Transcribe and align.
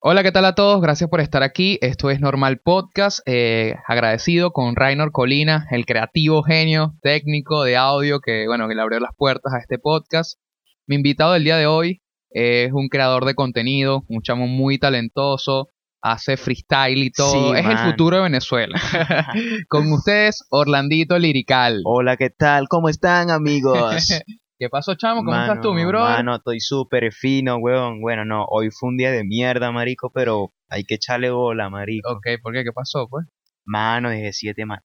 Hola, 0.00 0.22
¿qué 0.22 0.30
tal 0.30 0.44
a 0.44 0.54
todos? 0.54 0.80
Gracias 0.80 1.10
por 1.10 1.20
estar 1.20 1.42
aquí. 1.42 1.76
Esto 1.80 2.08
es 2.10 2.20
Normal 2.20 2.60
Podcast. 2.62 3.18
Eh, 3.26 3.74
agradecido 3.84 4.52
con 4.52 4.76
Rainer 4.76 5.10
Colina, 5.10 5.66
el 5.72 5.86
creativo 5.86 6.44
genio 6.44 6.94
técnico 7.02 7.64
de 7.64 7.76
audio 7.76 8.20
que, 8.20 8.46
bueno, 8.46 8.68
que 8.68 8.76
le 8.76 8.82
abrió 8.82 9.00
las 9.00 9.10
puertas 9.16 9.52
a 9.52 9.58
este 9.58 9.80
podcast. 9.80 10.38
Mi 10.86 10.94
invitado 10.94 11.32
del 11.32 11.42
día 11.42 11.56
de 11.56 11.66
hoy 11.66 12.00
es 12.30 12.70
un 12.72 12.88
creador 12.88 13.24
de 13.24 13.34
contenido, 13.34 14.04
un 14.08 14.22
chamo 14.22 14.46
muy 14.46 14.78
talentoso, 14.78 15.70
hace 16.00 16.36
freestyle 16.36 17.02
y 17.02 17.10
todo. 17.10 17.52
Sí, 17.52 17.58
es 17.58 17.66
el 17.66 17.78
futuro 17.78 18.18
de 18.18 18.22
Venezuela. 18.22 18.80
con 19.68 19.90
ustedes, 19.90 20.44
Orlandito 20.50 21.18
Lirical. 21.18 21.82
Hola, 21.84 22.16
¿qué 22.16 22.30
tal? 22.30 22.68
¿Cómo 22.68 22.88
están, 22.88 23.32
amigos? 23.32 24.12
¿Qué 24.58 24.68
pasó, 24.68 24.96
chamo? 24.96 25.20
¿Cómo 25.20 25.30
Mano, 25.30 25.52
estás 25.52 25.62
tú, 25.62 25.72
mi 25.72 25.84
brother? 25.84 26.16
Mano, 26.16 26.36
estoy 26.36 26.58
súper 26.60 27.12
fino, 27.12 27.56
weón. 27.58 28.00
Bueno, 28.00 28.24
no, 28.24 28.44
hoy 28.48 28.70
fue 28.70 28.88
un 28.88 28.96
día 28.96 29.12
de 29.12 29.22
mierda, 29.24 29.70
marico, 29.70 30.10
pero 30.10 30.52
hay 30.68 30.82
que 30.84 30.96
echarle 30.96 31.30
bola, 31.30 31.70
marico. 31.70 32.10
Ok, 32.10 32.26
¿por 32.42 32.52
qué? 32.52 32.64
¿Qué 32.64 32.72
pasó, 32.72 33.06
pues? 33.08 33.26
Mano, 33.64 34.10
dejé 34.10 34.32
siete 34.32 34.66
más. 34.66 34.80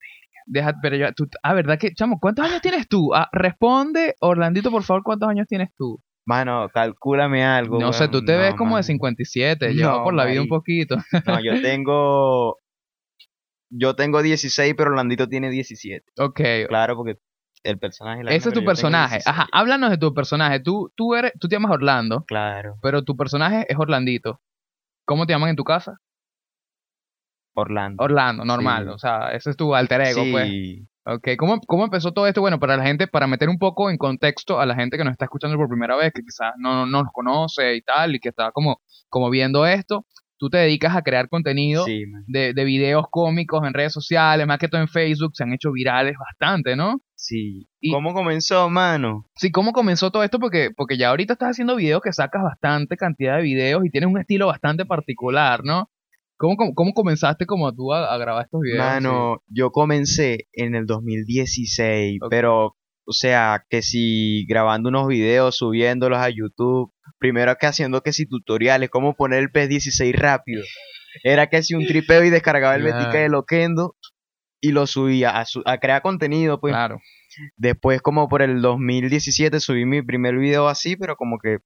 Deja, 0.46 0.76
pero 0.82 0.96
ya, 0.98 1.12
tú, 1.14 1.28
ah, 1.42 1.54
¿verdad 1.54 1.80
que, 1.80 1.94
chamo, 1.96 2.20
cuántos 2.20 2.46
años 2.46 2.62
tienes 2.62 2.88
tú? 2.88 3.16
Ah, 3.16 3.30
responde, 3.32 4.14
Orlandito, 4.20 4.70
por 4.70 4.84
favor, 4.84 5.02
¿cuántos 5.04 5.30
años 5.30 5.48
tienes 5.48 5.70
tú? 5.76 6.00
Mano, 6.26 6.70
calcúlame 6.72 7.44
algo. 7.44 7.80
No 7.80 7.94
sé, 7.94 8.08
tú 8.10 8.24
te 8.24 8.38
ves 8.38 8.52
como 8.56 8.72
de 8.72 8.82
mano. 8.82 8.84
57, 8.84 9.74
llevado 9.74 10.00
No, 10.00 10.04
por 10.04 10.14
la 10.14 10.26
vida 10.26 10.42
un 10.42 10.48
poquito. 10.50 10.98
No, 11.26 11.40
yo 11.44 11.54
tengo. 11.62 12.58
Yo 13.70 13.96
tengo 13.96 14.22
16, 14.22 14.76
pero 14.78 14.92
Orlandito 14.92 15.28
tiene 15.28 15.50
17. 15.50 16.06
ok, 16.20 16.42
Claro, 16.68 16.96
porque 16.96 17.18
el 17.64 17.80
personaje. 17.80 18.24
la 18.24 18.32
ese 18.32 18.50
es 18.50 18.56
tu 18.56 18.64
personaje. 18.64 19.16
16. 19.16 19.28
Ajá, 19.28 19.48
háblanos 19.52 19.90
de 19.90 19.98
tu 19.98 20.14
personaje. 20.14 20.60
Tú, 20.60 20.92
tú, 20.96 21.16
eres, 21.16 21.34
tú 21.40 21.48
te 21.48 21.56
llamas 21.56 21.72
Orlando, 21.72 22.24
Claro, 22.26 22.76
pero 22.82 23.04
tu 23.04 23.16
personaje 23.16 23.66
es 23.70 23.78
Orlandito. 23.78 24.42
¿Cómo 25.06 25.26
te 25.26 25.34
llaman 25.34 25.50
en 25.50 25.56
tu 25.56 25.64
casa? 25.64 25.98
Orlando. 27.56 28.04
Orlando, 28.04 28.46
normal. 28.46 28.86
Sí. 28.86 28.90
O 28.90 28.98
sea, 28.98 29.32
ese 29.32 29.52
es 29.52 29.58
tu 29.58 29.76
alter 29.76 30.02
ego, 30.02 30.24
sí, 30.24 30.32
pues. 30.32 30.88
Ok, 31.06 31.28
¿Cómo, 31.38 31.60
¿cómo 31.68 31.84
empezó 31.84 32.14
todo 32.14 32.28
esto? 32.28 32.40
Bueno, 32.40 32.60
para 32.60 32.78
la 32.78 32.84
gente, 32.84 33.08
para 33.08 33.28
meter 33.28 33.50
un 33.50 33.60
poco 33.60 33.90
en 33.90 33.98
contexto 33.98 34.62
a 34.62 34.66
la 34.66 34.74
gente 34.74 34.98
que 34.98 35.04
nos 35.04 35.12
está 35.12 35.26
escuchando 35.26 35.58
por 35.58 35.68
primera 35.68 35.98
vez, 35.98 36.14
que 36.14 36.22
quizás 36.22 36.54
no, 36.58 36.86
no 36.86 37.04
nos 37.04 37.12
conoce 37.12 37.76
y 37.76 37.82
tal, 37.82 38.16
y 38.16 38.20
que 38.20 38.30
está 38.30 38.52
como, 38.52 38.82
como 39.10 39.30
viendo 39.30 39.66
esto, 39.66 40.06
tú 40.44 40.50
te 40.50 40.58
dedicas 40.58 40.94
a 40.94 41.02
crear 41.04 41.30
contenido 41.30 41.86
sí, 41.86 42.04
de, 42.28 42.54
de 42.54 42.64
videos 42.66 43.06
cómicos 43.10 43.66
en 43.66 43.74
redes 43.74 43.94
sociales, 43.94 44.46
más 44.46 44.60
que 44.60 44.68
todo 44.68 44.82
en 44.82 44.90
Facebook, 44.90 45.32
se 45.38 45.44
han 45.44 45.54
hecho 45.54 45.72
virales 45.72 46.16
bastante, 46.20 46.76
¿no? 46.76 47.00
Sí. 47.16 47.66
Y- 47.80 47.92
¿Cómo 47.94 48.14
comenzó, 48.14 48.70
mano? 48.70 49.26
Sí, 49.36 49.52
¿cómo 49.52 49.72
comenzó 49.72 50.12
todo 50.12 50.22
esto? 50.24 50.40
Porque, 50.40 50.70
porque 50.76 50.98
ya 50.98 51.10
ahorita 51.12 51.32
estás 51.34 51.52
haciendo 51.52 51.78
videos 51.78 52.02
que 52.02 52.12
sacas 52.12 52.44
bastante 52.44 52.98
cantidad 52.98 53.38
de 53.38 53.44
videos 53.44 53.86
y 53.86 53.90
tienes 53.90 54.10
un 54.10 54.20
estilo 54.20 54.48
bastante 54.48 54.86
particular, 54.86 55.62
¿no? 55.64 55.90
¿Cómo, 56.36 56.58
cómo, 56.58 56.74
cómo 56.74 56.94
comenzaste 56.94 57.46
como 57.46 57.74
tú 57.74 57.94
a, 57.94 58.14
a 58.14 58.18
grabar 58.18 58.44
estos 58.44 58.60
videos? 58.60 58.80
Mano, 58.80 59.38
yo 59.48 59.72
comencé 59.72 60.48
en 60.52 60.76
el 60.76 60.86
2016, 60.86 62.20
Ok. 62.22 62.30
pero, 62.30 62.76
o 63.06 63.12
sea, 63.14 63.66
que 63.70 63.82
si 63.82 64.46
grabando 64.48 64.90
unos 64.90 65.08
videos, 65.08 65.58
subiéndolos 65.58 66.20
a 66.20 66.30
YouTube, 66.30 66.92
primero 67.20 67.56
que 67.58 67.66
haciendo 67.68 68.02
que 68.02 68.14
si 68.14 68.26
tutoriales, 68.26 68.90
cómo 68.90 69.14
poner 69.16 69.40
el 69.40 69.52
PS16 69.52 70.14
rápido. 70.16 70.64
Era 71.24 71.48
que 71.48 71.62
si 71.64 71.76
un 71.76 71.86
tripeo 71.86 72.24
y 72.24 72.30
descargaba 72.30 72.76
el. 72.76 72.84
Betica 72.84 73.20
de 73.20 73.30
Loquendo 73.30 73.96
y 74.62 74.72
lo 74.72 74.88
subía 74.88 75.38
a, 75.40 75.46
su- 75.46 75.62
a 75.66 75.78
crear 75.78 76.02
contenido, 76.02 76.60
pues. 76.60 76.72
Claro. 76.74 77.00
Después, 77.58 78.02
como 78.02 78.28
por 78.30 78.42
el 78.42 78.62
2017, 78.62 79.60
subí 79.60 79.86
mi 79.86 80.02
primer 80.02 80.36
video 80.38 80.68
así, 80.68 80.96
pero 80.96 81.16
como 81.16 81.38
que 81.40 81.58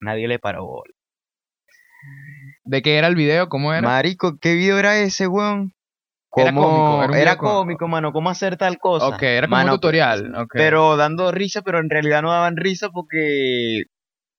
nadie 0.00 0.28
le 0.28 0.38
paró 0.38 0.64
bola. 0.66 0.92
¿De 2.64 2.82
qué 2.82 2.96
era 2.98 3.06
el 3.06 3.14
video? 3.14 3.48
¿Cómo 3.48 3.72
era? 3.72 3.82
Marico, 3.82 4.38
¿qué 4.38 4.54
video 4.54 4.78
era 4.78 4.98
ese, 4.98 5.26
weón? 5.28 5.72
Era 6.36 6.52
¿Cómo- 6.52 6.62
cómico, 6.62 7.04
era 7.14 7.22
era 7.22 7.36
cómico. 7.38 7.88
mano, 7.88 8.12
cómo 8.12 8.30
hacer 8.30 8.56
tal 8.56 8.78
cosa. 8.78 9.08
ok, 9.08 9.22
era 9.22 9.46
como 9.46 9.56
Mano, 9.56 9.72
un 9.72 9.76
tutorial. 9.78 10.34
ok. 10.36 10.50
Pero 10.54 10.96
dando 10.96 11.32
risa, 11.32 11.62
pero 11.62 11.78
en 11.80 11.90
realidad 11.90 12.22
no 12.22 12.30
daban 12.30 12.56
risa 12.56 12.90
porque 12.90 13.84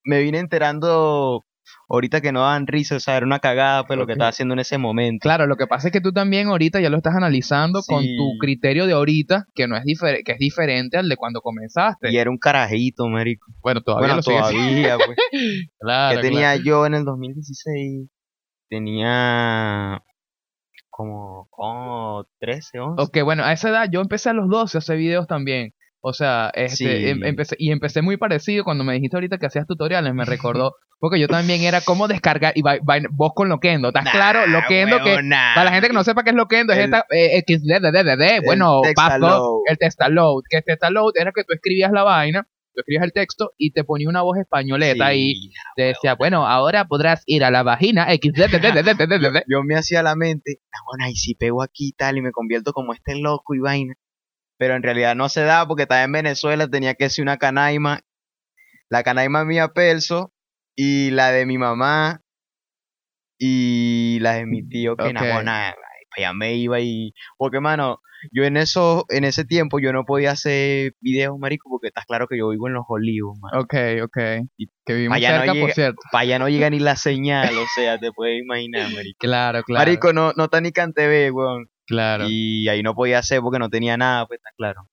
me 0.03 0.21
vine 0.21 0.39
enterando 0.39 1.43
ahorita 1.89 2.21
que 2.21 2.31
no 2.31 2.41
daban 2.41 2.65
risa, 2.67 2.95
o 2.95 2.99
sea, 2.99 3.17
era 3.17 3.25
una 3.25 3.39
cagada 3.39 3.85
pues 3.85 3.97
lo 3.99 4.05
que 4.05 4.13
estaba 4.13 4.29
haciendo 4.29 4.53
en 4.53 4.59
ese 4.59 4.77
momento. 4.77 5.23
Claro, 5.23 5.47
lo 5.47 5.55
que 5.57 5.67
pasa 5.67 5.87
es 5.87 5.91
que 5.91 5.99
tú 6.01 6.11
también 6.13 6.47
ahorita 6.47 6.79
ya 6.79 6.89
lo 6.89 6.97
estás 6.97 7.15
analizando 7.15 7.81
con 7.85 8.03
tu 8.03 8.37
criterio 8.39 8.85
de 8.85 8.93
ahorita, 8.93 9.45
que 9.53 9.67
no 9.67 9.75
es 9.75 9.83
diferente, 9.83 10.23
que 10.23 10.31
es 10.33 10.37
diferente 10.37 10.97
al 10.97 11.09
de 11.09 11.15
cuando 11.17 11.41
comenzaste. 11.41 12.09
Y 12.11 12.17
era 12.17 12.29
un 12.29 12.37
carajito, 12.37 13.07
marico. 13.07 13.47
Bueno, 13.61 13.81
todavía 13.81 14.07
bueno, 14.07 14.15
lo 14.17 14.21
todavía, 14.21 14.97
pues. 14.97 15.17
Claro, 15.79 16.15
¿Qué 16.21 16.27
tenía 16.27 16.55
yo 16.57 16.85
en 16.85 16.93
el 16.93 17.03
2016? 17.05 18.07
Tenía 18.69 20.01
como, 20.97 21.47
como 21.51 22.25
13, 22.39 22.79
11. 22.79 23.03
Ok, 23.03 23.23
bueno, 23.23 23.43
a 23.43 23.53
esa 23.53 23.69
edad 23.69 23.87
yo 23.91 24.01
empecé 24.01 24.29
a 24.29 24.33
los 24.33 24.49
12 24.49 24.77
a 24.77 24.79
hacer 24.79 24.97
videos 24.97 25.27
también. 25.27 25.73
O 26.01 26.13
sea, 26.13 26.51
este, 26.55 26.75
Sí. 26.75 27.09
em- 27.09 27.23
empecé, 27.23 27.55
y 27.59 27.71
empecé 27.71 28.01
muy 28.01 28.17
parecido 28.17 28.63
cuando 28.63 28.83
me 28.83 28.93
dijiste 28.93 29.15
ahorita 29.17 29.37
que 29.37 29.45
hacías 29.45 29.67
tutoriales, 29.67 30.13
me 30.13 30.25
recordó, 30.65 30.73
porque 30.99 31.19
yo 31.19 31.27
también 31.27 31.61
era 31.63 31.81
como 31.81 32.07
descargar, 32.07 32.53
y 32.55 32.61
vai- 32.63 32.79
vai- 32.81 33.05
vos 33.11 33.31
con 33.35 33.49
Loquendo, 33.49 33.89
¿estás 33.89 34.05
Nah, 34.05 34.11
claro? 34.11 34.47
Loquendo 34.47 34.97
que, 35.03 35.21
nah. 35.23 35.53
para 35.55 35.65
la 35.65 35.71
gente 35.71 35.87
que 35.89 35.93
no 35.93 36.03
sepa 36.03 36.23
qué 36.23 36.31
es 36.31 36.35
Loquendo, 36.35 36.73
es 36.73 36.79
El- 36.79 36.85
esta, 36.85 37.05
eh, 37.11 37.43
XDDDD, 37.45 38.41
bueno, 38.45 38.81
Textaload. 38.83 39.29
Pasco, 39.31 39.61
el 39.69 39.77
Textaload, 39.77 40.41
que 40.49 40.61
Textaload 40.61 41.11
era 41.15 41.31
que 41.31 41.43
tú 41.43 41.53
escribías 41.53 41.91
la 41.91 42.03
vaina, 42.03 42.47
tú 42.77 42.81
escribías 42.81 43.03
el 43.03 43.11
texto 43.11 43.53
y 43.57 43.71
te 43.71 43.83
ponía 43.83 44.07
una 44.07 44.21
voz 44.21 44.37
españoleta 44.37 45.09
Sí. 45.11 45.51
te 45.75 45.83
decía, 45.83 46.13
bueno, 46.13 46.47
ahora 46.47 46.85
podrás 46.85 47.23
ir 47.25 47.43
a 47.43 47.49
la 47.49 47.63
vagina, 47.63 48.05
XDDDDD. 48.05 49.43
yo 49.47 49.63
me 49.63 49.75
hacía 49.75 50.03
la 50.03 50.15
mente, 50.15 50.61
ah, 50.71 50.77
bueno, 50.85 51.09
y 51.11 51.15
si 51.15 51.33
pego 51.33 51.63
aquí 51.63 51.89
y 51.89 51.93
tal 51.93 52.17
y 52.17 52.21
me 52.21 52.31
convierto 52.31 52.73
como 52.73 52.93
este 52.93 53.15
loco 53.19 53.55
y 53.55 53.59
vaina. 53.59 53.95
Pero 54.59 54.75
en 54.75 54.83
realidad 54.83 55.15
no 55.15 55.27
se 55.29 55.41
da 55.41 55.67
porque 55.67 55.83
estaba 55.83 56.03
en 56.03 56.11
Venezuela, 56.11 56.67
tenía 56.67 56.93
que 56.93 57.09
ser 57.09 57.23
una 57.23 57.37
canaima. 57.37 58.01
La 58.89 59.03
canaima 59.03 59.43
mía 59.43 59.69
perso 59.69 60.33
y 60.75 61.09
la 61.11 61.31
de 61.31 61.45
mi 61.45 61.57
mamá 61.57 62.21
y 63.39 64.19
la 64.21 64.33
de 64.33 64.45
mi 64.45 64.67
tío 64.67 64.95
que 64.95 65.03
Ok. 65.03 65.13
Para 66.17 66.29
allá 66.29 66.33
me 66.33 66.55
iba 66.55 66.79
y 66.79 67.13
porque 67.37 67.59
mano, 67.59 67.99
yo 68.31 68.43
en 68.43 68.57
eso 68.57 69.05
en 69.09 69.23
ese 69.23 69.45
tiempo 69.45 69.79
yo 69.79 69.93
no 69.93 70.03
podía 70.05 70.31
hacer 70.31 70.93
videos, 71.01 71.37
marico, 71.39 71.69
porque 71.69 71.87
estás 71.87 72.05
claro 72.05 72.27
que 72.27 72.37
yo 72.37 72.49
vivo 72.49 72.67
en 72.67 72.73
los 72.73 72.85
olivos, 72.87 73.37
mano. 73.39 73.61
Ok, 73.61 73.73
ok. 74.03 74.17
Y 74.57 74.67
Que 74.85 74.93
vivimos 74.95 75.17
allá 75.17 75.31
no 75.33 75.37
cerca, 75.39 75.51
por 75.53 75.61
llega- 75.61 75.73
cierto. 75.75 76.01
Para 76.11 76.21
allá 76.23 76.39
no 76.39 76.49
llega 76.49 76.69
ni 76.69 76.79
la 76.79 76.95
señal, 76.95 77.55
o 77.57 77.65
sea, 77.75 77.99
te 77.99 78.11
puedes 78.11 78.41
imaginar, 78.41 78.91
marico. 78.93 79.17
Claro, 79.19 79.61
claro. 79.63 79.85
Marico, 79.85 80.13
no, 80.13 80.33
no 80.35 80.45
está 80.45 80.59
ni 80.61 80.71
CanTV, 80.71 81.31
weón. 81.31 81.67
claro. 81.85 82.25
Y 82.27 82.67
ahí 82.67 82.81
no 82.83 82.95
podía 82.95 83.19
hacer 83.19 83.39
porque 83.41 83.59
no 83.59 83.69
tenía 83.69 83.95
nada, 83.97 84.25
pues 84.25 84.39
está 84.39 84.49
claro. 84.57 84.89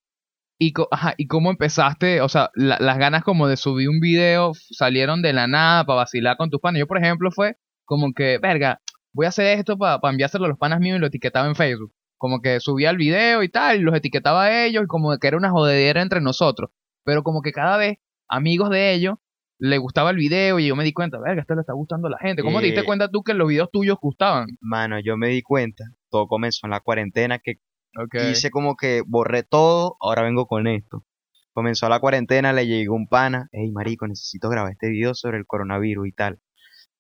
¿Y, 0.59 0.73
co- 0.73 0.89
ajá, 0.93 1.15
¿Y 1.17 1.27
cómo 1.27 1.51
empezaste? 1.51 2.21
O 2.21 2.29
sea, 2.29 2.51
la- 2.55 2.79
las 2.79 2.99
ganas 2.99 3.25
como 3.25 3.49
de 3.49 3.57
subir 3.57 3.89
un 3.89 3.99
video 4.01 4.53
salieron 4.55 5.21
de 5.23 5.33
la 5.33 5.47
nada 5.49 5.85
para 5.85 5.97
vacilar 5.97 6.37
con 6.37 6.51
tus 6.51 6.61
panas. 6.61 6.79
Yo, 6.79 6.87
por 6.87 6.99
ejemplo, 6.99 7.31
fue 7.33 7.57
como 7.87 8.13
que, 8.15 8.39
verga, 8.39 8.81
voy 9.15 9.27
a 9.27 9.31
hacer 9.31 9.59
esto 9.59 9.79
para 9.79 9.99
enviárselo 10.11 10.45
a 10.45 10.49
los 10.49 10.59
panas 10.59 10.81
míos 10.81 10.99
y 10.99 11.01
lo 11.01 11.07
etiquetaba 11.07 11.47
en 11.49 11.55
Facebook. 11.55 11.93
Como 12.19 12.41
que 12.41 12.61
subía 12.61 12.91
el 12.91 12.97
video 12.97 13.43
y 13.43 13.49
tal, 13.49 13.79
y 13.79 13.81
los 13.83 13.95
etiquetaba 13.95 14.45
a 14.45 14.65
ellos, 14.67 14.85
y 14.85 14.87
como 14.87 15.17
que 15.19 15.27
era 15.27 15.37
una 15.37 15.51
jodedera 15.51 16.03
entre 16.03 16.21
nosotros. 16.21 16.71
Pero 17.05 17.23
como 17.23 17.41
que 17.43 17.53
cada 17.53 17.77
vez, 17.77 17.99
amigos 18.29 18.71
de 18.71 18.93
ellos, 18.93 19.15
le 19.59 19.79
gustaba 19.79 20.11
el 20.11 20.17
video 20.17 20.59
y 20.59 20.67
yo 20.67 20.77
me 20.77 20.85
di 20.85 20.93
cuenta, 20.93 21.19
verga, 21.19 21.43
esto 21.43 21.55
le 21.55 21.61
está 21.61 21.73
gustando 21.73 22.09
a 22.09 22.11
la 22.11 22.19
gente. 22.19 22.43
¿Cómo 22.43 22.61
te 22.61 22.67
diste 22.67 22.81
Eh, 22.81 22.85
cuenta 22.85 23.09
tú 23.09 23.23
que 23.23 23.35
los 23.35 23.49
videos 23.49 23.71
tuyos 23.71 23.97
gustaban? 24.01 24.49
Mano, 24.61 24.99
yo 25.01 25.17
me 25.17 25.29
di 25.29 25.43
cuenta, 25.43 25.85
todo 26.11 26.27
comenzó 26.27 26.67
en 26.67 26.73
la 26.73 26.81
cuarentena, 26.81 27.39
que 27.39 27.61
Okay. 27.97 28.33
hice 28.33 28.51
como 28.51 28.75
que 28.75 29.03
borré 29.07 29.45
todo, 29.45 29.97
ahora 30.01 30.23
vengo 30.23 30.47
con 30.47 30.67
esto. 30.67 31.05
Comenzó 31.53 31.89
la 31.89 32.01
cuarentena, 32.01 32.53
le 32.53 32.67
llegó 32.67 32.97
un 32.97 33.07
pana, 33.07 33.49
hey 33.53 33.71
marico, 33.71 34.09
necesito 34.09 34.49
grabar 34.49 34.73
este 34.73 34.89
video 34.89 35.15
sobre 35.15 35.39
el 35.39 35.47
coronavirus 35.47 36.09
y 36.09 36.13
tal. 36.13 36.41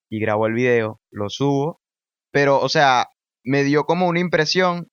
Y 0.09 0.21
grabó 0.21 0.47
el 0.47 0.53
video, 0.53 1.01
lo 1.11 1.31
subo, 1.31 1.81
pero, 2.34 2.60
o 2.60 2.69
sea, 2.69 3.07
me 3.45 3.63
dio 3.63 3.84
como 3.84 4.09
una 4.09 4.19
impresión 4.21 4.89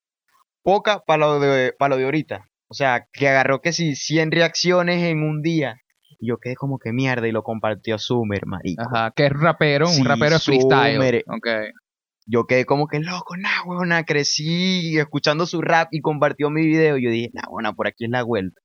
poca 0.63 0.99
para 1.05 1.17
lo 1.25 1.39
de, 1.39 1.73
para 1.77 1.89
lo 1.89 1.97
de 1.97 2.05
ahorita. 2.05 2.45
O 2.69 2.73
sea, 2.73 3.07
que 3.11 3.27
agarró 3.27 3.61
que 3.61 3.73
si 3.73 3.95
100 3.95 4.31
reacciones 4.31 5.03
en 5.03 5.23
un 5.23 5.41
día. 5.41 5.75
Y 6.19 6.27
yo 6.29 6.37
quedé 6.37 6.55
como 6.55 6.77
que 6.77 6.93
mierda 6.93 7.27
y 7.27 7.31
lo 7.31 7.41
compartió 7.43 7.97
Sumer, 7.97 8.45
marico. 8.45 8.83
Ajá, 8.83 9.11
que 9.15 9.25
es 9.25 9.33
rapero, 9.33 9.89
un 9.89 10.05
rapero 10.05 10.39
freestyle. 10.39 10.95
Summer. 10.95 11.23
Ok. 11.27 11.47
yo 12.27 12.45
quedé 12.45 12.65
como 12.65 12.87
que 12.87 12.99
loco, 12.99 13.35
nah, 13.37 13.63
huevona, 13.65 14.03
crecí 14.05 14.97
escuchando 14.99 15.45
su 15.47 15.61
rap 15.61 15.89
y 15.91 15.99
compartió 16.01 16.49
mi 16.51 16.65
video. 16.67 16.97
Y 16.97 17.03
yo 17.05 17.09
dije, 17.09 17.31
nah, 17.33 17.47
huevona, 17.49 17.73
por 17.73 17.87
aquí 17.87 18.05
es 18.05 18.11
la 18.11 18.21
vuelta. 18.23 18.61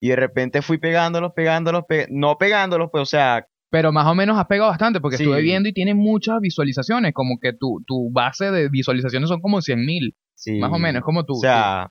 Y 0.00 0.08
de 0.10 0.16
repente 0.16 0.62
fui 0.62 0.78
pegándolos, 0.78 1.32
pegándolos, 1.34 1.82
pe- 1.88 2.06
no 2.10 2.38
pegándolos, 2.38 2.90
pues, 2.92 3.02
o 3.02 3.06
sea, 3.06 3.46
Pero 3.76 3.92
más 3.92 4.06
o 4.06 4.14
menos 4.14 4.38
has 4.38 4.46
pegado 4.46 4.70
bastante, 4.70 5.00
porque 5.02 5.18
Sí. 5.18 5.24
estuve 5.24 5.42
viendo 5.42 5.68
y 5.68 5.74
tiene 5.74 5.92
muchas 5.94 6.40
visualizaciones, 6.40 7.12
como 7.12 7.38
que 7.38 7.52
tu, 7.52 7.84
tu 7.86 8.10
base 8.10 8.50
de 8.50 8.70
visualizaciones 8.70 9.28
son 9.28 9.42
como 9.42 9.60
100 9.60 9.84
mil, 9.84 10.16
sí. 10.34 10.58
más 10.58 10.72
o 10.72 10.78
menos, 10.78 11.02
como 11.02 11.24
tú. 11.26 11.34
O 11.34 11.40
sea, 11.40 11.90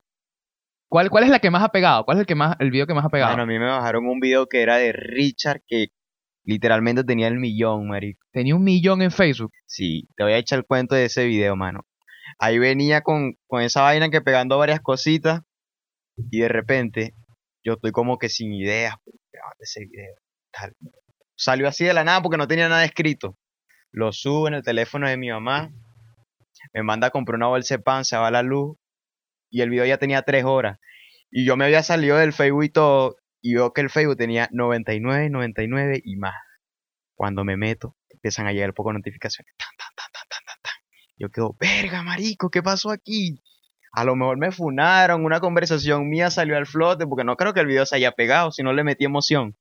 ¿Cuál, 0.90 1.12
¿Cuál 1.12 1.26
es 1.26 1.30
la 1.30 1.38
que 1.40 1.52
más 1.52 1.62
ha 1.64 1.70
pegado? 1.70 2.04
¿Cuál 2.06 2.18
es 2.18 2.22
el 2.22 2.26
que 2.26 2.34
más 2.34 2.56
el 2.60 2.72
video 2.72 2.88
que 2.88 2.96
más 2.96 3.06
ha 3.06 3.10
pegado? 3.10 3.32
bueno, 3.34 3.44
a 3.44 3.46
mí 3.46 3.60
me 3.60 3.66
bajaron 3.68 4.08
un 4.08 4.20
video 4.20 4.48
que 4.48 4.62
era 4.64 4.78
de 4.78 4.92
Richard, 4.94 5.62
que 5.68 5.88
Literalmente 6.48 7.04
tenía 7.04 7.28
el 7.28 7.40
millón, 7.40 7.88
marico. 7.88 8.24
Tenía 8.32 8.56
un 8.56 8.64
millón 8.64 9.02
en 9.02 9.10
Facebook. 9.12 9.52
Sí, 9.66 10.08
te 10.16 10.24
voy 10.24 10.34
a 10.34 10.38
echar 10.38 10.60
el 10.60 10.66
cuento 10.66 10.94
de 10.94 11.06
ese 11.06 11.26
video, 11.26 11.56
mano. 11.56 11.82
Ahí 12.38 12.60
venía 12.60 13.02
con, 13.02 13.34
con 13.48 13.64
esa 13.64 13.82
vaina 13.82 14.10
que 14.10 14.22
pegando 14.22 14.58
varias 14.60 14.80
cositas 14.82 15.42
y 16.30 16.40
de 16.42 16.48
repente 16.48 17.16
yo 17.64 17.74
estoy 17.74 17.92
como 17.92 18.20
que 18.20 18.30
sin 18.30 18.54
ideas, 18.54 18.94
pues, 19.04 19.18
grabando 19.32 19.58
ese 19.60 19.86
video. 19.86 20.16
Tal. 20.52 20.74
Salió 21.36 21.68
así 21.68 21.86
de 21.86 21.94
la 21.94 22.04
nada 22.04 22.22
porque 22.22 22.38
no 22.38 22.48
tenía 22.48 22.70
nada 22.70 22.86
escrito. 22.86 23.38
Lo 23.92 24.12
subo 24.12 24.48
en 24.48 24.56
el 24.56 24.64
teléfono 24.64 25.08
de 25.08 25.18
mi 25.18 25.30
mamá, 25.30 25.72
me 26.74 26.84
manda 26.84 27.08
a 27.08 27.12
comprar 27.12 27.36
una 27.36 27.48
bolsa 27.48 27.76
de 27.76 27.84
pan, 27.84 28.06
se 28.06 28.18
va 28.18 28.32
la 28.32 28.44
luz 28.44 28.78
y 29.50 29.62
el 29.62 29.70
video 29.70 29.86
ya 29.86 29.98
tenía 29.98 30.22
tres 30.22 30.46
horas. 30.46 30.80
Y 31.32 31.46
yo 31.46 31.58
me 31.58 31.66
había 31.66 31.84
salido 31.84 32.18
del 32.18 32.34
Facebook 32.34 32.64
y 32.64 32.70
todo 32.70 33.18
y 33.42 33.54
veo 33.54 33.74
que 33.74 33.82
el 33.82 33.90
Facebook 33.90 34.18
tenía 34.18 34.50
99, 34.52 35.30
99 35.30 36.02
y 36.04 36.16
más. 36.18 36.36
Cuando 37.16 37.44
me 37.44 37.58
meto, 37.58 37.96
empiezan 38.10 38.48
a 38.48 38.52
llegar 38.52 38.74
poco 38.74 38.92
notificaciones. 38.92 39.54
Tan, 39.58 39.70
tan, 39.78 39.96
tan. 39.96 40.06
Yo 41.18 41.30
quedo, 41.30 41.56
verga, 41.60 42.04
marico, 42.04 42.50
¿qué 42.50 42.62
pasó 42.62 42.92
aquí? 42.92 43.42
A 43.94 44.04
lo 44.04 44.16
mejor 44.18 44.38
me 44.38 44.52
funaron, 44.52 45.24
una 45.24 45.40
conversación 45.40 46.10
mía 46.10 46.30
salió 46.30 46.58
al 46.58 46.66
flote, 46.66 47.08
porque 47.08 47.24
no 47.24 47.38
creo 47.38 47.54
que 47.54 47.62
el 47.62 47.68
video 47.68 47.86
se 47.86 47.96
haya 47.96 48.12
pegado, 48.12 48.52
si 48.52 48.64
no 48.64 48.74
le 48.74 48.84
metí 48.84 49.06
emoción. 49.06 49.56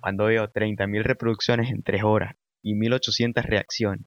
Cuando 0.00 0.26
veo 0.26 0.48
30.000 0.50 1.02
reproducciones 1.02 1.70
en 1.70 1.82
3 1.82 2.02
horas 2.04 2.34
y 2.62 2.74
1.800 2.74 3.42
reacciones, 3.44 4.06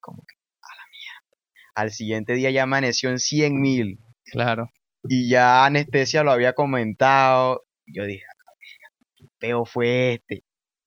como 0.00 0.22
que, 0.26 0.34
a 0.62 0.68
la 0.76 0.82
mierda. 0.90 1.38
Al 1.74 1.90
siguiente 1.92 2.34
día 2.34 2.50
ya 2.50 2.64
amaneció 2.64 3.10
en 3.10 3.18
100.000 3.18 3.98
Claro. 4.24 4.70
y 5.04 5.28
ya 5.30 5.64
Anestesia 5.64 6.22
lo 6.22 6.32
había 6.32 6.52
comentado. 6.54 7.64
Yo 7.86 8.04
dije, 8.04 8.24
"A 8.24 8.34
la 8.44 8.52
verga, 8.58 9.06
qué 9.16 9.24
peo 9.38 9.64
fue 9.64 10.14
este. 10.14 10.44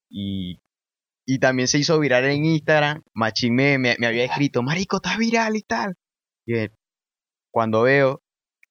Y, 0.10 0.60
y 1.26 1.40
también 1.40 1.68
se 1.68 1.80
hizo 1.80 2.00
viral 2.00 2.26
en 2.26 2.46
Instagram. 2.46 3.02
Me, 3.50 3.96
me 3.98 4.08
había 4.08 4.26
escrito, 4.26 4.62
Marico, 4.64 4.98
estás 4.98 5.18
viral 5.18 5.56
y 5.56 5.62
tal. 5.64 5.96
Y 6.46 6.56
eh, 6.58 6.70
cuando 7.52 7.84
veo 7.84 8.22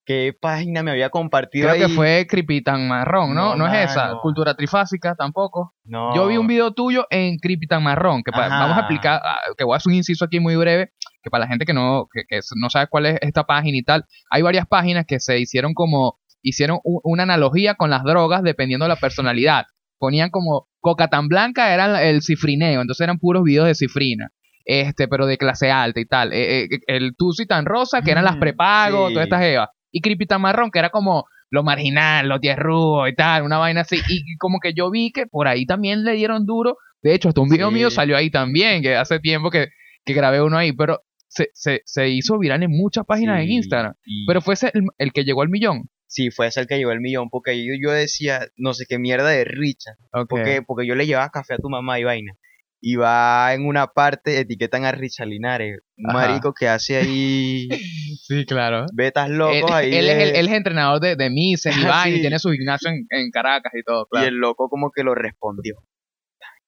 qué 0.05 0.35
página 0.39 0.83
me 0.83 0.91
había 0.91 1.11
compartido 1.11 1.69
Creo 1.69 1.89
que 1.89 1.95
fue 1.95 2.27
Creepy 2.29 2.63
Tan 2.63 2.89
Marrón, 2.89 3.35
¿no? 3.35 3.55
No, 3.57 3.67
No, 3.69 3.73
es 3.75 3.91
esa. 3.91 4.15
Cultura 4.23 4.55
trifásica 4.55 5.15
tampoco. 5.15 5.75
no, 5.85 6.15
Yo 6.15 6.27
vi 6.27 6.37
un 6.37 6.47
video 6.47 6.73
tuyo 6.73 7.07
en 7.11 7.39
Creepy 7.39 7.67
Tan 7.67 7.83
Marrón, 7.83 8.23
que 8.23 8.33
pa- 8.33 8.47
Ajá. 8.47 8.61
vamos 8.61 8.77
a 8.77 8.81
explicar, 8.81 9.21
ah, 9.25 9.39
que 9.57 9.65
voy 9.65 9.75
a 9.75 9.77
hacer 9.77 9.91
un 9.91 9.97
inciso 9.97 10.25
aquí 10.25 10.41
muy 10.41 10.57
breve, 10.57 10.93
que 11.23 11.31
para 11.31 11.45
la 11.45 11.49
gente 11.49 11.65
que 11.67 11.75
no, 11.75 12.07
que, 12.13 12.23
que 12.29 12.41
no 12.61 12.71
sabe 12.71 12.87
cuál 12.89 13.07
es 13.07 13.19
esta 13.21 13.45
página 13.45 13.77
y 13.79 13.83
tal, 13.83 14.05
hay 14.31 14.43
varias 14.43 14.67
páginas 14.67 15.05
que 15.07 15.21
se 15.21 15.39
hicieron 15.39 15.75
como, 15.75 16.19
hicieron 16.43 16.79
u- 16.83 17.01
una 17.05 17.23
analogía 17.25 17.75
con 17.75 17.91
las 17.91 18.03
drogas 18.03 18.43
dependiendo 18.43 18.85
de 18.87 18.89
la 18.91 18.97
personalidad. 18.97 19.65
Ponían 19.99 20.31
como 20.31 20.67
coca 20.81 21.09
tan 21.09 21.29
blanca 21.29 21.75
era 21.75 22.03
el 22.05 22.23
cifrineo, 22.23 22.81
entonces 22.81 23.05
eran 23.05 23.19
puros 23.19 23.43
videos 23.45 23.67
de 23.67 23.75
cifrina. 23.75 24.31
Este, 24.65 25.09
pero 25.09 25.27
de 25.27 25.37
clase 25.37 25.71
alta 25.71 26.01
y 26.01 26.05
tal. 26.07 26.33
Eh, 26.33 26.65
eh, 26.65 26.69
el 26.87 27.15
Tusi 27.17 27.45
tan 27.47 27.65
rosa, 27.67 28.03
que 28.03 28.11
eran 28.13 28.25
las 28.25 28.37
Mm, 28.37 28.41
prepago, 28.41 29.09
sí. 29.09 29.15
todas 29.15 29.27
estas 29.27 29.43
evas. 29.43 29.69
Y 29.93 30.01
Creepy 30.01 30.27
tan 30.27 30.41
marrón, 30.41 30.71
que 30.71 30.79
era 30.79 30.91
como 30.91 31.25
lo 31.51 31.63
marginal, 31.65 32.29
lo 32.29 32.39
tierrudo 32.39 33.09
y 33.09 33.15
tal, 33.15 33.43
una 33.43 33.59
vaina 33.59 33.81
así. 33.83 33.97
Y, 34.09 34.37
como 34.37 34.61
que 34.61 34.73
yo 34.73 34.91
vi 34.91 35.11
que 35.13 35.27
por 35.27 35.49
ahí 35.49 35.67
también 35.67 36.05
le 36.05 36.13
dieron 36.13 36.47
duro. 36.47 36.77
De 37.03 37.15
hecho, 37.15 37.29
hasta 37.29 37.41
un 37.41 37.49
video 37.49 37.69
Sí. 37.69 37.75
mío 37.75 37.91
salió 37.91 38.17
ahí 38.17 38.31
también, 38.31 38.83
que 38.83 38.95
hace 38.97 39.19
tiempo 39.21 39.51
que, 39.51 39.69
que 40.05 40.13
grabé 40.15 40.41
uno 40.43 40.57
ahí, 40.59 40.73
pero 40.73 41.01
se, 41.29 41.51
se, 41.55 41.83
se 41.85 42.09
hizo 42.09 42.39
viral 42.39 42.63
en 42.63 42.71
muchas 42.71 43.05
páginas 43.07 43.41
en 43.41 43.47
Sí, 43.49 43.55
Instagram. 43.55 43.95
y- 44.05 44.27
Pero 44.27 44.41
fue 44.41 44.55
ese 44.55 44.71
el, 44.75 44.85
el 44.99 45.13
que 45.13 45.25
llegó 45.25 45.43
al 45.43 45.49
millón. 45.49 45.89
sí, 46.07 46.31
fue 46.31 46.47
ese 46.49 46.61
el 46.61 46.67
que 46.67 46.77
llegó 46.77 46.91
el 46.93 47.01
millón, 47.01 47.31
porque 47.31 47.57
yo, 47.65 47.73
yo 47.81 47.91
decía, 47.93 48.47
no 48.57 48.75
sé 48.75 48.85
qué 48.89 48.99
mierda 48.99 49.29
de 49.29 49.45
Richard. 49.45 49.97
Porque, 50.29 50.61
porque 50.67 50.87
yo 50.87 50.95
le 50.95 51.07
llevaba 51.07 51.31
café 51.31 51.55
a 51.55 51.59
tu 51.59 51.69
mamá 51.71 51.99
y 52.01 52.05
vaina. 52.05 52.33
Y 52.83 52.97
va 52.97 53.53
en 53.53 53.67
una 53.67 53.89
parte, 53.89 54.39
etiquetan 54.41 54.85
a 54.87 54.93
Richard 54.93 55.29
Linares, 55.29 55.81
un 55.99 56.11
Ajá. 56.11 56.19
marico 56.19 56.55
que 56.55 56.67
hace 56.67 56.97
ahí 56.97 57.69
Sí, 58.23 58.47
claro. 58.47 58.87
betas 58.95 59.29
Él, 59.29 59.37
locos 59.37 59.71
ahí. 59.71 59.95
él 59.95 60.09
es 60.09 60.17
el, 60.17 60.33
de- 60.33 60.41
él 60.41 60.49
es 60.49 60.53
entrenador 60.55 60.99
de, 61.01 61.15
de 61.17 61.29
Mises 61.31 61.77
y 61.77 61.81
Ah, 61.85 61.89
vaina, 62.05 62.09
y 62.09 62.15
sí. 62.17 62.21
tiene 62.23 62.39
su 62.39 62.51
gimnasio 62.53 62.91
en, 62.91 63.07
en 63.11 63.31
Caracas 63.31 63.73
y 63.75 63.83
todo, 63.83 64.05
Y 64.05 64.09
claro. 64.13 64.27
el 64.29 64.35
loco 64.37 64.69
como 64.71 64.91
que 64.91 65.03
lo 65.05 65.15
respondió. 65.15 65.77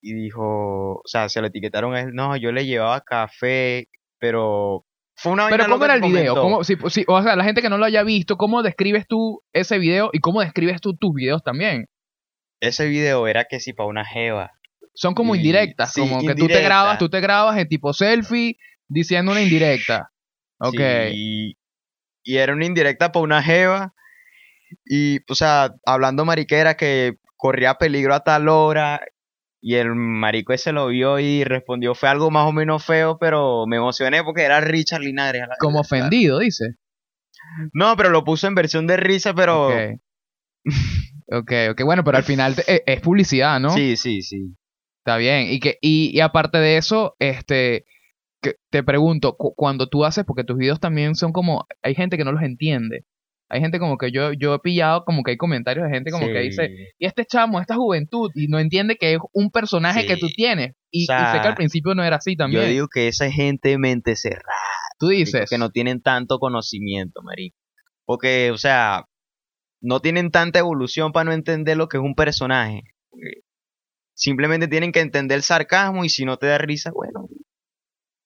Y 0.03 0.13
dijo, 0.15 0.97
o 0.97 1.03
sea, 1.07 1.29
se 1.29 1.41
lo 1.41 1.47
etiquetaron 1.47 1.95
a 1.95 2.01
él, 2.01 2.11
no, 2.13 2.37
yo 2.37 2.53
le 2.53 2.67
llevaba 2.67 3.01
café, 3.03 3.89
pero 4.19 4.85
fue 5.17 5.33
una 5.33 5.49
Pero 5.49 5.67
¿cómo 5.69 5.85
era 5.85 5.95
el 5.95 6.03
video? 6.03 6.35
¿Cómo, 6.35 6.65
si, 6.65 6.77
si- 6.91 7.05
o 7.07 7.23
sea, 7.23 7.37
la 7.37 7.45
gente 7.45 7.63
que 7.63 7.71
no 7.71 7.79
lo 7.79 7.85
haya 7.87 8.03
visto, 8.03 8.37
¿cómo 8.37 8.63
describes 8.63 9.07
tú 9.07 9.41
ese 9.55 9.79
video 9.79 10.11
y 10.13 10.19
cómo 10.19 10.41
describes 10.43 10.81
tú 10.81 10.95
tus 10.97 11.15
videos 11.15 11.43
también? 11.43 11.87
Ese 12.61 12.87
video 12.87 13.27
era 13.29 13.45
que 13.49 13.61
si 13.61 13.73
para 13.73 13.89
una 13.89 14.05
jeva. 14.05 14.51
Son 14.95 15.15
como 15.15 15.35
indirectas, 15.35 15.93
sí, 15.93 16.01
como 16.01 16.21
que 16.21 16.35
tú 16.35 16.47
te 16.49 16.61
grabas, 16.61 16.99
tú 16.99 17.09
te 17.09 17.21
grabas 17.21 17.57
en 17.59 17.69
tipo 17.69 17.93
selfie 17.93 18.59
diciendo 18.89 19.33
una 19.33 19.41
indirecta. 19.41 20.11
Ok. 20.59 20.75
Sí, 20.75 21.57
y 22.25 22.37
era 22.37 22.53
una 22.53 22.67
indirecta 22.67 23.13
para 23.13 23.25
una 23.25 23.43
jeva. 23.43 23.95
Y, 24.85 25.19
o 25.31 25.35
sea, 25.35 25.75
hablando 25.85 26.25
mariquera 26.25 26.77
que 26.77 27.17
corría 27.37 27.75
peligro 27.75 28.15
a 28.15 28.21
tal 28.25 28.49
hora. 28.49 29.01
Y 29.61 29.77
el 29.77 29.95
marico 29.95 30.53
ese 30.53 30.73
lo 30.73 30.89
vio 30.89 31.21
y 31.21 31.45
respondió, 31.45 31.95
fue 31.95 32.09
algo 32.09 32.33
más 32.33 32.49
o 32.49 32.53
menos 32.53 32.85
feo, 32.85 33.17
pero 33.19 33.65
me 33.67 33.77
emocioné 33.77 34.25
porque 34.25 34.43
era 34.43 34.61
Richard 34.61 35.03
Linares. 35.03 35.45
Como 35.61 35.81
ofendido, 35.81 36.41
dice. 36.41 36.65
No, 37.73 37.97
pero 37.97 38.11
lo 38.11 38.25
puso 38.25 38.49
en 38.49 38.57
versión 38.57 38.89
de 38.89 38.97
risa, 38.97 39.35
pero... 39.35 39.69
Ok. 39.69 40.01
ok, 41.33 41.53
ok. 41.71 41.83
Bueno, 41.85 42.03
pero 42.03 42.19
al 42.19 42.25
final 42.25 42.57
e- 42.67 42.83
es 42.87 43.01
publicidad, 43.01 43.61
¿no? 43.61 43.71
Sí, 43.71 43.97
sí, 43.97 44.23
sí. 44.23 44.53
Está 45.05 45.17
bien. 45.17 45.49
Y 45.51 45.59
que 45.61 45.79
y, 45.81 46.17
y 46.17 46.21
aparte 46.21 46.59
de 46.59 46.77
eso, 46.77 47.17
este 47.19 47.85
que 48.43 48.57
te 48.71 48.83
pregunto, 48.83 49.37
cu- 49.37 49.55
cuando 49.57 49.89
tú 49.89 50.05
haces, 50.05 50.25
porque 50.25 50.45
tus 50.45 50.57
videos 50.59 50.81
también 50.81 51.15
son 51.17 51.33
como, 51.33 51.67
hay 51.83 51.95
gente 51.95 52.17
que 52.19 52.25
no 52.25 52.33
los 52.33 52.43
entiende. 52.43 53.05
Hay 53.49 53.61
gente 53.61 53.79
como 53.79 53.99
que 53.99 54.11
yo, 54.13 54.33
yo 54.33 54.55
he 54.55 54.59
pillado 54.61 55.05
como 55.05 55.23
que 55.23 55.33
hay 55.33 55.37
comentarios 55.37 55.87
de 55.87 55.93
gente 55.95 56.11
como 56.11 56.27
que 56.33 56.41
dice, 56.41 56.71
y 56.99 57.07
este 57.07 57.25
chamo, 57.27 57.61
esta 57.61 57.77
juventud, 57.77 58.31
y 58.35 58.49
no 58.49 58.59
entiende 58.59 58.97
que 58.97 59.15
es 59.15 59.19
un 59.33 59.51
personaje 59.51 60.07
que 60.07 60.17
tú 60.17 60.29
tienes. 60.37 60.73
Y, 60.91 61.07
sea, 61.07 61.33
sé 61.35 61.41
que 61.43 61.49
al 61.49 61.55
principio 61.55 61.95
no 61.95 62.03
era 62.05 62.17
así 62.17 62.35
también. 62.37 62.63
Yo 62.63 62.69
digo 62.69 62.89
que 62.89 63.09
esa 63.09 63.31
gente 63.31 63.77
mente 63.79 64.17
cerrada, 64.17 64.47
tú 64.99 65.09
dices, 65.09 65.51
que 65.51 65.59
no 65.59 65.71
tienen 65.71 66.01
tanto 66.03 66.39
conocimiento, 66.39 67.23
marico. 67.23 67.57
Porque, 68.07 68.51
o 68.53 68.59
sea, 68.59 69.05
no 69.83 70.01
tienen 70.01 70.31
tanta 70.31 70.59
evolución 70.61 71.13
para 71.13 71.25
no 71.25 71.33
entender 71.33 71.77
lo 71.77 71.89
que 71.89 71.99
es 71.99 72.03
un 72.03 72.15
personaje. 72.15 72.83
Simplemente 74.23 74.69
tienen 74.69 74.93
que 74.93 75.01
entender 75.01 75.37
el 75.37 75.43
sarcasmo 75.43 76.05
y 76.05 76.09
si 76.09 76.25
no 76.25 76.37
te 76.37 76.47
da 76.47 76.59
risa, 76.59 76.93
bueno, 76.95 77.27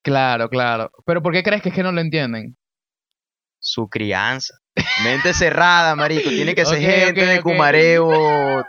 claro, 0.03 0.51
claro. 0.51 0.91
Pero 1.07 1.23
¿por 1.23 1.33
qué 1.33 1.43
crees 1.43 1.63
que 1.63 1.71
es 1.71 1.75
que 1.75 1.83
no 1.83 1.91
lo 1.91 2.03
entienden? 2.03 2.57
su 3.67 3.89
crianza. 3.89 4.55
Mente 5.03 5.35
cerrada, 5.35 5.97
marico. 5.97 6.29
Tiene 6.29 6.55
que 6.55 6.65
ser 6.65 6.81
gente 6.81 7.27
de 7.27 7.43
cumareo. 7.43 8.65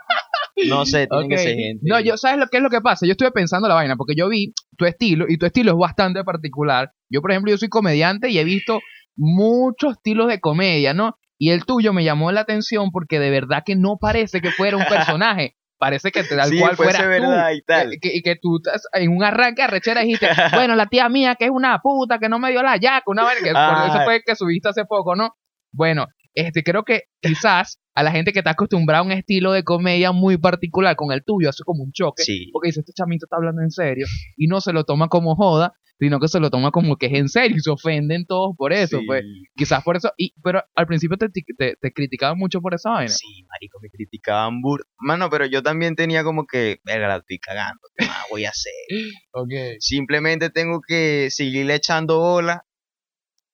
No 0.69 0.85
sé, 0.85 1.07
tiene 1.07 1.27
que 1.27 1.37
ser 1.37 1.55
gente. 1.55 1.83
No, 1.83 1.99
yo, 1.99 2.17
¿sabes 2.17 2.39
lo 2.39 2.47
que 2.47 2.57
es 2.57 2.63
lo 2.63 2.69
que 2.69 2.81
pasa? 2.81 3.05
Yo 3.05 3.11
estuve 3.11 3.31
pensando 3.31 3.67
la 3.67 3.75
vaina, 3.75 3.95
porque 3.95 4.15
yo 4.15 4.27
vi 4.27 4.53
tu 4.75 4.85
estilo, 4.85 5.25
y 5.29 5.37
tu 5.37 5.45
estilo 5.45 5.73
es 5.73 5.77
bastante 5.77 6.23
particular. 6.23 6.91
Yo, 7.09 7.21
por 7.21 7.31
ejemplo, 7.31 7.51
yo 7.51 7.57
soy 7.57 7.69
comediante 7.69 8.29
y 8.29 8.39
he 8.39 8.43
visto 8.43 8.79
muchos 9.15 9.93
estilos 9.97 10.29
de 10.29 10.39
comedia, 10.39 10.95
¿no? 10.95 11.17
Y 11.37 11.51
el 11.51 11.65
tuyo 11.65 11.93
me 11.93 12.03
llamó 12.03 12.31
la 12.31 12.41
atención 12.41 12.89
porque 12.91 13.19
de 13.19 13.29
verdad 13.29 13.61
que 13.63 13.75
no 13.75 13.97
parece 14.01 14.41
que 14.41 14.49
fuera 14.51 14.77
un 14.77 14.85
personaje. 14.89 15.56
Parece 15.79 16.11
que 16.11 16.23
tal 16.23 16.49
sí, 16.49 16.59
cual 16.59 16.75
fueras 16.75 16.97
tú. 16.97 17.55
y 17.57 17.61
tal. 17.61 17.89
Que, 17.91 17.99
que- 18.11 18.21
que 18.23 18.35
tú 18.41 18.57
estás 18.57 18.83
en 18.93 19.11
un 19.11 19.23
arranque 19.23 19.61
de 19.61 19.67
rechera 19.67 20.01
dijiste, 20.01 20.27
bueno, 20.53 20.75
la 20.75 20.87
tía 20.87 21.07
mía 21.09 21.35
que 21.35 21.45
es 21.45 21.51
una 21.51 21.79
puta, 21.79 22.19
que 22.19 22.29
no 22.29 22.39
me 22.39 22.51
dio 22.51 22.63
la 22.63 22.77
yaca, 22.77 23.03
una 23.07 23.23
vaina 23.23 23.41
que 23.43 23.51
por 23.53 23.89
eso 23.95 24.03
fue 24.05 24.21
que 24.25 24.35
subiste 24.35 24.69
hace 24.69 24.85
poco, 24.85 25.15
¿no? 25.15 25.35
Bueno, 25.71 26.07
este 26.33 26.63
creo 26.63 26.83
que 26.83 27.03
quizás 27.21 27.79
a 27.95 28.03
la 28.03 28.11
gente 28.11 28.31
que 28.31 28.39
está 28.39 28.51
acostumbrada 28.51 28.99
a 29.01 29.05
un 29.05 29.11
estilo 29.11 29.51
de 29.53 29.63
comedia 29.63 30.11
muy 30.11 30.37
particular 30.37 30.95
con 30.95 31.11
el 31.11 31.23
tuyo 31.23 31.49
hace 31.49 31.63
como 31.63 31.83
un 31.83 31.91
choque, 31.91 32.23
Sí. 32.23 32.49
porque 32.53 32.67
dice, 32.67 32.81
este 32.81 32.93
chamito 32.93 33.25
está 33.25 33.37
hablando 33.37 33.61
en 33.63 33.71
serio 33.71 34.05
y 34.35 34.47
no 34.47 34.61
se 34.61 34.71
lo 34.73 34.83
toma 34.83 35.07
como 35.07 35.35
joda, 35.35 35.73
sino 35.99 36.19
que 36.19 36.27
se 36.27 36.39
lo 36.39 36.49
toma 36.49 36.71
como 36.71 36.95
que 36.97 37.07
es 37.07 37.13
en 37.13 37.29
serio 37.29 37.57
y 37.57 37.59
se 37.61 37.71
ofenden 37.71 38.25
todos 38.25 38.55
por 38.57 38.73
eso, 38.73 38.99
sí. 38.99 39.05
pues 39.05 39.23
quizás 39.55 39.83
por 39.83 39.97
eso, 39.97 40.11
y 40.17 40.33
pero 40.43 40.63
al 40.75 40.85
principio 40.87 41.17
te, 41.17 41.29
te, 41.29 41.75
te 41.79 41.91
criticaban 41.93 42.37
mucho 42.37 42.61
por 42.61 42.73
esa 42.73 42.91
vaina. 42.91 43.09
Sí, 43.09 43.43
marico, 43.49 43.79
me 43.81 43.89
criticaban 43.89 44.61
bur... 44.61 44.85
Mano, 44.99 45.29
pero 45.29 45.45
yo 45.45 45.63
también 45.63 45.95
tenía 45.95 46.23
como 46.23 46.45
que, 46.45 46.79
verga, 46.83 47.07
la 47.07 47.17
estoy 47.17 47.39
cagando, 47.39 47.81
¿qué 47.95 48.05
más 48.05 48.25
voy 48.29 48.45
a 48.45 48.49
hacer? 48.49 48.73
Okay. 49.31 49.75
Simplemente 49.79 50.49
tengo 50.49 50.81
que 50.81 51.27
seguirle 51.29 51.75
echando 51.75 52.19
bola. 52.19 52.63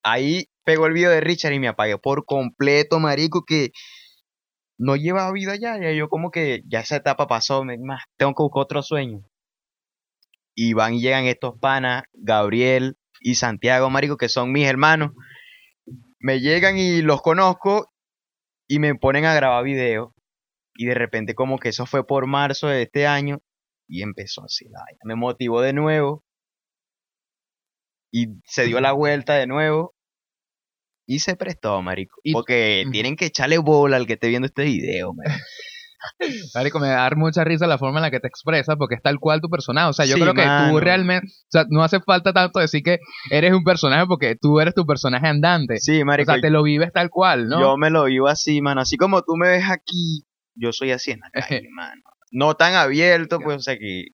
Ahí 0.01 0.45
pegó 0.63 0.88
el 0.88 0.93
video 0.93 1.09
de 1.12 1.19
Richard 1.21 1.51
y 1.53 1.59
me 1.59 1.67
apagué 1.67 1.97
por 1.97 2.25
completo, 2.25 3.00
marico, 3.00 3.43
que 3.45 3.71
no 4.77 4.95
lleva 4.95 5.31
vida 5.31 5.55
ya. 5.55 5.77
Ya 5.79 5.91
yo 5.91 6.09
como 6.09 6.31
que 6.31 6.62
ya 6.67 6.81
esa 6.81 6.97
etapa 6.97 7.27
pasó, 7.27 7.63
me- 7.63 7.77
más, 7.77 8.03
tengo 8.17 8.33
que 8.33 8.43
buscar 8.43 8.62
otro 8.63 8.81
sueño. 8.81 9.23
Y 10.55 10.74
van 10.74 10.93
y 10.95 11.01
llegan 11.01 11.25
estos 11.25 11.57
panas, 11.60 12.03
Gabriel 12.13 12.98
y 13.19 13.36
Santiago, 13.36 13.89
marico, 13.89 14.17
que 14.17 14.29
son 14.29 14.51
mis 14.51 14.67
hermanos. 14.67 15.12
Me 16.19 16.39
llegan 16.39 16.77
y 16.77 17.01
los 17.01 17.22
conozco 17.22 17.91
y 18.67 18.79
me 18.79 18.95
ponen 18.95 19.25
a 19.25 19.33
grabar 19.33 19.63
video. 19.63 20.13
Y 20.75 20.86
de 20.86 20.95
repente 20.95 21.36
como 21.36 21.60
que 21.60 21.69
eso 21.69 21.86
fue 21.86 22.05
por 22.05 22.27
marzo 22.27 22.67
de 22.67 22.83
este 22.83 23.07
año. 23.07 23.41
Y 23.88 24.01
empezó 24.01 24.43
así 24.43 24.65
la. 24.69 24.83
Me 25.03 25.15
motivó 25.15 25.62
de 25.62 25.74
nuevo. 25.74 26.24
Y 28.12 28.27
se 28.45 28.65
dio 28.65 28.79
la 28.79 28.93
vuelta 28.93 29.36
de 29.36 29.48
nuevo. 29.48 29.95
Y 31.05 31.19
se 31.19 31.36
prestó, 31.36 31.81
marico. 31.81 32.22
Porque 32.31 32.86
tienen 32.91 33.15
que 33.15 33.25
echarle 33.25 33.57
bola 33.57 33.98
al 33.98 34.07
que 34.07 34.13
esté 34.13 34.29
viendo 34.29 34.45
este 34.45 34.63
video, 34.63 35.13
marico. 35.13 35.36
Marico, 36.55 36.79
me 36.79 36.89
da 36.89 37.10
mucha 37.15 37.43
risa 37.43 37.67
la 37.67 37.77
forma 37.77 38.00
en 38.00 38.03
la 38.03 38.12
que 38.12 38.19
te 38.19 38.27
expresas 38.27 38.75
porque 38.77 38.95
es 38.95 39.01
tal 39.01 39.19
cual 39.19 39.41
tu 39.41 39.50
personaje. 39.50 39.89
O 39.89 39.93
sea, 39.93 40.05
yo 40.05 40.15
Sí, 40.15 40.22
creo 40.22 40.33
que 40.33 40.45
tú 40.69 40.79
realmente, 40.79 41.27
o 41.27 41.48
sea, 41.50 41.65
no 41.69 41.83
hace 41.83 42.00
falta 42.01 42.33
tanto 42.33 42.60
decir 42.60 42.83
que 42.83 43.00
eres 43.29 43.53
un 43.53 43.63
personaje 43.63 44.05
porque 44.07 44.36
tú 44.39 44.60
eres 44.60 44.74
tu 44.74 44.86
personaje 44.86 45.27
andante. 45.27 45.77
Sí, 45.79 46.01
o 46.01 46.05
marico. 46.05 46.31
sea, 46.31 46.41
te 46.41 46.50
lo 46.50 46.63
vives 46.63 46.91
tal 46.93 47.10
cual, 47.10 47.48
¿no? 47.48 47.60
Yo 47.60 47.77
me 47.77 47.89
lo 47.89 48.05
vivo 48.05 48.27
así, 48.27 48.62
mano. 48.62 48.81
Así 48.81 48.98
como 48.98 49.22
tú 49.22 49.36
me 49.38 49.50
ves 49.50 49.69
aquí, 49.69 50.25
yo 50.55 50.72
soy 50.74 50.91
así 50.91 51.12
en 51.12 51.19
la 51.22 51.29
calle, 51.48 51.67
mano. 51.72 52.01
No 52.31 52.55
tan 52.55 52.74
abierto, 52.75 53.39
pues, 53.39 53.57
o 53.57 53.62
sea 53.62 53.77
que. 53.77 54.05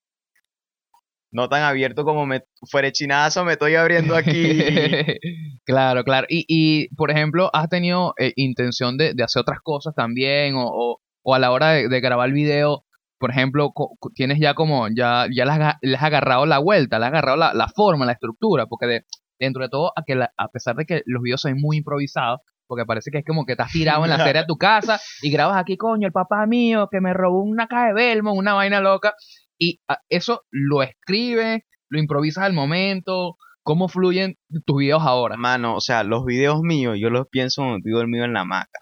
No 1.31 1.47
tan 1.47 1.61
abierto 1.61 2.03
como 2.05 2.25
me. 2.25 2.41
Fuera 2.71 2.91
chinazo, 2.91 3.45
me 3.45 3.53
estoy 3.53 3.75
abriendo 3.75 4.15
aquí. 4.15 4.31
claro, 5.63 6.03
claro. 6.03 6.25
Y, 6.29 6.43
y, 6.47 6.87
por 6.95 7.11
ejemplo, 7.11 7.49
¿has 7.53 7.69
tenido 7.69 8.13
eh, 8.17 8.33
intención 8.35 8.97
de, 8.97 9.13
de 9.13 9.23
hacer 9.23 9.41
otras 9.41 9.59
cosas 9.61 9.93
también? 9.95 10.55
O, 10.55 10.65
o, 10.67 10.99
o 11.29 11.35
a 11.35 11.39
la 11.39 11.51
hora 11.51 11.69
de, 11.73 12.01
grabar 12.01 12.27
el 12.27 12.33
video, 12.33 12.85
por 13.19 13.29
ejemplo, 13.29 13.71
tienes 14.15 14.39
ya 14.39 14.55
como, 14.55 14.87
ya, 14.87 15.27
ya 15.31 15.45
le 15.45 15.95
has, 15.95 16.03
agarrado 16.03 16.47
la 16.47 16.57
vuelta, 16.57 16.97
le 16.97 17.05
has 17.05 17.11
agarrado 17.11 17.37
la, 17.37 17.67
forma, 17.67 18.05
la 18.05 18.13
estructura, 18.13 18.65
porque 18.65 18.87
de, 18.87 19.05
dentro 19.39 19.61
de 19.61 19.69
todo, 19.69 19.91
a, 19.95 20.03
que 20.03 20.13
a 20.13 20.47
pesar 20.47 20.75
de 20.75 20.85
que 20.85 21.03
los 21.05 21.21
videos 21.21 21.41
son 21.41 21.55
muy 21.59 21.77
improvisados, 21.77 22.39
porque 22.67 22.85
parece 22.85 23.11
que 23.11 23.19
es 23.19 23.25
como 23.25 23.45
que 23.45 23.53
estás 23.53 23.71
tirado 23.71 24.03
en 24.05 24.09
la 24.09 24.17
serie 24.17 24.41
de 24.41 24.47
tu 24.47 24.57
casa 24.57 24.99
y 25.21 25.31
grabas 25.31 25.57
aquí, 25.57 25.77
coño, 25.77 26.07
el 26.07 26.13
papá 26.13 26.45
mío 26.47 26.87
que 26.91 27.01
me 27.01 27.13
robó 27.13 27.43
una 27.43 27.67
caja 27.67 27.87
de 27.87 27.93
Belmont, 27.93 28.37
una 28.37 28.53
vaina 28.53 28.79
loca, 28.79 29.13
y 29.59 29.81
ah, 29.87 29.99
eso 30.09 30.43
lo 30.49 30.81
escribes, 30.81 31.61
lo 31.89 31.99
improvisas 31.99 32.43
al 32.43 32.53
momento, 32.53 33.37
¿cómo 33.61 33.87
fluyen 33.87 34.35
tus 34.65 34.77
videos 34.77 35.03
ahora? 35.03 35.37
Mano, 35.37 35.75
o 35.75 35.81
sea, 35.81 36.03
los 36.03 36.25
videos 36.25 36.61
míos, 36.61 36.97
yo 36.99 37.11
los 37.11 37.27
pienso 37.27 37.61
cuando 37.61 37.77
estoy 37.77 37.91
dormido 37.91 38.25
en 38.25 38.33
la 38.33 38.41
hamaca. 38.41 38.79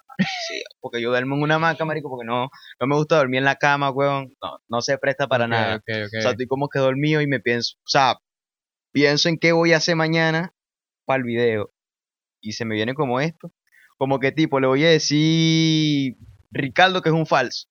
Sí, 0.47 0.63
porque 0.79 0.99
yo 1.01 1.09
duermo 1.09 1.35
en 1.35 1.43
una 1.43 1.55
hamaca, 1.55 1.85
marico, 1.85 2.09
porque 2.09 2.25
no, 2.25 2.49
no 2.79 2.87
me 2.87 2.95
gusta 2.95 3.17
dormir 3.17 3.39
en 3.39 3.45
la 3.45 3.55
cama, 3.57 3.91
weón. 3.91 4.33
No, 4.41 4.59
no 4.67 4.81
se 4.81 4.97
presta 4.97 5.27
para 5.27 5.47
nada. 5.47 5.75
ok, 5.75 5.83
ok. 6.07 6.13
O 6.17 6.21
sea, 6.21 6.31
estoy 6.31 6.47
como 6.47 6.69
que 6.69 6.79
dormido 6.79 7.21
y 7.21 7.27
me 7.27 7.39
pienso, 7.39 7.75
o 7.77 7.87
sea, 7.87 8.15
pienso 8.91 9.29
en 9.29 9.37
qué 9.37 9.51
voy 9.51 9.73
a 9.73 9.77
hacer 9.77 9.95
mañana 9.95 10.53
para 11.05 11.17
el 11.19 11.23
video. 11.23 11.71
Y 12.41 12.53
se 12.53 12.65
me 12.65 12.75
viene 12.75 12.93
como 12.95 13.19
esto. 13.19 13.51
Como 13.97 14.19
que 14.19 14.31
tipo, 14.31 14.59
le 14.59 14.67
voy 14.67 14.83
a 14.85 14.89
decir 14.89 16.15
Ricardo 16.51 17.01
que 17.01 17.09
es 17.09 17.15
un 17.15 17.25
falso. 17.27 17.67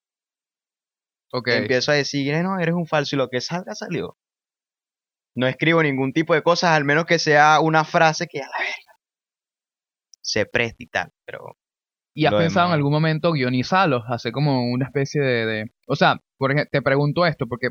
Ok. 1.32 1.48
Empiezo 1.48 1.90
a 1.90 1.94
decir, 1.94 2.32
"Eh, 2.32 2.42
no, 2.42 2.58
eres 2.60 2.74
un 2.74 2.86
falso 2.86 3.16
y 3.16 3.18
lo 3.18 3.28
que 3.28 3.40
salga 3.40 3.74
salió. 3.74 4.16
No 5.34 5.46
escribo 5.46 5.82
ningún 5.82 6.12
tipo 6.12 6.32
de 6.34 6.42
cosas, 6.42 6.70
al 6.70 6.84
menos 6.84 7.04
que 7.06 7.18
sea 7.18 7.60
una 7.60 7.84
frase 7.84 8.26
que 8.26 8.40
a 8.40 8.46
la 8.46 8.58
verga 8.58 8.98
se 10.20 10.46
preste 10.46 10.84
y 10.84 10.86
tal. 10.88 11.12
Pero 11.24 11.56
¿Y 12.16 12.24
has 12.24 12.32
pensado 12.44 12.68
en 12.68 12.72
algún 12.72 12.92
momento 12.92 13.32
guionizarlos? 13.32 14.02
Hacer 14.08 14.32
como 14.32 14.70
una 14.70 14.86
especie 14.86 15.20
de... 15.20 15.46
de- 15.46 15.64
O 15.86 15.96
sea, 15.96 16.18
por 16.38 16.50
ejemplo, 16.50 16.70
te 16.72 16.80
pregunto 16.82 17.26
esto 17.26 17.46
porque 17.46 17.68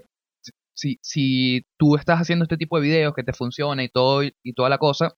si, 0.73 0.99
si 1.01 1.63
tú 1.77 1.95
estás 1.95 2.19
haciendo 2.21 2.43
este 2.43 2.57
tipo 2.57 2.77
de 2.77 2.83
videos 2.83 3.13
que 3.15 3.23
te 3.23 3.33
funciona 3.33 3.83
y 3.83 3.89
todo 3.89 4.23
y, 4.23 4.33
toda 4.55 4.69
la 4.69 4.77
cosa, 4.77 5.13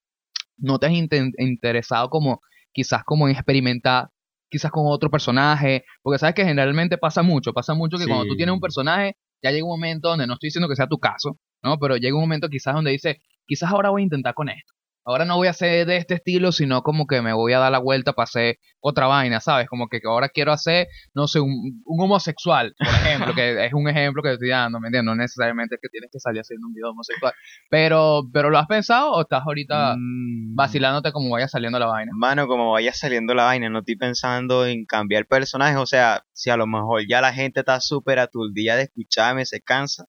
¿no 0.56 0.78
te 0.78 0.86
has 0.86 0.92
interesado 0.92 2.08
como 2.08 2.40
quizás 2.72 3.04
como 3.04 3.28
en 3.28 3.34
experimentar 3.34 4.08
quizás 4.50 4.70
con 4.70 4.84
otro 4.86 5.10
personaje? 5.10 5.84
Porque 6.02 6.18
sabes 6.18 6.34
que 6.34 6.44
generalmente 6.44 6.96
pasa 6.96 7.22
mucho, 7.22 7.52
pasa 7.52 7.74
mucho 7.74 7.98
que 7.98 8.06
cuando 8.06 8.24
tú 8.24 8.36
tienes 8.36 8.52
un 8.54 8.60
personaje, 8.60 9.16
ya 9.42 9.50
llega 9.50 9.64
un 9.64 9.70
momento 9.72 10.08
donde 10.08 10.26
no 10.26 10.34
estoy 10.34 10.46
diciendo 10.48 10.68
que 10.68 10.76
sea 10.76 10.86
tu 10.86 10.98
caso, 10.98 11.38
¿no? 11.62 11.78
Pero 11.78 11.96
llega 11.96 12.14
un 12.16 12.22
momento 12.22 12.48
quizás 12.48 12.74
donde 12.74 12.92
dices, 12.92 13.16
quizás 13.46 13.70
ahora 13.70 13.90
voy 13.90 14.02
a 14.02 14.04
intentar 14.04 14.32
con 14.34 14.48
esto. 14.48 14.72
Ahora 15.08 15.24
no 15.24 15.36
voy 15.36 15.46
a 15.46 15.52
hacer 15.52 15.86
de 15.86 15.96
este 15.96 16.16
estilo, 16.16 16.52
sino 16.52 16.82
como 16.82 17.06
que 17.06 17.22
me 17.22 17.32
voy 17.32 17.54
a 17.54 17.58
dar 17.58 17.72
la 17.72 17.78
vuelta 17.78 18.12
para 18.12 18.24
hacer 18.24 18.58
otra 18.78 19.06
vaina, 19.06 19.40
¿sabes? 19.40 19.66
Como 19.66 19.88
que 19.88 20.02
ahora 20.04 20.28
quiero 20.28 20.52
hacer, 20.52 20.88
no 21.14 21.26
sé, 21.26 21.40
un, 21.40 21.80
un 21.86 22.04
homosexual, 22.04 22.74
por 22.78 22.88
ejemplo, 22.88 23.34
que 23.34 23.64
es 23.64 23.72
un 23.72 23.88
ejemplo 23.88 24.22
que 24.22 24.34
estoy 24.34 24.50
dando, 24.50 24.78
¿me 24.78 24.88
entiendes? 24.88 25.06
No 25.06 25.14
necesariamente 25.14 25.76
es 25.76 25.80
que 25.80 25.88
tienes 25.88 26.10
que 26.12 26.20
salir 26.20 26.42
haciendo 26.42 26.66
un 26.66 26.74
video 26.74 26.90
homosexual. 26.90 27.32
Pero, 27.70 28.28
pero 28.34 28.50
¿lo 28.50 28.58
has 28.58 28.66
pensado 28.66 29.12
o 29.12 29.22
estás 29.22 29.44
ahorita 29.46 29.94
mm, 29.96 30.54
vacilándote 30.54 31.10
como 31.10 31.30
vaya 31.30 31.48
saliendo 31.48 31.78
la 31.78 31.86
vaina? 31.86 32.12
Mano, 32.14 32.46
como 32.46 32.72
vaya 32.72 32.92
saliendo 32.92 33.32
la 33.34 33.44
vaina, 33.44 33.70
no 33.70 33.78
estoy 33.78 33.96
pensando 33.96 34.66
en 34.66 34.84
cambiar 34.84 35.26
personajes. 35.26 35.78
O 35.78 35.86
sea, 35.86 36.26
si 36.34 36.50
a 36.50 36.58
lo 36.58 36.66
mejor 36.66 37.06
ya 37.08 37.22
la 37.22 37.32
gente 37.32 37.60
está 37.60 37.80
súper 37.80 38.18
aturdida 38.18 38.76
de 38.76 38.82
escucharme, 38.82 39.46
se 39.46 39.62
cansa, 39.62 40.04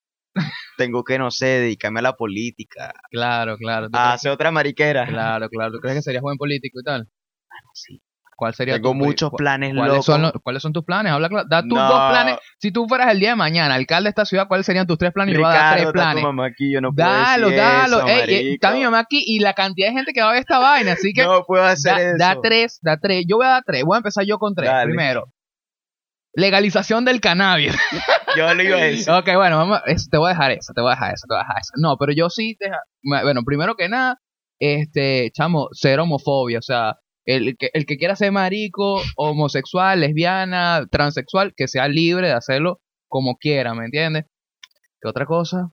tengo 0.77 1.03
que, 1.03 1.17
no 1.17 1.31
sé, 1.31 1.45
dedicarme 1.45 2.00
a 2.00 2.03
la 2.03 2.13
política, 2.13 2.93
Claro, 3.12 3.57
claro. 3.57 3.89
¿tú 3.89 3.98
a 3.98 4.13
hacer 4.13 4.31
otra 4.31 4.51
mariquera. 4.51 5.05
Claro, 5.07 5.50
claro. 5.50 5.71
¿Tú 5.71 5.79
crees 5.79 5.98
que 5.98 6.01
serías 6.01 6.21
buen 6.21 6.38
político 6.38 6.79
y 6.79 6.83
tal? 6.83 7.07
Sí. 7.74 8.01
¿Cuál 8.38 8.53
sería 8.55 8.75
Tengo 8.75 8.91
tu- 8.91 8.95
muchos 8.95 9.31
planes 9.36 9.74
¿Cuáles 9.75 9.89
locos. 9.95 10.05
son, 10.05 10.21
los- 10.21 10.31
¿Cuáles 10.41 10.62
son 10.63 10.71
tus 10.71 10.86
planes? 10.86 11.12
Habla 11.12 11.27
claro. 11.27 11.45
Da 11.50 11.62
tus 11.62 11.74
No. 11.77 11.86
dos 11.89 12.09
planes. 12.09 12.38
Si 12.57 12.71
tú 12.71 12.88
fueras 12.88 13.12
el 13.12 13.19
día 13.19 13.31
de 13.31 13.36
mañana 13.36 13.75
alcalde 13.75 14.05
de 14.05 14.09
esta 14.12 14.24
ciudad, 14.24 14.48
¿cuáles 14.48 14.65
serían 14.65 14.88
tus 14.88 14.98
tres 14.98 15.12
planes? 15.12 15.36
Yo 15.36 15.41
voy 15.41 15.50
a 15.50 15.53
dar 15.53 15.57
Ricardo, 15.57 15.75
tres 15.75 15.88
está 15.88 15.91
tu 15.91 16.13
planes. 16.13 16.24
mamá 16.24 16.45
aquí, 16.45 16.71
yo 16.74 16.79
no 16.79 16.93
puedo 16.93 17.05
Dalo, 17.09 17.48
decir 17.50 17.62
dalo. 17.62 17.98
eso, 17.98 18.07
Ey, 18.07 18.53
está 18.53 18.71
mi 18.71 18.83
mamá 18.86 19.00
aquí 19.00 19.21
y 19.27 19.39
la 19.39 19.53
cantidad 19.53 19.89
de 19.89 19.93
gente 19.93 20.13
que 20.13 20.21
va 20.21 20.29
a 20.29 20.31
ver 20.31 20.39
esta 20.39 20.57
vaina. 20.57 20.93
Así 20.93 21.12
que 21.12 21.24
No 21.24 21.43
puedo 21.43 21.63
hacer 21.65 21.91
da, 21.91 22.01
eso. 22.01 22.17
da 22.17 22.38
tres, 22.41 22.79
da 22.81 22.98
tres. 22.98 23.25
Yo 23.27 23.36
voy 23.36 23.45
a 23.45 23.50
dar 23.50 23.63
tres. 23.65 23.83
Voy 23.83 23.95
a 23.95 23.98
empezar 23.98 24.24
yo 24.25 24.38
con 24.39 24.55
tres. 24.55 24.69
Dale. 24.69 24.86
Primero, 24.86 25.25
legalización 26.39 27.05
del 27.05 27.22
cannabis. 27.22 27.75
Yo 28.38 28.53
lo 28.53 28.63
iba 28.63 28.77
a 28.77 28.81
decir. 28.81 29.10
ok, 29.12 29.27
bueno, 29.36 29.58
vamos, 29.58 29.81
te 30.10 30.17
voy 30.17 30.27
a 30.29 30.34
dejar 30.34 30.51
eso, 30.51 30.74
te 30.74 30.81
voy 30.81 30.91
a 30.91 30.96
dejar 30.96 31.13
eso, 31.13 31.25
te 31.27 31.34
voy 31.34 31.39
a 31.41 31.43
dejar 31.43 31.62
eso. 31.62 31.72
No, 31.77 31.98
pero 31.98 32.13
yo 32.13 32.29
sí, 32.29 32.55
deja- 32.60 32.81
bueno, 33.01 33.41
primero 33.43 33.75
que 33.75 33.89
nada, 33.89 34.19
este, 34.60 35.31
chamo, 35.34 35.69
ser 35.72 36.00
homofobia, 36.00 36.60
o 36.60 36.62
sea, 36.62 36.98
el 37.25 37.55
que, 37.58 37.69
el 37.74 37.86
que 37.88 37.98
quiera 37.98 38.15
ser 38.15 38.31
marico, 38.31 39.01
homosexual, 39.15 40.00
lesbiana, 40.00 40.86
transexual, 40.91 41.53
que 41.55 41.67
sea 41.67 41.88
libre 41.88 42.27
de 42.27 42.34
hacerlo 42.34 42.79
como 43.08 43.36
quiera, 43.38 43.74
¿me 43.74 43.86
entiendes? 43.86 44.25
¿Qué 45.01 45.08
otra 45.10 45.25
cosa? 45.25 45.72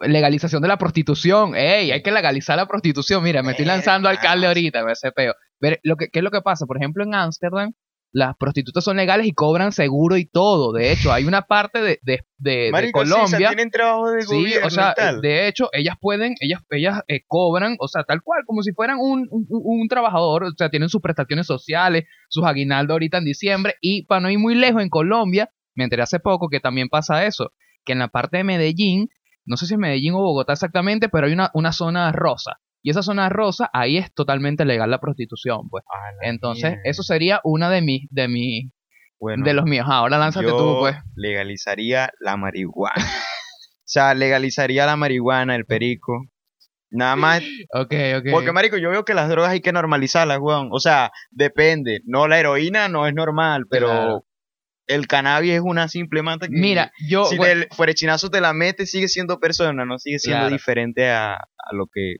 Legalización 0.00 0.60
de 0.60 0.68
la 0.68 0.76
prostitución. 0.76 1.54
¡Ey! 1.56 1.90
Hay 1.90 2.02
que 2.02 2.12
legalizar 2.12 2.56
la 2.56 2.66
prostitución. 2.66 3.22
Mira, 3.22 3.42
me 3.42 3.52
estoy 3.52 3.64
lanzando 3.64 4.08
alcalde 4.10 4.46
ahorita, 4.46 4.84
me 4.84 4.92
hace 4.92 5.10
peo. 5.10 5.32
Ver, 5.58 5.80
lo 5.84 5.96
que, 5.96 6.08
¿Qué 6.08 6.18
es 6.18 6.22
lo 6.22 6.30
que 6.30 6.42
pasa? 6.42 6.66
Por 6.66 6.76
ejemplo, 6.76 7.02
en 7.02 7.14
Ámsterdam, 7.14 7.72
las 8.18 8.34
prostitutas 8.38 8.82
son 8.82 8.96
legales 8.96 9.26
y 9.26 9.32
cobran 9.32 9.72
seguro 9.72 10.16
y 10.16 10.24
todo. 10.24 10.72
De 10.72 10.90
hecho, 10.90 11.12
hay 11.12 11.24
una 11.26 11.42
parte 11.42 11.82
de, 11.82 11.98
de, 12.02 12.22
de- 12.38 12.50
de 12.66 12.72
Marico, 12.72 13.04
sí, 13.04 13.10
Colombia. 13.10 13.48
tienen 13.48 13.70
trabajo 13.70 14.10
de 14.10 14.22
Sí, 14.22 14.34
gobierno 14.36 14.66
o 14.66 14.70
sea, 14.70 14.92
y 14.92 14.94
tal. 14.94 15.20
de 15.20 15.48
hecho, 15.48 15.68
ellas 15.74 15.96
pueden, 16.00 16.34
ellas, 16.40 16.62
ellas 16.70 17.02
eh, 17.08 17.20
cobran, 17.26 17.76
o 17.78 17.88
sea, 17.88 18.04
tal 18.04 18.22
cual, 18.22 18.40
como 18.46 18.62
si 18.62 18.72
fueran 18.72 18.96
un, 18.98 19.26
un, 19.30 19.46
un 19.50 19.88
trabajador, 19.88 20.44
o 20.44 20.50
sea, 20.56 20.70
tienen 20.70 20.88
sus 20.88 21.02
prestaciones 21.02 21.46
sociales, 21.46 22.04
sus 22.30 22.44
aguinaldos 22.46 22.94
ahorita 22.94 23.18
en 23.18 23.24
diciembre, 23.26 23.74
y 23.82 24.06
para 24.06 24.22
no 24.22 24.30
ir 24.30 24.38
muy 24.38 24.54
lejos 24.54 24.80
en 24.80 24.88
Colombia, 24.88 25.50
me 25.74 25.84
enteré 25.84 26.00
hace 26.02 26.18
poco 26.18 26.48
que 26.48 26.58
también 26.60 26.88
pasa 26.88 27.26
eso, 27.26 27.52
que 27.84 27.92
en 27.92 27.98
la 27.98 28.08
parte 28.08 28.38
de 28.38 28.44
Medellín, 28.44 29.10
no 29.44 29.58
sé 29.58 29.66
si 29.66 29.74
es 29.74 29.78
Medellín 29.78 30.14
o 30.14 30.20
Bogotá 30.22 30.54
exactamente, 30.54 31.10
pero 31.10 31.26
hay 31.26 31.34
una, 31.34 31.50
una 31.52 31.72
zona 31.72 32.10
rosa, 32.12 32.60
y 32.86 32.90
esa 32.90 33.02
zona 33.02 33.28
rosa, 33.28 33.68
ahí 33.72 33.98
es 33.98 34.14
totalmente 34.14 34.64
legal 34.64 34.88
la 34.88 35.00
prostitución, 35.00 35.68
pues. 35.68 35.82
La 36.22 36.28
Entonces, 36.28 36.70
mierda. 36.70 36.82
eso 36.84 37.02
sería 37.02 37.40
una 37.42 37.68
de 37.68 37.82
mis, 37.82 38.06
de 38.10 38.28
mis, 38.28 38.70
Bueno, 39.18 39.44
de 39.44 39.54
los 39.54 39.64
míos. 39.64 39.86
Ahora 39.90 40.18
lánzate 40.18 40.46
yo 40.46 40.56
tú, 40.56 40.76
pues. 40.78 40.94
legalizaría 41.16 42.10
la 42.20 42.36
marihuana. 42.36 42.94
o 42.96 43.82
sea, 43.84 44.14
legalizaría 44.14 44.86
la 44.86 44.94
marihuana, 44.94 45.56
el 45.56 45.64
perico. 45.64 46.26
Nada 46.88 47.16
más. 47.16 47.42
Ok, 47.74 47.92
ok. 48.18 48.26
Porque, 48.30 48.52
marico, 48.52 48.76
yo 48.76 48.90
veo 48.90 49.04
que 49.04 49.14
las 49.14 49.28
drogas 49.28 49.50
hay 49.50 49.60
que 49.60 49.72
normalizarlas, 49.72 50.38
weón. 50.40 50.68
O 50.70 50.78
sea, 50.78 51.10
depende. 51.32 52.02
No, 52.04 52.28
la 52.28 52.38
heroína 52.38 52.88
no 52.88 53.08
es 53.08 53.14
normal, 53.14 53.64
pero 53.68 53.88
Claro. 53.88 54.24
el 54.86 55.08
cannabis 55.08 55.54
es 55.54 55.60
una 55.60 55.88
simple 55.88 56.22
mata 56.22 56.46
que... 56.46 56.54
Mira, 56.56 56.92
yo... 57.08 57.24
Si 57.24 57.36
bueno, 57.36 57.62
el 57.62 57.68
fuerechinazo 57.72 58.30
te 58.30 58.40
la 58.40 58.52
metes, 58.52 58.92
sigue 58.92 59.08
siendo 59.08 59.40
persona, 59.40 59.84
no 59.84 59.98
sigue 59.98 60.20
siendo 60.20 60.42
Claro. 60.42 60.52
diferente 60.54 61.10
a, 61.10 61.34
a 61.34 61.72
lo 61.74 61.86
que... 61.92 62.18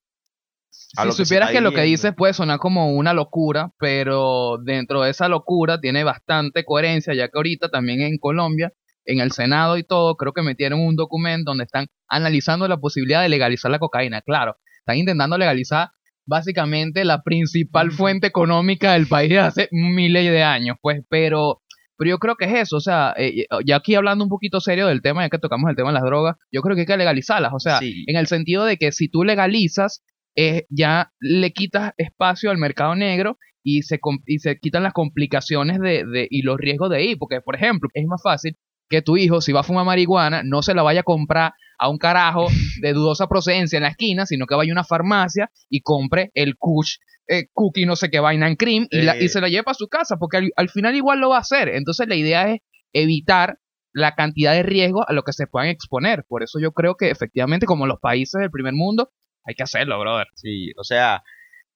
si 0.76 1.12
supieras 1.24 1.50
que 1.50 1.60
lo 1.60 1.72
que 1.72 1.82
dices 1.82 2.14
puede 2.16 2.32
sonar 2.32 2.58
como 2.58 2.90
una 2.94 3.12
locura, 3.12 3.72
pero 3.78 4.58
dentro 4.62 5.02
de 5.02 5.10
esa 5.10 5.28
locura 5.28 5.80
tiene 5.80 6.04
bastante 6.04 6.64
coherencia, 6.64 7.14
ya 7.14 7.28
que 7.28 7.36
ahorita 7.36 7.68
también 7.68 8.00
en 8.02 8.18
Colombia, 8.18 8.72
en 9.04 9.20
el 9.20 9.32
Senado 9.32 9.76
y 9.76 9.84
todo, 9.84 10.16
creo 10.16 10.32
que 10.32 10.42
metieron 10.42 10.80
un 10.80 10.96
documento 10.96 11.50
donde 11.50 11.64
están 11.64 11.86
analizando 12.08 12.66
la 12.68 12.76
posibilidad 12.78 13.22
de 13.22 13.28
legalizar 13.28 13.70
la 13.70 13.78
cocaína. 13.78 14.20
Claro, 14.22 14.56
están 14.80 14.96
intentando 14.98 15.38
legalizar 15.38 15.90
básicamente 16.24 17.04
la 17.04 17.22
principal 17.22 17.92
fuente 17.92 18.26
económica 18.26 18.94
del 18.94 19.06
país 19.06 19.30
de 19.30 19.38
hace 19.38 19.68
miles 19.72 20.24
de 20.24 20.42
años, 20.42 20.76
pues, 20.80 21.02
pero... 21.08 21.62
Pero 21.98 22.10
yo 22.10 22.18
creo 22.18 22.34
que 22.36 22.44
es 22.44 22.52
eso, 22.52 22.76
o 22.76 22.80
sea, 22.80 23.14
eh, 23.16 23.46
ya 23.64 23.76
aquí 23.76 23.94
hablando 23.94 24.22
un 24.22 24.28
poquito 24.28 24.60
serio 24.60 24.86
del 24.86 25.00
tema, 25.00 25.22
ya 25.22 25.30
que 25.30 25.38
tocamos 25.38 25.70
el 25.70 25.76
tema 25.76 25.88
de 25.88 25.94
las 25.94 26.02
drogas, 26.02 26.36
yo 26.52 26.60
creo 26.60 26.74
que 26.74 26.82
hay 26.82 26.86
que 26.86 26.94
legalizarlas, 26.98 27.52
o 27.54 27.58
sea, 27.58 27.78
Sí. 27.78 28.04
en 28.06 28.16
el 28.16 28.26
sentido 28.26 28.66
de 28.66 28.76
que 28.76 28.92
si 28.92 29.08
tú 29.08 29.24
legalizas, 29.24 30.02
eh, 30.36 30.66
ya 30.68 31.10
le 31.20 31.52
quitas 31.52 31.92
espacio 31.96 32.50
al 32.50 32.58
mercado 32.58 32.94
negro 32.94 33.38
y 33.62 33.82
se, 33.82 33.98
y 34.26 34.38
se 34.38 34.58
quitan 34.58 34.82
las 34.84 34.92
complicaciones 34.92 35.80
de, 35.80 36.04
de, 36.04 36.28
y 36.30 36.42
los 36.42 36.56
riesgos 36.58 36.90
de 36.90 37.04
ir. 37.04 37.18
Porque, 37.18 37.40
por 37.40 37.56
ejemplo, 37.56 37.88
es 37.94 38.06
más 38.06 38.22
fácil 38.22 38.56
que 38.88 39.02
tu 39.02 39.16
hijo, 39.16 39.40
si 39.40 39.50
va 39.52 39.60
a 39.60 39.64
fumar 39.64 39.84
marihuana, 39.84 40.42
no 40.44 40.62
se 40.62 40.72
la 40.74 40.82
vaya 40.82 41.00
a 41.00 41.04
comprar 41.04 41.52
a 41.78 41.88
un 41.88 41.98
carajo 41.98 42.46
de 42.82 42.92
dudosa 42.92 43.26
procedencia 43.26 43.76
en 43.78 43.82
la 43.82 43.88
esquina, 43.88 44.24
sino 44.26 44.46
que 44.46 44.54
vaya 44.54 44.70
a 44.70 44.74
una 44.74 44.84
farmacia 44.84 45.50
y 45.68 45.80
compre 45.80 46.30
el 46.34 46.54
Kush 46.56 46.96
eh, 47.28 47.46
cookie, 47.52 47.86
no 47.86 47.96
sé 47.96 48.08
qué 48.08 48.20
vaina 48.20 48.46
en 48.46 48.54
cream, 48.54 48.86
y, 48.88 48.98
la- 49.02 49.14
y 49.24 49.28
se 49.28 49.40
la 49.40 49.48
lleva 49.48 49.72
a 49.72 49.74
su 49.74 49.88
casa, 49.88 50.16
porque 50.16 50.36
al, 50.36 50.50
al 50.54 50.68
final 50.68 50.94
igual 50.94 51.18
lo 51.18 51.30
va 51.30 51.38
a 51.38 51.40
hacer. 51.40 51.68
Entonces 51.70 52.06
la 52.06 52.14
idea 52.14 52.52
es 52.52 52.60
evitar 52.92 53.58
la 53.92 54.14
cantidad 54.14 54.52
de 54.52 54.62
riesgo 54.62 55.08
a 55.08 55.12
lo 55.12 55.22
que 55.22 55.32
se 55.32 55.46
puedan 55.48 55.68
exponer. 55.68 56.24
Por 56.28 56.44
eso 56.44 56.60
yo 56.60 56.70
creo 56.72 56.94
que 56.94 57.10
efectivamente, 57.10 57.66
como 57.66 57.86
los 57.86 57.98
países 57.98 58.40
del 58.40 58.50
primer 58.52 58.74
mundo, 58.74 59.10
hay 59.46 59.54
que 59.54 59.62
hacerlo, 59.62 59.98
brother. 60.00 60.26
Sí, 60.34 60.72
o 60.76 60.84
sea, 60.84 61.22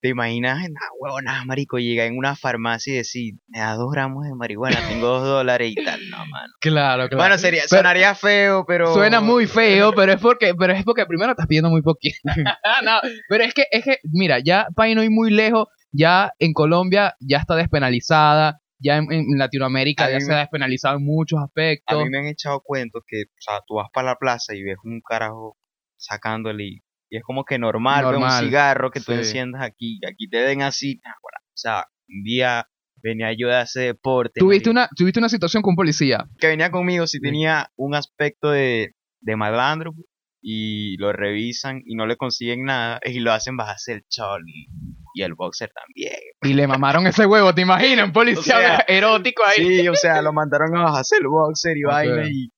te 0.02 0.08
imaginas, 0.08 0.58
nah, 0.70 0.80
huevona, 0.98 1.44
marico, 1.44 1.78
llega 1.78 2.06
en 2.06 2.16
una 2.16 2.34
farmacia 2.34 2.94
y 2.94 2.96
decir, 2.96 3.34
me 3.48 3.58
da 3.58 3.74
dos 3.74 3.90
gramos 3.92 4.24
de 4.24 4.34
marihuana, 4.34 4.78
tengo 4.88 5.06
dos 5.08 5.24
dólares 5.24 5.72
y 5.76 5.84
tal, 5.84 6.00
no, 6.08 6.18
mano. 6.26 6.52
Claro, 6.60 7.08
claro. 7.08 7.16
Bueno, 7.22 7.36
sería, 7.38 7.62
Pero- 7.68 7.80
sonaría 7.80 8.14
feo, 8.14 8.64
pero... 8.66 8.94
Suena 8.94 9.20
muy 9.20 9.46
feo, 9.46 9.92
pero 9.96 10.12
es 10.12 10.20
porque, 10.20 10.54
pero 10.58 10.72
es 10.72 10.84
porque 10.84 11.04
primero 11.06 11.32
estás 11.32 11.46
pidiendo 11.46 11.68
muy 11.70 11.82
poquito. 11.82 12.16
no, 12.84 13.00
pero 13.28 13.44
es 13.44 13.52
que, 13.52 13.64
es 13.70 13.84
que, 13.84 13.98
mira, 14.04 14.38
ya 14.38 14.68
para 14.74 14.94
no 14.94 15.02
ir 15.02 15.10
muy 15.10 15.30
lejos, 15.30 15.68
ya 15.92 16.32
en 16.38 16.54
Colombia 16.54 17.14
ya 17.20 17.36
está 17.38 17.54
despenalizada, 17.56 18.60
ya 18.78 18.96
en, 18.96 19.12
en 19.12 19.36
Latinoamérica 19.38 20.06
A 20.06 20.10
ya 20.12 20.20
se 20.20 20.32
ha 20.32 20.38
despenalizado 20.38 20.96
en 20.96 21.04
muchos 21.04 21.38
A 21.40 21.44
aspectos. 21.44 22.02
mí 22.02 22.08
me 22.08 22.18
han 22.20 22.26
echado 22.26 22.62
cuentos 22.64 23.02
que, 23.06 23.24
o 23.24 23.40
sea, 23.40 23.60
tú 23.66 23.74
vas 23.74 23.88
para 23.92 24.06
la 24.12 24.16
plaza 24.16 24.54
y 24.54 24.62
ves 24.62 24.76
un 24.82 25.02
carajo 25.06 25.58
sacándole 25.98 26.64
y, 26.64 26.80
y 27.10 27.16
es 27.16 27.22
como 27.24 27.44
que 27.44 27.58
normal, 27.58 28.04
Normal, 28.04 28.42
un 28.42 28.46
cigarro 28.48 28.90
que 28.90 29.00
tú 29.00 29.12
sí. 29.12 29.18
enciendas 29.18 29.62
aquí, 29.62 30.00
aquí 30.08 30.28
te 30.28 30.38
den 30.38 30.62
así, 30.62 31.00
o 31.04 31.56
sea, 31.56 31.84
un 32.08 32.22
día 32.22 32.66
venía 33.02 33.32
yo 33.36 33.48
de 33.48 33.56
hacer 33.56 33.86
deporte, 33.86 34.40
Tuviste 34.40 34.70
una, 34.70 34.88
tuviste 34.96 35.18
una 35.18 35.28
situación 35.28 35.62
con 35.62 35.72
un 35.72 35.76
policía. 35.76 36.26
que 36.38 36.46
venía 36.48 36.70
conmigo 36.70 37.06
si 37.06 37.20
tenía 37.20 37.70
un 37.76 37.94
aspecto 37.94 38.50
de, 38.50 38.94
de 39.20 39.36
malandro 39.36 39.92
y 40.42 40.96
lo 40.98 41.12
revisan 41.12 41.82
y 41.84 41.94
no 41.96 42.06
le 42.06 42.16
consiguen 42.16 42.64
nada 42.64 43.00
y 43.04 43.20
lo 43.20 43.32
hacen 43.32 43.56
bajarse 43.56 43.92
el 43.92 44.04
chol 44.08 44.42
y, 44.46 44.68
el 45.22 45.34
boxer 45.34 45.70
también. 45.74 46.14
Y 46.40 46.54
le 46.54 46.66
mamaron 46.66 47.06
ese 47.06 47.26
huevo, 47.26 47.54
¿te 47.54 47.60
imaginas? 47.62 48.06
Un 48.06 48.12
policía 48.14 48.56
O 48.56 48.60
sea, 48.60 48.76
erótico 48.88 49.42
ahí. 49.44 49.80
Sí, 49.80 49.88
o 49.88 49.94
sea, 49.94 50.22
lo 50.22 50.32
mandaron 50.32 50.74
a 50.78 50.84
bajarse 50.84 51.16
el 51.20 51.26
boxer 51.26 51.76
y 51.76 51.84
Ok. 51.84 51.90
vaina 51.90 52.26
y 52.30 52.50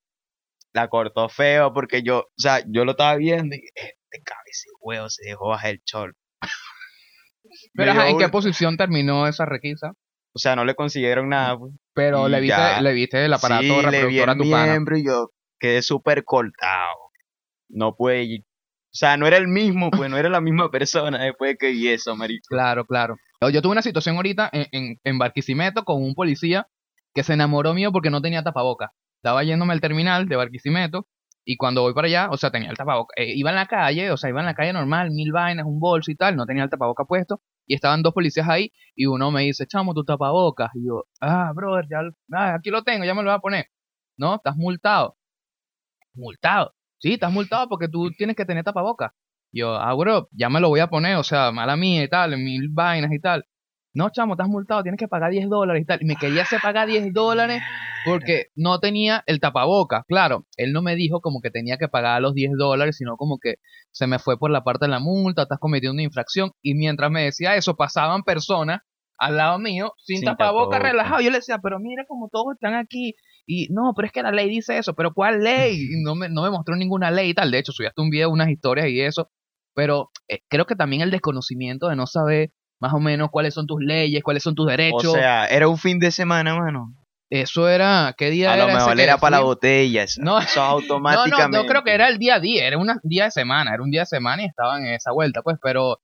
la 0.73 0.87
cortó 0.89 1.29
feo 1.29 1.73
porque 1.73 2.03
yo, 2.03 2.19
o 2.21 2.33
sea, 2.37 2.63
yo 2.69 2.85
lo 2.85 2.93
estaba 2.93 3.17
viendo 3.17 3.57
y 3.57 3.63
este 4.13 4.23
cabeza 4.25 4.63
de 4.67 4.73
huevo 4.81 5.11
se 5.11 5.25
dejó 5.29 5.49
bajar 5.49 5.71
el 5.73 5.83
chol. 5.85 6.15
Pero 7.75 7.93
¿en 8.03 8.19
qué 8.19 8.29
posición 8.29 8.77
terminó 8.77 9.27
esa 9.27 9.45
requisa? 9.45 9.93
O 10.35 10.39
sea, 10.39 10.57
no 10.57 10.65
le 10.65 10.75
consiguieron 10.75 11.29
nada. 11.29 11.59
Pues. 11.59 11.75
Pero 11.95 12.29
Y 12.29 12.31
le 12.31 12.41
viste, 12.41 12.57
ya. 12.57 12.81
le 12.81 12.93
viste 12.93 13.25
el 13.25 13.33
aparato 13.33 13.63
sí, 13.63 13.69
le 13.69 14.07
vi 14.07 14.19
reproductor 14.21 14.29
a 14.29 14.33
el 14.33 14.39
tu 14.39 14.51
pana. 14.51 14.73
miembro 14.73 14.97
y 14.97 15.05
yo 15.05 15.31
quedé 15.59 15.83
súper 15.83 16.25
cortado. 16.25 16.97
No 17.69 17.95
pude 17.95 18.23
ir. 18.23 18.41
O 18.41 18.95
sea, 18.95 19.17
no 19.17 19.27
era 19.27 19.37
el 19.39 19.49
mismo, 19.49 19.91
pues 19.91 20.11
no 20.11 20.19
era 20.19 20.29
la 20.29 20.41
misma 20.41 20.71
persona 20.71 21.23
después 21.25 21.53
de 21.53 21.57
que 21.57 21.71
vi 21.73 21.89
eso, 21.89 22.15
marico. 22.17 22.45
Claro, 22.49 22.85
claro. 22.87 23.17
Yo, 23.41 23.49
yo 23.51 23.63
tuve 23.63 23.73
una 23.73 23.83
situación 23.83 24.17
ahorita 24.17 24.49
en, 24.53 24.67
en, 24.73 25.01
en 25.03 25.19
Barquisimeto 25.19 25.85
con 25.85 26.03
un 26.03 26.15
policía 26.15 26.67
que 27.15 27.23
se 27.23 27.33
enamoró 27.35 27.75
mío 27.75 27.91
porque 27.93 28.11
no 28.11 28.21
tenía 28.23 28.43
tapaboca. 28.43 28.93
Estaba 29.17 29.45
yéndome 29.45 29.73
al 29.73 29.81
terminal 29.81 30.29
de 30.29 30.37
Barquisimeto 30.37 31.07
y 31.45 31.57
cuando 31.57 31.83
voy 31.83 31.95
para 31.95 32.07
allá, 32.07 32.29
o 32.31 32.37
sea, 32.37 32.51
tenía 32.51 32.71
el 32.71 32.77
tapaboca. 32.77 33.15
Eh, 33.17 33.33
iba 33.35 33.51
en 33.51 33.57
la 33.57 33.67
calle, 33.67 34.11
o 34.11 34.17
sea, 34.17 34.31
iba 34.31 34.41
en 34.41 34.47
la 34.47 34.55
calle 34.55 34.73
normal, 34.73 35.11
mil 35.11 35.33
vainas, 35.33 35.67
un 35.67 35.81
bolso 35.81 36.11
y 36.11 36.17
tal, 36.17 36.37
no 36.37 36.47
tenía 36.47 36.65
el 36.65 36.71
tapaboca 36.71 37.05
puesto. 37.05 37.41
Y 37.67 37.75
estaban 37.75 38.03
dos 38.03 38.15
policías 38.15 38.49
ahí 38.49 38.73
y 38.95 39.07
uno 39.07 39.31
me 39.31 39.43
dice, 39.43 39.67
chamo, 39.67 39.95
tu 39.95 40.05
tapabocas. 40.05 40.71
Y 40.75 40.87
yo, 40.87 41.05
ah, 41.21 41.53
brother, 41.55 41.87
ya, 41.91 42.01
ah, 42.33 42.55
aquí 42.55 42.71
lo 42.71 42.83
tengo, 42.83 43.05
ya 43.05 43.15
me 43.15 43.23
lo 43.23 43.31
voy 43.31 43.37
a 43.37 43.41
poner. 43.41 43.67
No, 44.17 44.37
estás 44.37 44.57
multado. 44.57 45.17
Multado. 46.15 46.75
Sí, 46.99 47.15
estás 47.15 47.33
multado 47.33 47.69
porque 47.69 47.89
tú 47.89 48.11
tienes 48.17 48.37
que 48.37 48.45
tener 48.45 48.65
tapabocas. 48.65 49.13
Yo, 49.53 49.75
ah, 49.77 49.95
bro, 49.95 50.29
ya 50.33 50.49
me 50.49 50.61
lo 50.61 50.69
voy 50.69 50.81
a 50.81 50.89
poner, 50.89 51.17
o 51.17 51.23
sea, 51.25 51.53
mala 51.53 51.77
mía 51.77 52.05
y 52.05 52.09
tal, 52.09 52.37
mil 52.39 52.69
vainas 52.71 53.13
y 53.13 53.21
tal. 53.21 53.45
No, 53.95 54.09
chamo, 54.11 54.35
estás 54.35 54.49
multado, 54.49 54.83
tienes 54.83 54.99
que 54.99 55.09
pagar 55.09 55.31
10 55.31 55.49
dólares 55.49 55.83
y 55.83 55.85
tal. 55.85 55.99
Y 56.01 56.07
me 56.07 56.17
quería 56.17 56.43
hacer 56.43 56.61
pagar 56.63 56.89
10 56.89 57.13
dólares 57.13 57.63
porque 58.05 58.47
no 58.57 58.79
tenía 58.81 59.23
el 59.27 59.39
tapabocas. 59.39 60.05
Claro, 60.09 60.47
él 60.57 60.73
no 60.73 60.83
me 60.83 60.97
dijo 60.97 61.21
como 61.21 61.41
que 61.41 61.51
tenía 61.51 61.77
que 61.77 61.89
pagar 61.89 62.23
los 62.23 62.35
10 62.35 62.53
dólares, 62.57 62.97
sino 62.97 63.17
como 63.17 63.39
que 63.39 63.57
se 63.91 64.07
me 64.07 64.19
fue 64.19 64.39
por 64.39 64.51
la 64.51 64.65
parte 64.65 64.87
de 64.87 64.91
la 64.91 64.99
multa, 64.99 65.43
estás 65.43 65.59
cometiendo 65.59 65.93
una 65.95 66.03
infracción. 66.03 66.53
Y 66.63 66.75
mientras 66.75 67.11
me 67.11 67.25
decía 67.25 67.55
eso, 67.55 67.77
pasaban 67.77 68.23
personas 68.23 68.81
al 69.19 69.37
lado 69.37 69.59
mío 69.59 69.93
sin, 69.99 70.17
Sin 70.19 70.25
tapabocas 70.25 70.79
tapabocas. 70.79 70.83
relajado. 70.93 71.21
Yo 71.21 71.31
le 71.31 71.37
decía, 71.37 71.59
pero 71.63 71.79
mira 71.79 72.05
como 72.09 72.29
todos 72.29 72.55
están 72.55 72.75
aquí. 72.75 73.15
Y 73.47 73.69
no, 73.73 73.93
pero 73.95 74.07
es 74.07 74.13
que 74.13 74.23
la 74.23 74.33
ley 74.33 74.49
dice 74.49 74.79
eso, 74.79 74.95
pero 74.95 75.13
¿cuál 75.13 75.43
ley? 75.45 75.77
Y 75.77 76.03
no 76.03 76.15
me, 76.15 76.29
no 76.29 76.43
me 76.43 76.51
mostró 76.51 76.77
ninguna 76.77 77.11
ley 77.11 77.31
y 77.31 77.35
tal. 77.35 77.51
De 77.51 77.59
hecho, 77.59 77.73
subí 77.73 77.87
hasta 77.87 78.03
un 78.03 78.11
video, 78.11 78.31
unas 78.31 78.49
historias 78.49 78.89
y 78.89 79.01
eso. 79.01 79.31
Pero 79.75 80.11
eh, 80.29 80.41
creo 80.49 80.65
que 80.67 80.77
también 80.77 81.03
el 81.03 81.11
desconocimiento 81.11 81.89
de 81.89 81.97
no 81.97 82.07
saber 82.07 82.51
más 82.83 82.93
o 82.93 82.99
menos 82.99 83.31
cuáles 83.31 83.55
son 83.55 83.65
tus 83.67 83.81
leyes, 83.81 84.25
cuáles 84.25 84.43
son 84.43 84.57
tus 84.57 84.67
derechos. 84.67 85.05
O 85.07 85.13
sea, 85.15 85.47
era 85.47 85.69
un 85.69 85.79
fin 85.79 86.01
de 86.01 86.11
semana, 86.11 86.57
mano. 86.57 86.93
eso 87.31 87.69
era, 87.69 88.13
¿qué 88.19 88.29
día 88.31 88.51
A 88.51 88.55
era 88.57 88.65
lo 88.65 88.69
ese 88.71 88.79
mejor 88.79 89.01
era 89.01 89.19
para 89.19 89.37
la 89.39 89.43
botella. 89.45 90.03
Eso, 90.03 90.21
No. 90.21 90.39
eso 90.41 90.61
No, 90.61 90.67
automáticamente. 90.67 91.57
no, 91.57 91.63
no 91.63 91.69
creo 91.69 91.85
que 91.85 91.93
era 91.95 92.09
el 92.09 92.19
día 92.19 92.35
a 92.35 92.41
día, 92.41 92.67
era 92.67 92.77
un 92.79 92.91
día 93.05 93.25
de 93.27 93.31
semana, 93.31 93.73
era 93.73 93.83
un 93.85 93.91
día 93.93 94.01
de 94.03 94.07
semana 94.07 94.43
y 94.43 94.47
estaban 94.47 94.85
en 94.85 94.95
esa 94.95 95.13
vuelta, 95.13 95.43
pues, 95.43 95.59
pero 95.63 96.01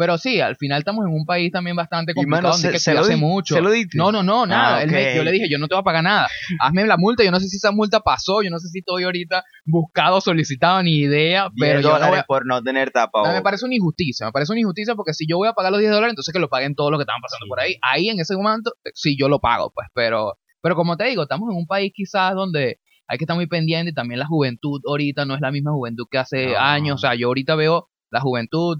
pero 0.00 0.16
sí, 0.16 0.40
al 0.40 0.56
final 0.56 0.78
estamos 0.78 1.04
en 1.06 1.12
un 1.12 1.26
país 1.26 1.52
también 1.52 1.76
bastante 1.76 2.14
complicado 2.14 2.42
mano, 2.44 2.52
donde 2.54 2.68
se, 2.68 2.72
que 2.72 2.78
se 2.78 2.92
lo 2.92 3.00
cuidarse 3.02 3.14
di- 3.16 3.20
mucho. 3.20 3.54
se 3.54 3.60
lo 3.60 3.70
diste. 3.70 3.98
No, 3.98 4.10
no, 4.10 4.22
no, 4.22 4.46
nada. 4.46 4.78
Ah, 4.78 4.82
Él 4.82 4.90
me- 4.90 5.10
ok. 5.10 5.16
yo 5.16 5.24
le 5.24 5.30
dije, 5.32 5.46
yo 5.50 5.58
no 5.58 5.68
te 5.68 5.74
voy 5.74 5.80
a 5.80 5.84
pagar 5.84 6.02
nada. 6.02 6.26
Hazme 6.60 6.86
la 6.86 6.96
multa. 6.96 7.22
Yo 7.22 7.30
no 7.30 7.38
sé 7.38 7.48
si 7.48 7.58
esa 7.58 7.70
multa 7.70 8.00
pasó, 8.00 8.40
yo 8.42 8.48
no 8.48 8.58
sé 8.58 8.68
si 8.68 8.78
estoy 8.78 9.04
ahorita 9.04 9.44
buscado, 9.66 10.22
solicitado, 10.22 10.82
ni 10.82 10.96
idea, 11.00 11.48
10 11.54 11.68
pero 11.68 11.80
yo 11.80 11.88
no 11.88 11.94
dólares 11.94 12.10
voy 12.10 12.18
a- 12.20 12.24
por 12.24 12.46
no 12.46 12.62
tener 12.62 12.88
no, 12.88 12.92
tapabocas. 12.92 13.34
me 13.34 13.42
parece 13.42 13.66
una 13.66 13.74
injusticia, 13.74 14.24
me 14.24 14.32
parece 14.32 14.52
una 14.52 14.60
injusticia 14.60 14.94
porque 14.94 15.12
si 15.12 15.26
yo 15.28 15.36
voy 15.36 15.48
a 15.48 15.52
pagar 15.52 15.70
los 15.70 15.80
10 15.80 15.92
dólares, 15.92 16.12
entonces 16.12 16.32
que 16.32 16.40
lo 16.40 16.48
paguen 16.48 16.74
todos 16.74 16.90
los 16.90 16.98
que 16.98 17.02
estaban 17.02 17.20
pasando 17.20 17.44
Sí. 17.44 17.48
por 17.50 17.60
ahí. 17.60 17.76
Ahí 17.82 18.08
en 18.08 18.20
ese 18.20 18.34
momento, 18.36 18.72
sí, 18.94 19.16
yo 19.20 19.28
lo 19.28 19.38
pago, 19.38 19.70
pues, 19.74 19.86
pero, 19.94 20.38
pero 20.62 20.74
como 20.76 20.96
te 20.96 21.04
digo, 21.04 21.24
estamos 21.24 21.50
en 21.50 21.56
un 21.58 21.66
país 21.66 21.92
quizás 21.94 22.34
donde 22.34 22.78
hay 23.06 23.18
que 23.18 23.24
estar 23.24 23.36
muy 23.36 23.46
pendiente 23.48 23.92
también 23.92 24.20
la 24.20 24.26
juventud 24.26 24.80
ahorita 24.88 25.24
no 25.26 25.34
es 25.34 25.40
la 25.40 25.50
misma 25.50 25.72
juventud 25.72 26.06
que 26.10 26.16
hace 26.18 26.52
No. 26.52 26.58
años. 26.58 26.94
O 26.94 26.98
sea, 26.98 27.14
yo 27.16 27.26
ahorita 27.26 27.54
veo 27.56 27.88
la 28.10 28.20
juventud, 28.20 28.78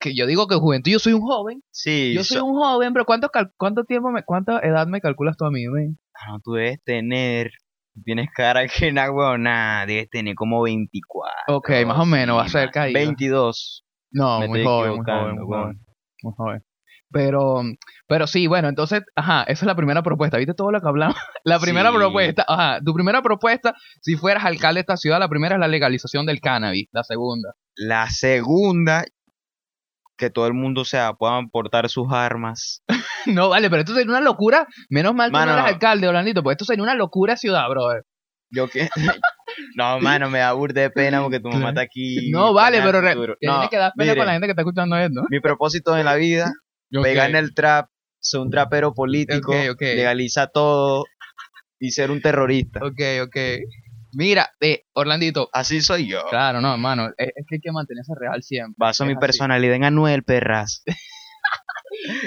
que 0.00 0.14
yo 0.16 0.26
digo 0.26 0.46
que 0.48 0.54
juventud, 0.56 0.90
yo 0.90 0.98
soy 0.98 1.12
un 1.12 1.22
joven, 1.22 1.62
Sí, 1.70 2.12
yo 2.14 2.24
soy 2.24 2.38
so- 2.38 2.44
un 2.46 2.54
joven, 2.56 2.92
pero 2.92 3.04
¿cuánto, 3.04 3.28
cal- 3.28 3.52
cuánto 3.56 3.84
tiempo, 3.84 4.10
me, 4.10 4.22
cuánta 4.24 4.58
edad 4.60 4.86
me 4.86 5.00
calculas 5.00 5.36
tú 5.36 5.44
a 5.44 5.50
mí, 5.50 5.66
men? 5.68 5.98
no, 6.28 6.40
tú 6.42 6.52
debes 6.52 6.82
tener. 6.84 7.50
Tienes 8.04 8.28
cara 8.34 8.66
que 8.68 8.92
na 8.92 9.06
nada, 9.38 9.86
debes 9.86 10.10
tener 10.10 10.34
como 10.34 10.60
24. 10.62 11.30
Ok, 11.56 11.70
más 11.86 11.98
o 11.98 12.04
menos, 12.04 12.38
va 12.38 12.46
cerca 12.48 12.80
man. 12.80 12.86
ahí. 12.88 12.92
22. 12.92 13.84
No, 14.12 14.40
Me 14.40 14.48
muy 14.48 14.62
joven, 14.64 14.96
muy 14.96 15.04
joven, 15.04 15.34
muy 15.36 15.44
joven, 15.46 15.60
weón. 15.60 15.80
muy 16.22 16.32
joven. 16.36 16.62
Pero, 17.10 17.62
pero 18.08 18.26
sí, 18.26 18.46
bueno, 18.48 18.68
entonces, 18.68 19.02
ajá, 19.14 19.42
esa 19.44 19.64
es 19.64 19.66
la 19.66 19.76
primera 19.76 20.02
propuesta. 20.02 20.36
¿Viste 20.38 20.54
todo 20.54 20.72
lo 20.72 20.80
que 20.80 20.88
hablamos? 20.88 21.16
La 21.44 21.58
primera 21.60 21.90
Sí. 21.90 21.96
propuesta, 21.96 22.44
ajá, 22.48 22.80
tu 22.84 22.92
primera 22.92 23.22
propuesta, 23.22 23.74
si 24.02 24.16
fueras 24.16 24.44
alcalde 24.44 24.78
de 24.78 24.80
esta 24.80 24.96
ciudad, 24.96 25.18
la 25.20 25.28
primera 25.28 25.54
es 25.54 25.60
la 25.60 25.68
legalización 25.68 26.26
del 26.26 26.40
cannabis. 26.40 26.88
La 26.92 27.04
segunda, 27.04 27.54
La 27.76 28.10
segunda, 28.10 29.04
que 30.16 30.30
todo 30.30 30.46
el 30.46 30.54
mundo 30.54 30.82
o 30.82 30.84
sea, 30.84 31.12
puedan 31.14 31.50
portar 31.50 31.88
sus 31.88 32.06
armas. 32.12 32.82
no, 33.26 33.48
vale, 33.48 33.68
pero 33.70 33.80
esto 33.80 33.94
sería 33.94 34.10
una 34.10 34.20
locura. 34.20 34.66
Menos 34.88 35.14
mal 35.14 35.30
que 35.30 35.36
no 35.38 35.52
eres 35.52 35.64
alcalde, 35.64 36.08
Orlandito, 36.08 36.42
porque 36.42 36.54
esto 36.54 36.64
sería 36.64 36.82
una 36.82 36.94
locura 36.94 37.36
ciudad, 37.36 37.68
brother. 37.68 38.02
Yo 38.50 38.68
que. 38.68 38.88
no, 39.76 39.98
mano, 40.00 40.30
me 40.30 40.38
da 40.38 40.52
burda 40.52 40.80
de 40.82 40.90
pena 40.90 41.20
porque 41.22 41.40
tu 41.40 41.48
mamá 41.48 41.70
está 41.70 41.80
aquí. 41.82 42.30
No, 42.30 42.52
vale, 42.54 42.80
pero 42.82 43.00
re- 43.00 43.14
duro. 43.14 43.36
tienes 43.40 43.58
No, 43.62 43.68
que 43.68 43.76
dar 43.76 43.92
pena 43.96 44.12
mire, 44.12 44.16
con 44.18 44.26
la 44.26 44.32
gente 44.32 44.46
que 44.46 44.50
está 44.52 44.62
escuchando 44.62 44.96
esto. 44.96 45.22
Mi 45.28 45.40
propósito 45.40 45.96
en 45.98 46.04
la 46.04 46.14
vida, 46.14 46.52
pegar 47.02 47.30
en 47.30 47.36
el 47.36 47.54
trap, 47.54 47.88
ser 48.20 48.40
un 48.40 48.50
trapero 48.50 48.94
político, 48.94 49.52
Ok, 49.52 49.70
ok. 49.72 49.80
legaliza 49.82 50.46
todo 50.46 51.04
y 51.80 51.90
ser 51.90 52.10
un 52.10 52.22
terrorista. 52.22 52.80
Ok, 52.84 53.00
ok. 53.24 53.36
Mira, 54.12 54.50
eh, 54.60 54.84
Orlandito, 54.94 55.48
Así 55.52 55.80
soy 55.80 56.06
yo. 56.08 56.20
claro, 56.30 56.60
no, 56.60 56.72
hermano, 56.72 57.08
es, 57.18 57.28
es 57.34 57.46
que 57.48 57.56
hay 57.56 57.60
que 57.60 57.72
mantenerse 57.72 58.12
real 58.18 58.42
siempre. 58.42 58.74
Baso 58.78 59.04
Es 59.04 59.08
mi 59.08 59.12
así. 59.14 59.20
personalidad 59.20 59.74
en 59.76 59.84
Anuel 59.84 60.22
Perras. 60.22 60.82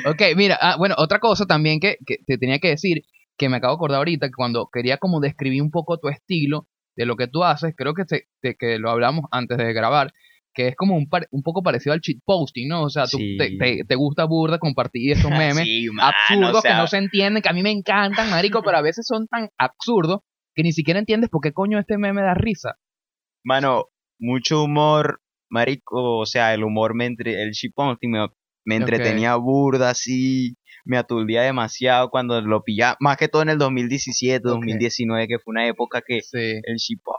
Ok, 0.06 0.22
mira, 0.36 0.58
ah, 0.60 0.76
bueno, 0.78 0.96
otra 0.98 1.20
cosa 1.20 1.46
también 1.46 1.80
que, 1.80 1.98
que 2.06 2.18
te 2.26 2.38
tenía 2.38 2.60
que 2.60 2.70
decir, 2.70 3.04
que 3.38 3.50
me 3.50 3.58
acabo 3.58 3.74
de 3.74 3.78
acordar 3.78 3.98
ahorita, 4.00 4.28
que 4.28 4.34
cuando 4.36 4.68
quería 4.72 4.98
como 4.98 5.20
describir 5.20 5.62
un 5.62 5.70
poco 5.70 5.98
tu 6.00 6.08
estilo 6.10 6.68
de 6.96 7.06
lo 7.06 7.15
que 7.15 7.28
tú 7.28 7.44
haces, 7.44 7.74
creo 7.78 7.94
que, 7.94 8.06
te- 8.06 8.26
te- 8.42 8.56
que 8.56 8.80
lo 8.80 8.89
hablamos 8.89 9.26
antes 9.32 9.58
de 9.58 9.72
grabar, 9.74 10.12
que 10.54 10.70
es 10.70 10.76
como 10.76 10.96
un, 10.96 11.08
par- 11.08 11.28
un 11.32 11.44
poco 11.44 11.62
parecido 11.62 11.94
al 11.94 12.02
cheat 12.02 12.18
posting, 12.26 12.68
¿no? 12.68 12.84
O 12.84 12.89
sea, 12.89 13.06
tú 13.06 13.18
Sí. 13.20 13.38
te, 13.38 13.58
te- 13.58 13.84
te 13.88 13.96
gusta 13.96 14.24
burda 14.26 14.58
compartir 14.60 15.12
estos 15.13 15.30
memes 15.58 15.65
Sí, 15.65 15.88
absurdos 16.02 16.58
o 16.58 16.62
sea, 16.62 16.72
que 16.72 16.78
no 16.78 16.88
se 16.88 16.98
entienden, 16.98 17.44
que 17.44 17.50
a 17.50 17.54
mí 17.54 17.62
me 17.62 17.72
encantan, 17.72 18.30
marico, 18.30 18.63
pero 18.63 18.78
a 18.78 18.82
veces 18.82 19.06
son 19.06 19.28
tan 19.28 19.50
absurdos 19.58 20.22
que 20.60 20.63
ni 20.63 20.74
siquiera 20.74 21.00
entiendes 21.00 21.30
por 21.30 21.39
qué 21.41 21.54
coño 21.54 21.80
este 21.80 21.98
meme 21.98 22.22
da 22.22 22.34
risa. 22.34 22.76
Mano, 23.45 23.86
mucho 24.19 24.63
humor, 24.63 25.22
marico, 25.50 26.17
o 26.19 26.26
sea, 26.26 26.54
el 26.54 26.65
humor 26.65 26.93
me 26.95 27.06
entre, 27.06 27.41
el 27.41 27.52
shitposting 27.52 28.12
me, 28.12 28.28
me 28.65 28.76
entretenía 28.76 29.36
burda 29.38 29.91
así, 29.91 30.58
me 30.84 30.98
aturdía 30.98 31.43
demasiado 31.43 32.10
cuando 32.10 32.41
lo 32.41 32.62
pillaba, 32.63 32.98
más 33.00 33.15
que 33.15 33.30
todo 33.30 33.41
en 33.43 33.50
el 33.50 33.58
2017, 33.58 34.39
Ok. 34.50 34.56
2019, 34.56 35.28
que 35.30 35.39
fue 35.39 35.52
una 35.52 35.65
época 35.67 36.02
que 36.06 36.22
Sí. 36.22 36.60
el 36.62 36.76
shit 36.76 37.00
pop 37.02 37.15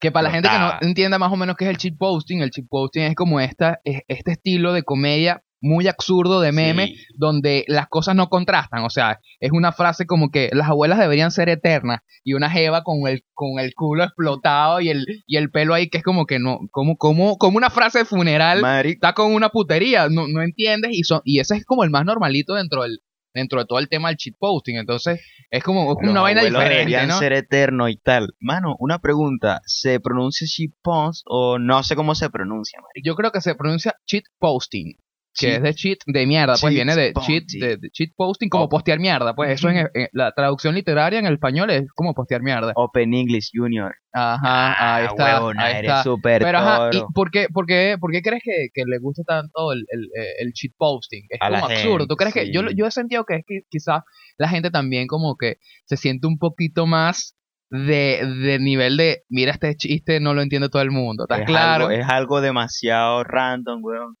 Que 0.00 0.10
para 0.10 0.24
la 0.24 0.30
gente 0.32 0.48
que 0.48 0.58
no 0.58 0.72
entienda 0.82 1.18
más 1.18 1.32
o 1.32 1.36
menos 1.36 1.54
qué 1.56 1.64
es 1.66 1.70
el 1.70 1.76
cheat 1.78 1.96
posting, 1.96 2.40
el 2.42 2.50
cheat 2.50 2.66
posting 2.68 3.02
es 3.02 3.14
como 3.14 3.38
esta, 3.38 3.78
es- 3.84 4.02
este 4.08 4.32
estilo 4.32 4.72
de 4.72 4.82
comedia 4.82 5.42
muy 5.60 5.88
absurdo 5.88 6.40
de 6.40 6.52
meme 6.52 6.88
Sí. 6.88 6.96
donde 7.16 7.64
las 7.68 7.88
cosas 7.88 8.14
no 8.14 8.28
contrastan. 8.28 8.84
O 8.84 8.90
sea, 8.90 9.20
es 9.40 9.50
una 9.52 9.72
frase 9.72 10.06
como 10.06 10.30
que 10.30 10.50
las 10.52 10.68
abuelas 10.68 10.98
deberían 10.98 11.30
ser 11.30 11.48
eternas 11.48 12.00
y 12.22 12.34
una 12.34 12.50
jeva 12.50 12.82
con 12.82 13.06
el, 13.08 13.22
con 13.32 13.58
el 13.58 13.74
culo 13.74 14.04
explotado 14.04 14.80
y 14.80 14.90
el, 14.90 15.06
y 15.26 15.36
el 15.36 15.50
pelo 15.50 15.74
ahí 15.74 15.88
que 15.88 15.98
es 15.98 16.04
como 16.04 16.26
que 16.26 16.38
no, 16.38 16.60
como, 16.70 16.96
como, 16.96 17.38
como 17.38 17.56
una 17.56 17.70
frase 17.70 18.00
de 18.00 18.04
funeral. 18.04 18.62
Está 18.84 19.14
con 19.14 19.32
una 19.34 19.48
putería, 19.48 20.08
no, 20.10 20.26
no 20.28 20.42
entiendes 20.42 20.90
y, 20.92 21.04
son, 21.04 21.20
y 21.24 21.40
ese 21.40 21.56
es 21.56 21.64
como 21.64 21.84
el 21.84 21.90
más 21.90 22.04
normalito 22.04 22.54
dentro 22.54 22.82
del 22.82 23.00
dentro 23.34 23.58
de 23.58 23.66
todo 23.66 23.80
el 23.80 23.88
tema 23.88 24.08
del 24.08 24.16
cheat 24.16 24.36
posting. 24.38 24.76
Entonces, 24.76 25.20
es 25.50 25.64
como, 25.64 25.90
es 26.00 26.08
una 26.08 26.20
vaina 26.20 26.42
diferente, 26.44 26.74
deberían 26.76 27.08
¿no? 27.08 27.18
ser 27.18 27.32
eterno 27.32 27.88
y 27.88 27.96
tal. 27.96 28.34
Mano, 28.38 28.76
una 28.78 29.00
pregunta, 29.00 29.60
¿se 29.66 29.98
pronuncia 29.98 30.46
shit 30.46 30.72
post 30.82 31.22
o 31.26 31.58
no 31.58 31.82
sé 31.82 31.96
cómo 31.96 32.14
se 32.14 32.30
pronuncia, 32.30 32.78
marico? 32.80 33.04
Yo 33.04 33.16
creo 33.16 33.32
que 33.32 33.40
se 33.40 33.56
pronuncia 33.56 33.96
cheat 34.06 34.24
posting. 34.38 34.94
Que 35.36 35.46
Cheat. 35.48 35.56
es 35.56 35.62
de 35.64 35.74
cheat 35.74 35.98
de 36.06 36.26
mierda, 36.26 36.52
pues 36.60 36.60
Cheat 36.60 36.74
viene 36.74 36.94
de 36.94 37.12
cheat, 37.12 37.42
posting. 37.44 37.60
de, 37.60 37.76
de 37.78 37.90
cheat 37.90 38.10
posting 38.16 38.48
como 38.48 38.68
postear 38.68 39.00
mierda, 39.00 39.34
pues 39.34 39.50
eso 39.50 39.68
en, 39.68 39.88
la 40.12 40.30
traducción 40.32 40.74
literaria 40.76 41.18
en 41.18 41.26
el 41.26 41.34
español 41.34 41.70
es 41.70 41.90
como 41.94 42.14
postear 42.14 42.40
mierda. 42.40 42.72
Open 42.76 43.12
English 43.14 43.50
Junior. 43.52 43.92
Ajá, 44.12 44.96
ahí 44.96 45.04
Ah, 45.06 45.10
está, 45.10 45.24
huevona, 45.40 45.64
ahí 45.64 45.72
eres 45.78 45.90
está. 45.90 46.02
súper 46.04 46.40
Pero 46.42 46.58
ajá, 46.58 46.90
¿y 46.92 47.02
por 47.12 47.32
qué, 47.32 47.48
por 47.52 47.66
qué, 47.66 47.96
por 47.98 48.12
qué 48.12 48.22
crees 48.22 48.42
que, 48.44 48.68
que 48.72 48.82
le 48.86 48.98
gusta 48.98 49.24
tanto 49.26 49.72
el, 49.72 49.84
el, 49.88 50.04
eh, 50.16 50.34
el 50.38 50.52
cheat 50.52 50.72
posting? 50.76 51.24
Es 51.28 51.38
A 51.42 51.48
como 51.50 51.64
absurdo. 51.66 51.98
gente, 51.98 52.06
¿Tú 52.06 52.16
crees 52.16 52.34
que 52.34 52.52
yo, 52.52 52.62
yo 52.70 52.86
he 52.86 52.90
sentido 52.92 53.24
que 53.24 53.34
es 53.34 53.42
que 53.44 53.62
quizás 53.68 54.02
la 54.38 54.48
gente 54.48 54.70
también 54.70 55.08
como 55.08 55.36
que 55.36 55.56
se 55.86 55.96
siente 55.96 56.28
un 56.28 56.38
poquito 56.38 56.86
más 56.86 57.36
de, 57.70 58.24
de 58.40 58.60
nivel 58.60 58.96
de, 58.96 59.22
mira 59.28 59.50
este 59.50 59.74
chiste, 59.74 60.20
no 60.20 60.32
lo 60.32 60.42
entiende 60.42 60.68
todo 60.68 60.82
el 60.82 60.92
mundo, 60.92 61.24
¿estás 61.24 61.40
es 61.40 61.46
claro? 61.46 61.86
Algo, 61.88 62.00
es 62.00 62.08
algo 62.08 62.40
demasiado 62.40 63.24
random, 63.24 63.80
weón. 63.82 64.14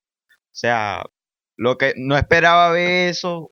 O 0.54 0.56
sea, 0.56 1.04
lo 1.56 1.76
que 1.76 1.94
no 1.96 2.16
esperaba 2.16 2.70
ver 2.70 3.08
eso 3.08 3.50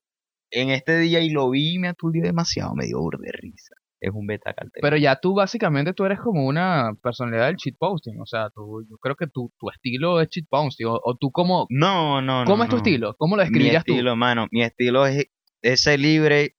en 0.51 0.69
este 0.69 0.97
día 0.99 1.19
y 1.19 1.31
lo 1.31 1.49
vi 1.49 1.73
y 1.75 1.79
me 1.79 1.89
aturdí 1.89 2.21
demasiado, 2.21 2.73
me 2.75 2.85
dio 2.85 2.99
burda 2.99 3.19
de 3.21 3.33
risa. 3.33 3.75
Es 3.99 4.11
un 4.13 4.25
beta 4.25 4.53
cartel. 4.53 4.79
Pero 4.81 4.95
ya 4.95 5.17
tú 5.19 5.33
básicamente 5.33 5.93
tú 5.93 6.05
eres 6.05 6.19
como 6.21 6.45
una 6.45 6.93
personalidad 7.01 7.47
del 7.47 7.57
cheat 7.57 7.75
posting, 7.77 8.21
o 8.21 8.25
sea, 8.25 8.49
tú, 8.51 8.85
yo 8.89 8.97
creo 8.99 9.17
que 9.17 9.27
tu, 9.27 9.51
tu 9.59 9.69
estilo 9.69 10.21
es 10.21 10.29
cheat 10.29 10.45
posting, 10.49 10.85
o, 10.85 10.99
o 11.03 11.17
tú 11.17 11.29
cómo, 11.31 11.67
no, 11.69 12.21
no, 12.21 12.45
no. 12.45 12.45
¿cómo 12.45 12.63
es 12.63 12.69
tu 12.69 12.77
no. 12.77 12.81
estilo? 12.81 13.15
¿Cómo 13.17 13.35
lo 13.35 13.43
Mi 13.43 13.49
describirías 13.49 13.83
tú? 13.83 13.91
estilo, 13.91 14.15
mano, 14.15 14.47
mi 14.51 14.63
estilo 14.63 15.05
es, 15.05 15.25
es 15.61 15.81
ser 15.83 15.99
libre, 15.99 16.55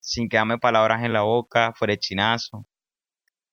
sin 0.00 0.28
quedarme 0.28 0.58
palabras 0.58 1.02
en 1.02 1.12
la 1.12 1.22
boca, 1.22 1.72
fuera 1.74 1.92
de 1.94 1.98
chinazo. 1.98 2.68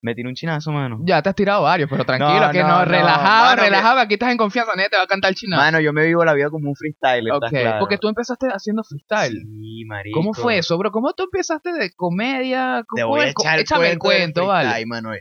Me 0.04 0.14
tiré 0.14 0.28
un 0.28 0.36
chinazo, 0.36 0.72
mano. 0.74 1.00
Ya 1.06 1.22
te 1.22 1.30
has 1.30 1.36
tirado 1.36 1.64
varios, 1.64 1.90
pero 1.90 2.04
tranquilo, 2.04 2.48
No, 2.48 2.52
que 2.52 2.60
no, 2.60 2.68
no, 2.80 2.86
relajado, 2.86 3.46
mano, 3.46 3.56
que- 3.62 3.70
relajado, 3.70 3.96
que 3.96 4.02
aquí 4.04 4.14
estás 4.16 4.32
en 4.32 4.38
confianza, 4.38 4.74
nadie 4.76 4.90
te 4.90 4.98
va 4.98 5.04
a 5.04 5.08
cantar 5.08 5.30
el 5.30 5.36
chinazo. 5.36 5.62
Mano, 5.64 5.80
yo 5.80 5.94
me 5.94 6.06
vivo 6.06 6.26
la 6.26 6.34
vida 6.34 6.50
como 6.50 6.68
un 6.70 6.76
freestyle, 6.76 7.32
ok, 7.32 7.80
porque 7.80 7.98
tú 7.98 8.10
empezaste 8.10 8.48
haciendo 8.48 8.84
freestyle. 8.84 9.40
Sí, 9.42 9.86
marico. 9.86 10.20
¿Cómo 10.20 10.34
fue 10.34 10.58
eso, 10.58 10.78
bro? 10.78 10.92
¿Cómo 10.92 11.14
tú 11.14 11.24
empezaste 11.24 11.72
de 11.72 11.92
comedia? 11.96 12.82
Te 12.82 13.02
¿Cómo 13.02 13.08
voy 13.16 13.22
a 13.22 13.30
echar 13.30 13.56
el 13.56 13.62
Échame 13.62 13.92
el 13.92 13.98
cuento 13.98 14.46
vale. 14.48 14.68
freestyle, 14.68 14.88
mano. 14.88 15.12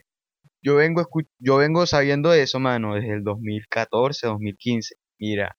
Yo 0.60 0.74
vengo, 0.74 1.06
yo 1.38 1.56
vengo 1.58 1.86
sabiendo 1.86 2.32
eso, 2.32 2.58
mano, 2.58 2.94
desde 2.96 3.14
el 3.14 3.22
2014, 3.22 4.26
2015. 4.26 4.96
Mira, 5.18 5.56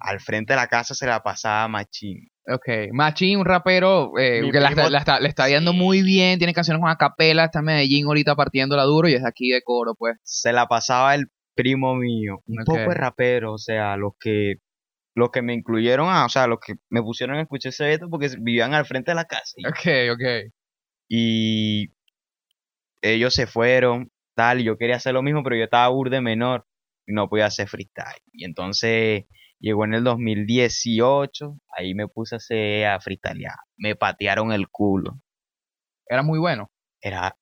al 0.00 0.20
frente 0.20 0.52
de 0.52 0.56
la 0.56 0.66
casa 0.68 0.94
se 0.94 1.06
la 1.06 1.22
pasaba 1.22 1.68
machín. 1.68 2.28
Ok, 2.46 2.92
Machín, 2.92 3.38
un 3.38 3.44
rapero 3.46 4.12
eh, 4.18 4.42
que 4.52 4.60
la, 4.60 4.68
primo- 4.68 4.82
está- 4.82 4.90
la 4.90 4.98
está, 4.98 5.20
le 5.20 5.28
está 5.28 5.48
yendo 5.48 5.72
Sí. 5.72 5.78
muy 5.78 6.02
bien, 6.02 6.38
tiene 6.38 6.52
canciones 6.52 6.80
con 6.82 6.90
acapela, 6.90 7.44
está 7.46 7.60
en 7.60 7.64
Medellín 7.66 8.06
ahorita 8.06 8.36
partiéndola 8.36 8.82
duro 8.84 9.08
y 9.08 9.14
es 9.14 9.24
aquí 9.24 9.48
de 9.50 9.62
coro, 9.62 9.94
pues. 9.94 10.16
Se 10.24 10.52
la 10.52 10.66
pasaba 10.66 11.14
el 11.14 11.26
primo 11.54 11.94
mío, 11.94 12.40
un 12.46 12.64
poco 12.64 12.78
de 12.80 12.94
rapero, 12.94 13.52
o 13.54 13.58
sea, 13.58 13.96
los 13.96 14.12
que 14.20 14.56
los 15.16 15.30
que 15.30 15.42
me 15.42 15.54
incluyeron, 15.54 16.08
a, 16.10 16.26
o 16.26 16.28
sea, 16.28 16.46
los 16.48 16.58
que 16.58 16.74
me 16.90 17.00
pusieron 17.00 17.36
a 17.36 17.42
escuchar 17.42 17.70
ese 17.70 17.86
veto 17.86 18.08
porque 18.10 18.28
vivían 18.40 18.74
al 18.74 18.84
frente 18.84 19.12
de 19.12 19.14
la 19.14 19.24
casa. 19.26 19.52
Y, 19.56 19.66
Ok, 19.66 20.12
ok. 20.12 20.50
y 21.08 21.88
ellos 23.02 23.34
se 23.34 23.46
fueron, 23.46 24.10
tal, 24.34 24.60
y 24.60 24.64
yo 24.64 24.76
quería 24.76 24.96
hacer 24.96 25.12
lo 25.14 25.22
mismo, 25.22 25.42
pero 25.42 25.56
yo 25.56 25.64
estaba 25.64 25.88
burde 25.88 26.20
menor 26.20 26.66
y 27.06 27.12
no 27.12 27.28
podía 27.28 27.46
hacer 27.46 27.68
freestyle. 27.68 28.20
Y 28.32 28.44
entonces 28.44 29.24
llegó 29.64 29.84
en 29.84 29.94
el 29.94 30.04
2018, 30.04 31.58
ahí 31.76 31.94
me 31.94 32.08
puse 32.08 32.36
a 32.36 32.38
hacer 32.38 32.86
a 32.86 33.00
freestylear. 33.00 33.56
Me 33.76 33.96
patearon 33.96 34.52
el 34.52 34.68
culo. 34.70 35.20
Era 36.08 36.22
muy 36.22 36.38
bueno. 36.38 36.70
Era 37.02 37.36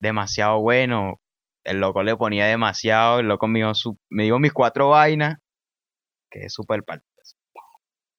demasiado 0.00 0.60
bueno. 0.60 1.20
El 1.64 1.78
loco 1.80 2.02
le 2.02 2.16
ponía 2.16 2.46
demasiado, 2.46 3.20
el 3.20 3.28
loco 3.28 3.48
me 3.48 3.60
dio, 3.60 3.74
su- 3.74 3.98
me 4.10 4.24
dio 4.24 4.38
mis 4.38 4.52
cuatro 4.52 4.90
vainas, 4.90 5.38
que 6.30 6.46
es 6.46 6.52
súper 6.54 6.84
partido. 6.84 7.08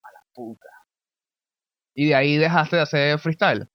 A 0.03 0.11
la 0.11 0.21
puta. 0.33 0.69
Y 1.95 2.07
de 2.09 2.15
ahí 2.15 2.35
dejaste 2.37 2.75
de 2.75 2.81
hacer 2.81 3.19
freestyle. 3.19 3.69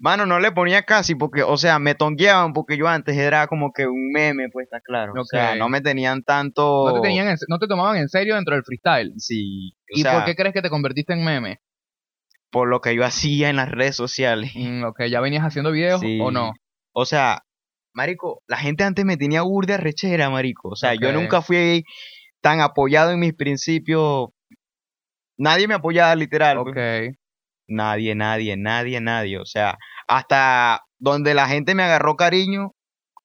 Mano, 0.00 0.26
no 0.26 0.38
le 0.38 0.52
ponía 0.52 0.84
casi 0.84 1.16
porque, 1.16 1.42
o 1.42 1.56
sea, 1.56 1.80
me 1.80 1.94
tongueaban 1.96 2.52
porque 2.52 2.76
yo 2.76 2.86
antes 2.86 3.16
era 3.16 3.48
como 3.48 3.72
que 3.72 3.86
un 3.88 4.12
meme, 4.12 4.48
pues 4.52 4.64
está 4.64 4.80
claro. 4.80 5.12
O 5.18 5.24
sea, 5.24 5.52
Ok. 5.52 5.56
no 5.58 5.68
me 5.68 5.80
tenían 5.80 6.22
tanto. 6.22 6.84
No 6.88 6.94
te, 6.94 7.08
tenían 7.08 7.28
en- 7.28 7.36
no 7.48 7.58
te 7.58 7.66
tomaban 7.66 7.96
en 7.96 8.08
serio 8.08 8.36
dentro 8.36 8.54
del 8.54 8.62
freestyle. 8.64 9.12
Sí. 9.16 9.72
¿Y 9.88 10.02
sea, 10.02 10.12
por 10.14 10.24
qué 10.24 10.36
crees 10.36 10.54
que 10.54 10.62
te 10.62 10.70
convertiste 10.70 11.12
en 11.14 11.24
meme? 11.24 11.58
por 12.50 12.66
lo 12.66 12.80
que 12.80 12.94
yo 12.94 13.04
hacía 13.04 13.50
en 13.50 13.56
las 13.56 13.70
redes 13.70 13.94
sociales. 13.94 14.52
Mm, 14.54 14.82
ok, 14.84 15.02
¿ya 15.10 15.20
venías 15.20 15.44
haciendo 15.44 15.70
videos 15.70 16.00
Sí. 16.00 16.18
o 16.22 16.30
no? 16.30 16.52
O 16.94 17.04
sea, 17.04 17.42
marico, 17.92 18.40
la 18.46 18.56
gente 18.56 18.84
antes 18.84 19.04
me 19.04 19.18
tenía 19.18 19.42
burda 19.42 19.76
rechera, 19.76 20.30
marico. 20.30 20.70
O 20.70 20.74
sea, 20.76 20.94
yo 20.94 21.08
Ok. 21.10 21.14
nunca 21.14 21.42
fui 21.42 21.84
tan 22.40 22.62
apoyado 22.62 23.10
en 23.10 23.20
mis 23.20 23.34
principios. 23.34 24.28
Nadie 25.36 25.68
me 25.68 25.74
apoyaba 25.74 26.14
literal. 26.16 26.58
pues. 26.62 27.17
Nadie, 27.68 28.14
nadie, 28.14 28.56
nadie, 28.56 29.00
nadie. 29.00 29.38
O 29.38 29.46
sea, 29.46 29.78
hasta 30.08 30.82
donde 30.98 31.34
la 31.34 31.48
gente 31.48 31.74
me 31.74 31.82
agarró 31.84 32.16
cariño, 32.16 32.72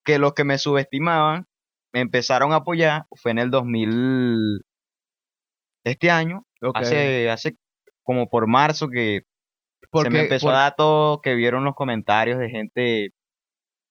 que 0.04 0.20
los 0.20 0.34
que 0.34 0.44
me 0.44 0.58
subestimaban 0.58 1.46
me 1.94 2.02
empezaron 2.02 2.54
a 2.54 2.58
apoyar, 2.58 3.06
fue 3.16 3.32
en 3.32 3.40
el 3.40 3.52
2000, 3.52 4.62
este 5.84 6.12
año, 6.12 6.46
hace, 6.74 7.30
hace 7.30 7.56
como 8.04 8.30
por 8.30 8.48
marzo 8.48 8.90
que 8.90 9.22
se 9.96 10.10
me 10.10 10.22
empezó 10.22 10.48
por- 10.48 10.56
a 10.56 10.60
dar 10.60 10.76
todo, 10.76 11.22
que 11.22 11.36
vieron 11.36 11.64
los 11.64 11.76
comentarios 11.76 12.40
de 12.40 12.50
gente, 12.50 13.10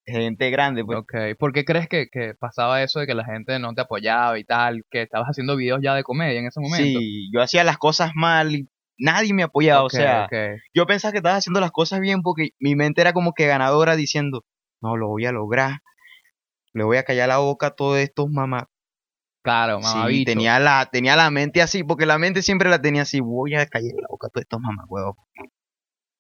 gente 0.07 0.51
grande, 0.51 0.85
pues. 0.85 0.99
Ok, 0.99 1.15
¿por 1.39 1.53
qué 1.53 1.65
crees 1.65 1.89
que, 1.89 2.09
que 2.11 2.35
pasaba 2.35 2.83
eso 2.83 3.01
de 3.01 3.07
que 3.07 3.15
la 3.15 3.25
gente 3.25 3.59
no 3.59 3.75
te 3.75 3.83
apoyaba 3.83 4.39
y 4.39 4.45
tal? 4.45 4.83
Que 4.91 5.03
estabas 5.03 5.29
haciendo 5.29 5.57
videos 5.57 5.81
ya 5.83 5.95
de 5.95 6.03
comedia 6.03 6.41
en 6.41 6.47
ese 6.47 6.61
momento. 6.61 6.99
Sí, 6.99 7.31
yo 7.33 7.41
hacía 7.43 7.65
las 7.65 7.79
cosas 7.79 8.13
mal 8.15 8.55
y 8.55 8.69
nadie 8.99 9.35
me 9.35 9.43
apoyaba, 9.43 9.85
o 9.85 9.91
sea, 9.91 10.29
yo 10.75 10.87
pensaba 10.87 11.13
que 11.13 11.19
estaba 11.19 11.37
haciendo 11.37 11.61
las 11.61 11.71
cosas 11.71 12.01
bien 12.01 12.23
porque 12.23 12.51
mi 12.59 12.77
mente 12.77 13.01
era 13.01 13.13
como 13.13 13.33
que 13.33 13.47
ganadora 13.47 13.97
diciendo, 13.97 14.45
no, 14.81 14.97
lo 14.97 15.09
voy 15.09 15.27
a 15.27 15.33
lograr, 15.33 15.81
le 16.73 16.85
voy 16.85 16.97
a 16.97 17.05
callar 17.05 17.29
la 17.29 17.39
boca 17.39 17.69
a 17.69 17.71
todos 17.75 17.99
estos 17.99 18.31
mamás. 18.31 18.65
Claro, 19.45 19.81
Sí, 19.83 19.97
mamabicho. 19.97 20.31
tenía 20.31 20.61
la, 20.61 20.87
tenía 20.87 21.17
la 21.17 21.31
mente 21.31 21.63
así, 21.63 21.83
porque 21.83 22.07
la 22.07 22.17
mente 22.19 22.43
siempre 22.43 22.71
la 22.71 22.81
tenía 22.81 23.03
así, 23.03 23.21
voy 23.21 23.57
a 23.57 23.67
callar 23.67 23.95
la 24.01 24.07
boca 24.09 24.29
a 24.29 24.31
todos 24.31 24.43
estos 24.43 24.61
mamás, 24.61 24.87
huevos. 24.89 25.17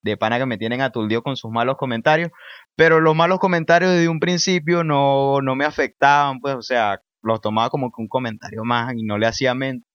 De 0.02 0.16
pana 0.16 0.38
que 0.38 0.46
me 0.46 0.58
tienen 0.58 0.80
aturdido 0.80 1.22
con 1.22 1.37
sus 1.37 1.52
malos 1.52 1.76
comentarios, 1.76 2.30
pero 2.74 3.00
los 3.00 3.14
malos 3.14 3.38
comentarios 3.38 3.92
desde 3.92 4.08
un 4.08 4.18
principio 4.18 4.82
no, 4.82 5.40
no 5.40 5.54
me 5.54 5.64
afectaban, 5.64 6.40
pues, 6.40 6.56
o 6.56 6.62
sea, 6.62 7.00
los 7.22 7.40
tomaba 7.40 7.70
como 7.70 7.92
que 7.92 8.02
un 8.02 8.08
comentario 8.08 8.64
más 8.64 8.92
y 8.96 9.04
no 9.04 9.16
le 9.16 9.28
hacía 9.28 9.54
mente. 9.54 9.87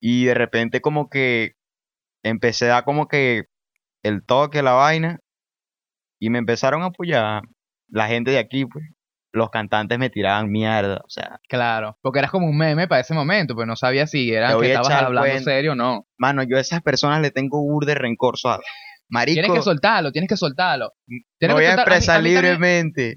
Y 0.00 0.24
de 0.26 0.34
repente 0.34 0.80
como 0.80 1.08
que 1.08 1.52
empecé 2.24 2.66
a 2.66 2.74
dar 2.74 2.84
como 2.84 3.08
que 3.08 3.44
el 4.02 4.24
toque, 4.24 4.62
la 4.62 4.72
vaina, 4.72 5.18
y 6.20 6.30
me 6.30 6.38
empezaron 6.38 6.82
a 6.82 6.86
apoyar 6.86 7.42
la 7.88 8.06
gente 8.08 8.30
de 8.30 8.38
aquí, 8.38 8.64
pues. 8.66 8.84
Los 9.30 9.50
cantantes 9.50 9.98
me 9.98 10.08
tiraban 10.08 10.50
mierda, 10.50 11.02
o 11.04 11.10
sea, 11.10 11.38
Claro, 11.50 11.98
porque 12.00 12.18
eras 12.20 12.30
como 12.30 12.46
un 12.46 12.56
meme 12.56 12.88
para 12.88 13.02
ese 13.02 13.12
momento, 13.12 13.54
pues 13.54 13.66
no 13.66 13.76
sabía 13.76 14.06
si 14.06 14.30
voy 14.30 14.62
que 14.62 14.72
estabas 14.72 14.90
hablando 14.90 15.20
cuento. 15.28 15.44
serio 15.50 15.72
o 15.72 15.74
no. 15.74 16.06
mano, 16.16 16.42
yo 16.44 16.56
a 16.56 16.60
esas 16.60 16.80
personas 16.80 17.20
le 17.20 17.30
tengo 17.30 17.60
burde 17.60 17.94
rencor 17.94 18.38
suave. 18.38 18.64
Marico, 19.10 19.34
Tienes 19.42 19.52
que 19.52 19.62
soltarlo, 19.62 20.12
tienes 20.12 20.28
que 20.30 20.36
soltarlo. 20.38 20.92
Tienes 21.38 21.54
voy 21.54 21.64
que 21.64 21.70
a 21.70 21.74
expresar 21.74 22.22
mí- 22.22 22.30
a 22.30 22.30
mí 22.30 22.34
también- 22.36 22.52
libremente. 22.54 23.14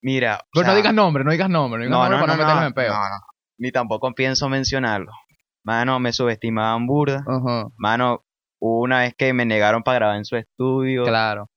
Mira, 0.00 0.40
Pero 0.52 0.66
no 0.68 0.74
digas 0.76 0.94
nombre, 0.94 1.24
no 1.24 1.30
digas 1.32 1.48
nombre, 1.50 1.78
no 1.80 1.84
digas 1.86 1.98
no, 1.98 1.98
nombre 1.98 2.18
no, 2.18 2.36
para 2.36 2.54
no, 2.54 2.70
no, 2.70 2.70
no. 2.70 3.20
Ni 3.58 3.70
tampoco 3.72 4.12
pienso 4.14 4.48
mencionarlo. 4.48 5.12
Mano, 5.64 5.98
me 6.00 6.12
subestimaban 6.12 6.86
burda. 6.86 7.24
Ajá, 7.26 7.68
Mano, 7.76 8.24
una 8.60 9.00
vez 9.00 9.14
que 9.16 9.32
me 9.32 9.44
negaron 9.46 9.82
para 9.82 9.98
grabar 9.98 10.16
en 10.16 10.24
su 10.24 10.36
estudio. 10.36 11.04
claro, 11.04 11.48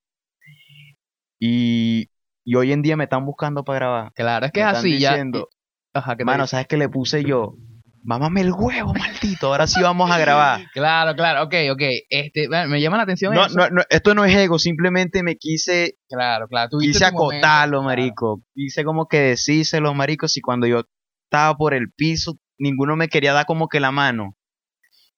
Y, 1.40 2.08
y 2.46 2.56
hoy 2.56 2.72
en 2.72 2.82
día 2.82 2.98
me 2.98 3.04
están 3.06 3.26
buscando 3.26 3.64
para 3.64 3.80
grabar. 3.80 4.12
claro. 4.14 4.46
Es 4.46 4.52
que 4.52 4.64
Me 4.64 4.72
es 4.72 4.78
así 4.78 5.00
ya. 5.00 5.12
diciendo, 5.12 5.50
Ajá, 5.94 6.14
que 6.14 6.20
te 6.20 6.26
Mano. 6.26 6.48
¿sabes 6.48 6.68
qué 6.68 6.78
le 6.78 6.90
puse 6.90 7.24
yo? 7.24 7.56
Mámame 8.04 8.40
el 8.42 8.54
huevo, 8.54 8.94
maldito. 8.94 9.48
Ahora 9.48 9.68
sí 9.68 9.82
vamos 9.82 10.10
a 10.10 10.18
grabar. 10.18 10.62
Claro, 10.74 11.14
claro, 11.16 11.44
ok, 11.44 11.54
ok. 11.74 11.82
Este, 12.10 12.48
me 12.48 12.80
llama 12.80 12.96
la 12.98 13.04
atención 13.04 13.34
No, 13.34 13.46
eso. 13.48 13.58
no, 13.58 13.70
no, 13.70 13.82
esto 13.90 14.14
no 14.16 14.24
es 14.24 14.34
ego, 14.36 14.60
simplemente 14.60 15.24
me 15.24 15.36
quise, 15.36 15.96
Claro, 16.08 16.48
claro. 16.48 16.70
quise 16.80 17.04
momento, 17.12 17.18
acotarlo, 17.18 17.80
claro, 17.80 17.84
marico. 17.84 18.42
Quise 18.54 18.86
como 18.86 19.08
que 19.08 19.20
decírselo, 19.20 19.94
marico, 19.94 20.28
si 20.30 20.40
cuando 20.40 20.68
yo 20.68 20.84
estaba 21.30 21.56
por 21.58 21.74
el 21.74 21.92
piso, 21.92 22.40
ninguno 22.58 22.96
me 22.96 23.10
quería 23.10 23.34
dar 23.34 23.46
como 23.46 23.68
que 23.68 23.80
la 23.80 23.92
mano. 23.92 24.36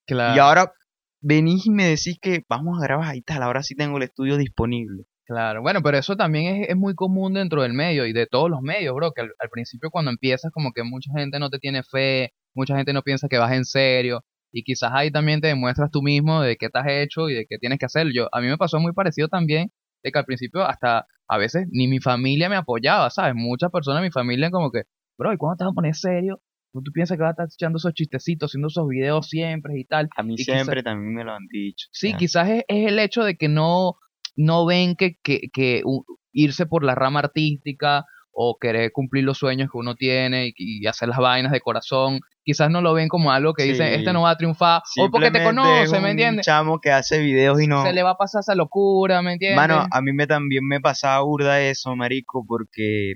Claro, 0.06 0.36
Y 0.36 0.40
ahora 0.40 0.74
venís 1.22 1.66
y 1.68 1.72
me 1.72 1.86
decís 1.86 2.18
que 2.22 2.44
vamos 2.50 2.80
a 2.80 2.84
grabar 2.84 3.16
y 3.16 3.22
tal, 3.22 3.44
ahora 3.44 3.64
sí 3.64 3.76
tengo 3.76 3.98
el 3.98 4.04
estudio 4.04 4.38
disponible. 4.38 5.04
claro. 5.26 5.62
Bueno, 5.62 5.82
pero 5.84 5.98
eso 5.98 6.16
también 6.16 6.64
es, 6.64 6.70
es 6.70 6.76
muy 6.78 6.96
común 6.96 7.34
dentro 7.36 7.62
del 7.62 7.74
medio 7.74 8.06
y 8.06 8.14
de 8.14 8.26
todos 8.28 8.50
los 8.50 8.62
medios, 8.62 8.96
bro. 8.96 9.12
Que 9.12 9.22
al, 9.22 9.32
al 9.40 9.50
principio 9.50 9.90
cuando 9.92 10.12
empiezas 10.12 10.52
como 10.52 10.72
que 10.74 10.84
mucha 10.84 11.12
gente 11.16 11.40
no 11.40 11.50
te 11.50 11.60
tiene 11.60 11.84
fe, 11.84 12.34
mucha 12.56 12.76
gente 12.76 12.94
no 12.94 13.04
piensa 13.04 13.28
que 13.30 13.38
vas 13.38 13.52
en 13.54 13.66
serio. 13.66 14.24
Y 14.52 14.64
quizás 14.64 14.92
ahí 14.94 15.12
también 15.12 15.42
te 15.42 15.48
demuestras 15.48 15.92
tú 15.92 16.02
mismo 16.02 16.42
de 16.42 16.58
qué 16.58 16.70
has 16.74 16.88
hecho 16.88 17.30
y 17.30 17.36
de 17.36 17.46
qué 17.48 17.58
tienes 17.60 17.78
que 17.80 17.86
hacer. 17.86 18.08
Yo, 18.14 18.28
a 18.32 18.42
mí 18.42 18.48
me 18.48 18.58
pasó 18.58 18.80
muy 18.80 18.94
parecido 18.94 19.28
también, 19.28 19.72
de 20.04 20.12
que 20.12 20.18
al 20.20 20.26
principio 20.26 20.64
hasta 20.66 21.06
a 21.28 21.38
veces 21.38 21.68
ni 21.72 21.88
mi 21.88 22.00
familia 22.00 22.50
me 22.50 22.56
apoyaba, 22.56 23.10
¿sabes? 23.12 23.36
Muchas 23.36 23.70
personas 23.72 24.02
de 24.02 24.08
mi 24.08 24.12
familia 24.12 24.50
como 24.52 24.72
que, 24.72 24.84
bro, 25.20 25.34
¿y 25.34 25.38
cuándo 25.38 25.58
te 25.58 25.64
vas 25.66 25.72
a 25.72 25.76
poner 25.76 25.94
serio? 25.96 26.42
¿Tú, 26.72 26.82
tú 26.82 26.92
piensas 26.92 27.18
que 27.18 27.22
vas 27.24 27.30
a 27.30 27.44
estar 27.44 27.48
echando 27.54 27.78
esos 27.78 27.94
chistecitos, 27.94 28.50
haciendo 28.52 28.68
esos 28.70 28.88
videos 28.88 29.28
siempre 29.28 29.74
y 29.80 29.86
tal? 29.86 30.08
A 30.16 30.24
mí 30.24 30.36
Y 30.38 30.44
siempre 30.44 30.82
también 30.84 31.14
me 31.14 31.24
lo 31.24 31.34
han 31.34 31.46
dicho. 31.52 31.88
Sí, 31.92 32.14
quizás 32.16 32.50
es, 32.50 32.64
es 32.68 32.88
el 32.88 32.98
hecho 33.00 33.24
de 33.24 33.36
que 33.36 33.48
no, 33.50 33.96
no 34.36 34.66
ven 34.66 34.96
que, 34.96 35.16
que, 35.24 35.50
que 35.52 35.84
irse 36.32 36.66
por 36.66 36.84
la 36.84 36.96
rama 36.96 37.20
artística 37.20 38.06
o 38.32 38.58
querer 38.62 38.92
cumplir 38.94 39.24
los 39.26 39.38
sueños 39.40 39.70
que 39.72 39.78
uno 39.78 39.96
tiene 39.96 40.48
y, 40.56 40.84
y 40.84 40.88
hacer 40.88 41.10
las 41.10 41.18
vainas 41.18 41.52
de 41.52 41.60
corazón, 41.60 42.20
quizás 42.44 42.70
no 42.70 42.80
lo 42.82 42.94
ven 42.94 43.10
como 43.10 43.32
algo 43.32 43.54
que 43.54 43.64
dicen, 43.64 43.88
Sí. 43.90 43.96
este 43.96 44.14
no 44.14 44.22
va 44.22 44.30
a 44.30 44.38
triunfar, 44.38 44.82
o 44.98 45.10
porque 45.10 45.32
te 45.32 45.44
conoce, 45.44 45.92
¿me 45.94 46.00
un 46.00 46.06
entiendes? 46.12 46.46
chamo 46.46 46.80
que 46.80 46.92
hace 46.92 47.20
videos 47.20 47.60
y 47.62 47.68
no... 47.68 47.84
Se 47.84 47.92
le 47.92 48.04
va 48.04 48.12
a 48.12 48.18
pasar 48.18 48.40
esa 48.42 48.56
locura, 48.56 49.22
¿me 49.24 49.34
entiendes? 49.34 49.58
Mano, 49.58 49.86
a 49.92 50.02
mí 50.02 50.14
me 50.14 50.26
también 50.28 50.66
me 50.66 50.80
pasaba 50.80 51.22
burda 51.24 51.60
eso, 51.62 51.96
marico, 51.98 52.46
porque 52.48 53.16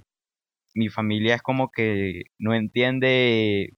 mi 0.73 0.89
familia 0.89 1.35
es 1.35 1.41
como 1.41 1.69
que 1.71 2.23
no 2.39 2.53
entiende 2.53 3.69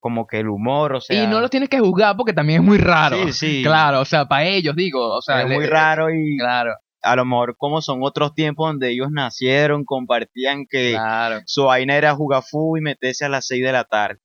como 0.00 0.26
que 0.26 0.38
el 0.40 0.48
humor, 0.48 0.94
o 0.94 1.00
sea... 1.00 1.22
y 1.22 1.26
no 1.26 1.40
los 1.40 1.50
tienes 1.50 1.68
que 1.68 1.80
juzgar 1.80 2.16
porque 2.16 2.32
también 2.32 2.60
es 2.60 2.66
muy 2.66 2.78
raro. 2.78 3.16
Sí, 3.26 3.32
sí. 3.32 3.62
Claro, 3.64 4.00
o 4.00 4.04
sea, 4.04 4.26
para 4.26 4.44
ellos 4.46 4.76
digo, 4.76 5.16
o 5.16 5.20
sea, 5.22 5.42
es 5.42 5.48
le- 5.48 5.54
muy 5.56 5.66
raro 5.66 6.10
y 6.14 6.36
Claro, 6.38 6.74
a 7.02 7.16
lo 7.16 7.24
mejor 7.24 7.56
como 7.56 7.80
son 7.82 8.00
otros 8.02 8.34
tiempos 8.34 8.68
donde 8.68 8.90
ellos 8.90 9.08
nacieron, 9.10 9.84
compartían 9.84 10.66
que 10.68 10.92
claro. 10.92 11.40
su 11.46 11.64
vaina 11.64 11.96
era 11.96 12.14
jugar 12.14 12.42
fútbol 12.48 12.78
y 12.78 12.82
meterse 12.82 13.24
a 13.24 13.28
las 13.28 13.46
6 13.46 13.64
de 13.64 13.72
la 13.72 13.84
tarde. 13.84 14.20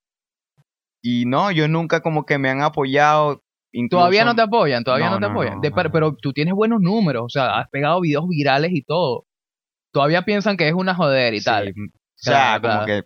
Y 1.03 1.25
no, 1.25 1.51
yo 1.51 1.67
nunca 1.67 2.01
como 2.01 2.25
que 2.25 2.37
me 2.37 2.49
han 2.49 2.61
apoyado. 2.61 3.41
Incluso, 3.73 4.01
Todavía 4.01 4.25
no 4.25 4.35
te 4.35 4.41
apoyan, 4.41 4.83
todavía 4.83 5.07
no, 5.09 5.13
No, 5.15 5.19
te 5.19 5.25
no, 5.27 5.31
apoyan. 5.31 5.55
no, 5.55 5.61
De- 5.61 5.71
pero, 5.71 5.91
pero 5.91 6.15
tú 6.21 6.33
tienes 6.33 6.53
buenos 6.53 6.79
números, 6.81 7.23
o 7.25 7.29
sea, 7.29 7.57
has 7.59 7.69
pegado 7.69 8.01
videos 8.01 8.27
virales 8.27 8.71
y 8.73 8.83
todo. 8.83 9.25
Todavía 9.91 10.23
piensan 10.23 10.57
que 10.57 10.67
es 10.67 10.73
una 10.73 10.95
joder 10.95 11.33
y 11.33 11.39
Sí, 11.39 11.45
tal. 11.45 11.69
O 11.69 11.73
sea, 12.15 12.59
Claro, 12.59 12.75
como 12.75 12.85
que 12.85 13.03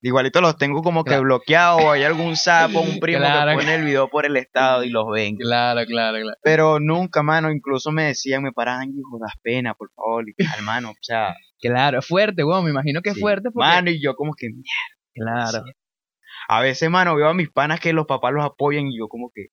igualito 0.00 0.40
los 0.40 0.56
tengo 0.56 0.82
como 0.82 1.02
que 1.04 1.18
bloqueados 1.18 1.82
hay 1.84 2.04
algún 2.04 2.36
sapo, 2.36 2.80
un 2.80 3.00
primo 3.00 3.20
que 3.24 3.54
pone 3.54 3.74
el 3.74 3.84
video 3.84 4.08
por 4.08 4.26
el 4.26 4.36
estado 4.36 4.84
y 4.84 4.90
los 4.90 5.06
ven. 5.10 5.36
Claro, 5.36 5.84
claro, 5.86 6.18
claro. 6.18 6.36
Pero 6.42 6.78
nunca, 6.80 7.22
mano, 7.22 7.50
incluso 7.50 7.90
me 7.90 8.04
decían, 8.04 8.42
me 8.42 8.52
paraban, 8.52 8.90
hijo, 8.90 9.18
das 9.20 9.34
pena, 9.42 9.74
por 9.74 9.90
favor, 9.92 10.24
y 10.28 10.34
tal, 10.34 10.62
mano, 10.62 10.90
o 10.90 10.94
sea, 11.00 11.34
Claro, 11.60 11.98
es 11.98 12.06
fuerte, 12.06 12.44
weón, 12.44 12.64
me 12.64 12.70
imagino 12.70 13.02
que 13.02 13.10
es 13.10 13.16
sí. 13.16 13.20
fuerte 13.20 13.50
porque... 13.50 13.66
Mano, 13.66 13.90
y 13.90 14.00
yo 14.00 14.14
como 14.14 14.34
que, 14.34 14.48
claro. 15.14 15.64
a 16.48 16.60
veces, 16.60 16.88
mano, 16.88 17.16
veo 17.16 17.28
a 17.28 17.34
mis 17.34 17.50
panas 17.50 17.80
que 17.80 17.92
los 17.92 18.06
papás 18.06 18.32
los 18.32 18.44
apoyan 18.44 18.86
y 18.86 18.96
yo 18.96 19.08
como 19.08 19.30
que, 19.34 19.48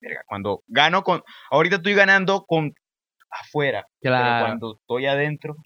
verga, 0.00 0.22
cuando 0.26 0.62
gano 0.68 1.02
con, 1.02 1.22
ahorita 1.50 1.76
estoy 1.76 1.94
ganando 1.94 2.44
con 2.46 2.74
afuera, 3.40 3.86
pero 4.00 4.14
Claro, 4.14 4.46
cuando 4.46 4.78
estoy 4.80 5.06
adentro, 5.06 5.56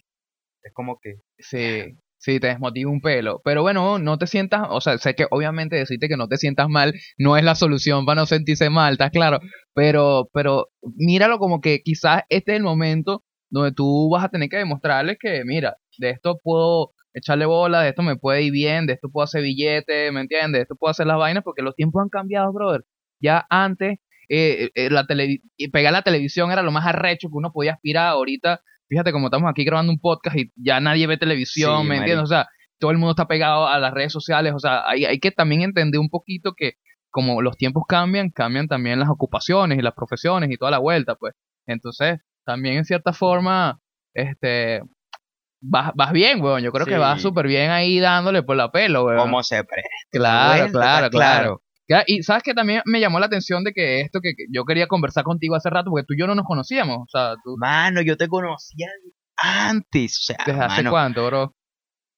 es 0.63 0.73
como 0.73 0.99
que, 0.99 1.15
sí, 1.37 1.97
sí, 2.17 2.39
te 2.39 2.47
desmotiva 2.47 2.91
un 2.91 3.01
pelo. 3.01 3.41
Pero 3.43 3.61
bueno, 3.61 3.99
no 3.99 4.17
te 4.17 4.27
sientas, 4.27 4.67
o 4.69 4.81
sea, 4.81 4.97
sé 4.97 5.15
que 5.15 5.25
obviamente 5.31 5.75
decirte 5.77 6.07
que 6.07 6.17
no 6.17 6.27
te 6.27 6.37
sientas 6.37 6.69
mal 6.69 6.93
no 7.17 7.37
es 7.37 7.43
la 7.43 7.55
solución 7.55 8.05
para 8.05 8.21
no 8.21 8.25
sentirse 8.25 8.69
mal, 8.69 8.93
está 8.93 9.09
claro. 9.09 9.39
Pero, 9.73 10.29
pero 10.33 10.67
míralo 10.97 11.39
como 11.39 11.61
que 11.61 11.81
quizás 11.83 12.23
este 12.29 12.53
es 12.53 12.57
el 12.57 12.63
momento 12.63 13.23
donde 13.49 13.71
tú 13.71 14.09
vas 14.11 14.25
a 14.25 14.29
tener 14.29 14.49
que 14.49 14.57
demostrarles 14.57 15.17
que, 15.19 15.43
mira, 15.45 15.77
de 15.97 16.11
esto 16.11 16.37
puedo 16.43 16.93
echarle 17.13 17.45
bola, 17.45 17.81
de 17.81 17.89
esto 17.89 18.03
me 18.03 18.15
puede 18.15 18.43
ir 18.43 18.51
bien, 18.51 18.85
de 18.85 18.93
esto 18.93 19.09
puedo 19.11 19.23
hacer 19.23 19.41
billete, 19.41 20.11
¿me 20.11 20.21
entiendes? 20.21 20.59
De 20.59 20.61
esto 20.63 20.75
puedo 20.75 20.91
hacer 20.91 21.07
las 21.07 21.17
vainas 21.17 21.43
porque 21.43 21.61
los 21.63 21.75
tiempos 21.75 22.01
han 22.03 22.09
cambiado, 22.09 22.51
brother. 22.53 22.85
Ya 23.21 23.45
antes, 23.49 23.99
eh, 24.29 24.69
eh, 24.75 24.89
la 24.89 25.05
tele 25.05 25.41
y 25.57 25.67
pegar 25.69 25.91
la 25.91 26.03
televisión 26.03 26.51
era 26.51 26.61
lo 26.61 26.71
más 26.71 26.85
arrecho 26.85 27.29
que 27.29 27.35
uno 27.35 27.51
podía 27.51 27.73
aspirar. 27.73 28.09
Ahorita, 28.09 28.61
fíjate 28.87 29.11
como 29.11 29.27
estamos 29.27 29.49
aquí 29.49 29.63
grabando 29.65 29.91
un 29.91 29.99
podcast 29.99 30.37
y 30.37 30.51
ya 30.55 30.79
nadie 30.79 31.07
ve 31.07 31.17
televisión, 31.17 31.81
Sí, 31.81 31.87
¿me 31.87 31.97
entiendes? 31.97 32.23
O 32.23 32.27
sea, 32.27 32.47
todo 32.79 32.91
el 32.91 32.97
mundo 32.97 33.11
está 33.11 33.27
pegado 33.27 33.67
a 33.67 33.79
las 33.79 33.93
redes 33.93 34.13
sociales, 34.13 34.53
o 34.55 34.59
sea, 34.59 34.87
hay, 34.87 35.05
hay 35.05 35.19
que 35.19 35.31
también 35.31 35.63
entender 35.63 35.99
un 35.99 36.09
poquito 36.09 36.53
que 36.55 36.73
como 37.09 37.41
los 37.41 37.57
tiempos 37.57 37.83
cambian, 37.87 38.29
cambian 38.29 38.67
también 38.67 38.99
las 38.99 39.09
ocupaciones 39.09 39.79
y 39.79 39.81
las 39.81 39.93
profesiones 39.93 40.51
y 40.51 40.57
toda 40.57 40.71
la 40.71 40.77
vuelta, 40.77 41.15
pues. 41.15 41.33
Entonces, 41.65 42.19
también 42.45 42.77
en 42.77 42.85
cierta 42.85 43.13
forma, 43.13 43.79
este, 44.13 44.81
vas, 45.61 45.91
vas 45.95 46.11
bien, 46.11 46.41
weón. 46.41 46.61
Yo 46.61 46.71
creo 46.71 46.85
que 46.85 46.97
vas 46.97 47.21
súper 47.21 47.47
bien 47.47 47.71
ahí 47.71 47.99
dándole 47.99 48.43
por 48.43 48.55
la 48.55 48.71
pelo, 48.71 49.05
weón. 49.05 49.19
¿cómo 49.19 49.43
se 49.43 49.63
presta? 49.63 49.89
Claro, 50.11 50.61
Vuelta, 50.61 50.79
claro, 50.79 51.09
claro. 51.09 51.61
Ya, 51.89 52.03
Y 52.05 52.21
sabes 52.23 52.43
que 52.43 52.53
también 52.53 52.81
me 52.85 52.99
llamó 52.99 53.19
la 53.19 53.25
atención 53.25 53.63
de 53.63 53.73
que 53.73 54.01
esto 54.01 54.19
que 54.21 54.33
que 54.37 54.45
yo 54.51 54.63
quería 54.63 54.87
conversar 54.87 55.23
contigo 55.23 55.55
hace 55.55 55.69
rato, 55.71 55.89
porque 55.89 56.05
tú 56.05 56.13
y 56.13 56.19
yo 56.19 56.27
no 56.27 56.35
nos 56.35 56.45
conocíamos. 56.45 56.97
O 56.99 57.07
sea, 57.09 57.33
tú, 57.43 57.55
Mano, 57.57 58.01
yo 58.01 58.15
te 58.15 58.27
conocía 58.27 58.87
antes, 59.37 60.17
o 60.19 60.23
sea, 60.23 60.37
¿desde 60.45 60.61
hace 60.61 60.83
cuánto, 60.85 61.25
bro? 61.25 61.55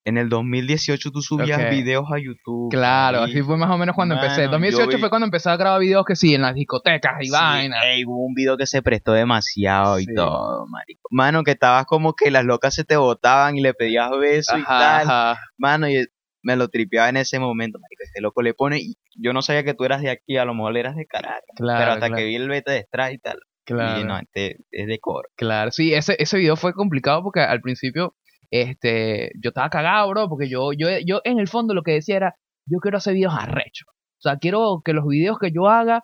en 0.04 0.18
el 0.18 0.30
2018 0.30 1.12
tú 1.12 1.22
subías 1.22 1.70
videos 1.70 2.06
a 2.12 2.18
YouTube. 2.18 2.72
Claro, 2.72 3.22
así 3.22 3.44
fue 3.44 3.56
más 3.56 3.70
o 3.70 3.78
menos 3.78 3.96
cuando 3.96 4.16
empecé. 4.16 4.42
Mano, 4.42 4.54
2018 4.54 4.92
yo 4.94 4.98
vi- 4.98 5.00
fue 5.00 5.10
cuando 5.12 5.26
empecé 5.26 5.50
a 5.52 5.58
grabar 5.58 5.80
videos 5.80 6.04
que 6.06 6.16
sí, 6.16 6.34
en 6.34 6.42
las 6.42 6.56
discotecas 6.56 7.14
y 7.22 7.26
Sí, 7.26 7.32
vainas. 7.32 7.80
hubo 8.08 8.26
un 8.26 8.34
video 8.34 8.58
que 8.58 8.66
se 8.66 8.82
prestó 8.82 9.12
demasiado 9.14 10.00
y 10.00 10.08
todo, 10.16 10.66
marico. 10.68 11.02
Mano, 11.12 11.44
que 11.44 11.52
estabas 11.52 11.86
como 11.86 12.14
que 12.16 12.32
las 12.32 12.44
locas 12.46 12.74
se 12.74 12.84
te 12.84 12.96
botaban 12.98 13.58
y 13.58 13.62
le 13.62 13.76
pedías 13.76 14.10
besos 14.20 14.58
y 14.60 14.64
tal. 14.64 15.04
ajá. 15.08 15.40
Mano, 15.60 15.88
y 15.88 16.08
me 16.44 16.56
lo 16.56 16.68
tripeaba 16.70 17.10
en 17.10 17.18
ese 17.18 17.40
momento, 17.40 17.80
marico. 17.80 18.04
Este 18.04 18.22
loco 18.22 18.42
le 18.42 18.54
pone, 18.54 18.80
y 18.80 18.96
yo 19.16 19.34
no 19.34 19.42
sabía 19.42 19.64
que 19.64 19.74
tú 19.74 19.84
eras 19.84 20.02
de 20.02 20.10
aquí, 20.10 20.38
a 20.38 20.46
lo 20.46 20.54
mejor 20.54 20.78
eras 20.78 20.96
de 20.96 21.06
Caracas. 21.06 21.44
Claro, 21.56 21.80
pero 21.80 21.92
hasta 21.92 22.08
claro, 22.08 22.16
que 22.16 22.26
vi 22.26 22.36
el 22.36 22.50
beta 22.50 22.72
de 22.72 22.84
Stray 22.84 23.16
y 23.16 23.18
tal, 23.20 23.40
claro. 23.66 24.02
y 24.02 24.04
no, 24.04 24.18
este 24.20 24.58
es 24.72 24.88
de 24.88 25.00
coro. 25.00 25.30
Claro, 25.36 25.72
sí, 25.72 25.94
ese, 25.94 26.16
ese 26.20 26.38
video 26.38 26.56
fue 26.56 26.74
complicado 26.74 27.24
porque 27.24 27.42
al 27.42 27.62
principio, 27.62 28.16
este, 28.50 29.32
yo 29.42 29.50
estaba 29.50 29.70
cagado, 29.70 30.10
bro, 30.10 30.30
porque 30.30 30.50
yo, 30.50 30.72
yo, 30.74 30.88
yo 31.06 31.22
en 31.24 31.40
el 31.40 31.48
fondo 31.48 31.74
lo 31.74 31.84
que 31.84 31.94
decía 31.94 32.18
era, 32.18 32.36
yo 32.66 32.80
quiero 32.80 32.98
hacer 32.98 33.14
videos 33.14 33.36
arrechos. 33.38 33.88
O 33.90 34.22
sea, 34.22 34.38
quiero 34.38 34.82
que 34.86 34.94
los 34.94 35.08
videos 35.08 35.40
que 35.40 35.52
yo 35.52 35.68
haga, 35.68 36.04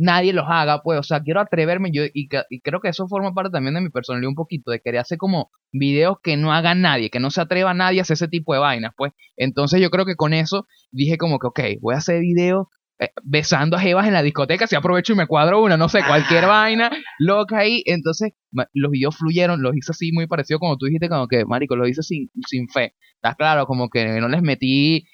nadie 0.00 0.32
los 0.32 0.46
haga, 0.48 0.80
pues, 0.82 0.98
o 0.98 1.02
sea, 1.02 1.20
quiero 1.20 1.40
atreverme 1.40 1.90
yo, 1.92 2.02
y, 2.12 2.28
creo 2.28 2.80
que 2.80 2.88
eso 2.88 3.06
forma 3.06 3.32
parte 3.34 3.50
también 3.52 3.74
de 3.74 3.82
mi 3.82 3.90
personalidad 3.90 4.28
un 4.30 4.34
poquito, 4.34 4.70
de 4.70 4.80
querer 4.80 5.00
hacer 5.00 5.18
como 5.18 5.50
videos 5.72 6.16
que 6.22 6.36
no 6.36 6.52
haga 6.52 6.74
nadie, 6.74 7.10
que 7.10 7.20
no 7.20 7.30
se 7.30 7.40
atreva 7.40 7.74
nadie 7.74 8.00
a 8.00 8.02
hacer 8.02 8.14
ese 8.14 8.28
tipo 8.28 8.54
de 8.54 8.60
vainas, 8.60 8.92
pues. 8.96 9.12
Entonces 9.36 9.80
yo 9.80 9.90
creo 9.90 10.06
que 10.06 10.16
con 10.16 10.32
eso 10.32 10.66
dije 10.90 11.18
como 11.18 11.38
que, 11.38 11.46
ok, 11.48 11.60
voy 11.80 11.94
a 11.94 11.98
hacer 11.98 12.20
videos 12.20 12.66
eh, 12.98 13.10
besando 13.22 13.76
a 13.76 13.80
jevas 13.80 14.06
en 14.06 14.12
la 14.12 14.22
discoteca, 14.22 14.66
si 14.66 14.76
aprovecho 14.76 15.12
y 15.12 15.16
me 15.16 15.26
cuadro 15.26 15.62
una, 15.62 15.76
no 15.76 15.88
sé, 15.88 16.00
cualquier 16.06 16.44
Ah. 16.44 16.48
vaina, 16.48 16.90
loca 17.18 17.58
ahí. 17.58 17.82
Entonces, 17.86 18.32
los 18.74 18.90
videos 18.90 19.16
fluyeron, 19.16 19.62
los 19.62 19.76
hice 19.76 19.92
así 19.92 20.12
muy 20.12 20.26
parecido 20.26 20.58
como 20.58 20.76
tú 20.76 20.86
dijiste, 20.86 21.08
como 21.08 21.26
que, 21.28 21.44
marico, 21.46 21.76
los 21.76 21.88
hice 21.88 22.02
sin, 22.02 22.30
sin 22.46 22.68
fe. 22.68 22.94
¿Estás 23.16 23.36
claro? 23.36 23.66
Como 23.66 23.88
que 23.90 24.04
no 24.20 24.28
les 24.28 24.42
metí 24.42 25.04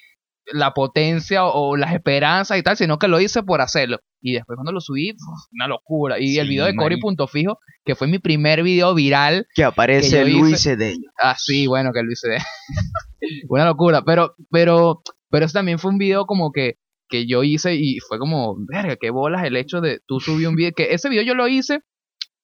la 0.53 0.73
potencia 0.75 1.45
o, 1.47 1.77
las 1.77 1.93
esperanzas 1.95 2.59
y 2.59 2.63
tal, 2.63 2.77
sino 2.77 2.99
que 2.99 3.09
lo 3.09 3.21
hice 3.21 3.43
por 3.43 3.61
hacerlo. 3.61 3.99
Y 4.21 4.33
después 4.35 4.57
cuando 4.57 4.73
lo 4.73 4.81
subí, 4.81 5.13
uf, 5.13 5.45
una 5.53 5.67
locura. 5.69 6.19
Y 6.19 6.39
el 6.39 6.47
Sí, 6.47 6.51
video 6.51 6.67
de 6.67 6.75
Cory. 6.75 6.99
Punto 7.01 7.27
Fijo, 7.27 7.59
que 7.85 7.95
fue 7.95 8.07
mi 8.09 8.19
primer 8.19 8.63
video 8.63 8.95
viral, 8.95 9.47
Que 9.55 9.65
aparece 9.65 10.25
Que 10.25 10.31
Luis 10.31 10.55
hice- 10.55 10.71
Cedeño. 10.77 11.09
así, 11.19 11.67
bueno, 11.67 11.93
que 11.93 12.03
lo 12.03 12.11
hice. 12.13 12.29
una 13.49 13.65
locura. 13.67 14.03
Pero, 14.05 14.35
pero, 14.51 15.03
pero 15.31 15.45
ese 15.47 15.53
también 15.55 15.79
fue 15.79 15.91
un 15.91 15.99
video 15.99 16.27
como 16.27 16.53
que, 16.53 16.75
que 17.09 17.27
yo 17.27 17.43
hice 17.43 17.75
y 17.77 17.99
fue 18.01 18.19
como, 18.19 18.57
verga, 18.69 18.97
qué 19.01 19.11
bolas 19.11 19.45
el 19.45 19.57
hecho 19.57 19.81
de 19.81 20.01
tú 20.07 20.21
subir 20.21 20.49
un 20.49 20.57
video. 20.57 20.73
Que 20.77 20.93
ese 20.95 21.09
video 21.09 21.23
yo 21.25 21.35
lo 21.35 21.47
hice 21.49 21.81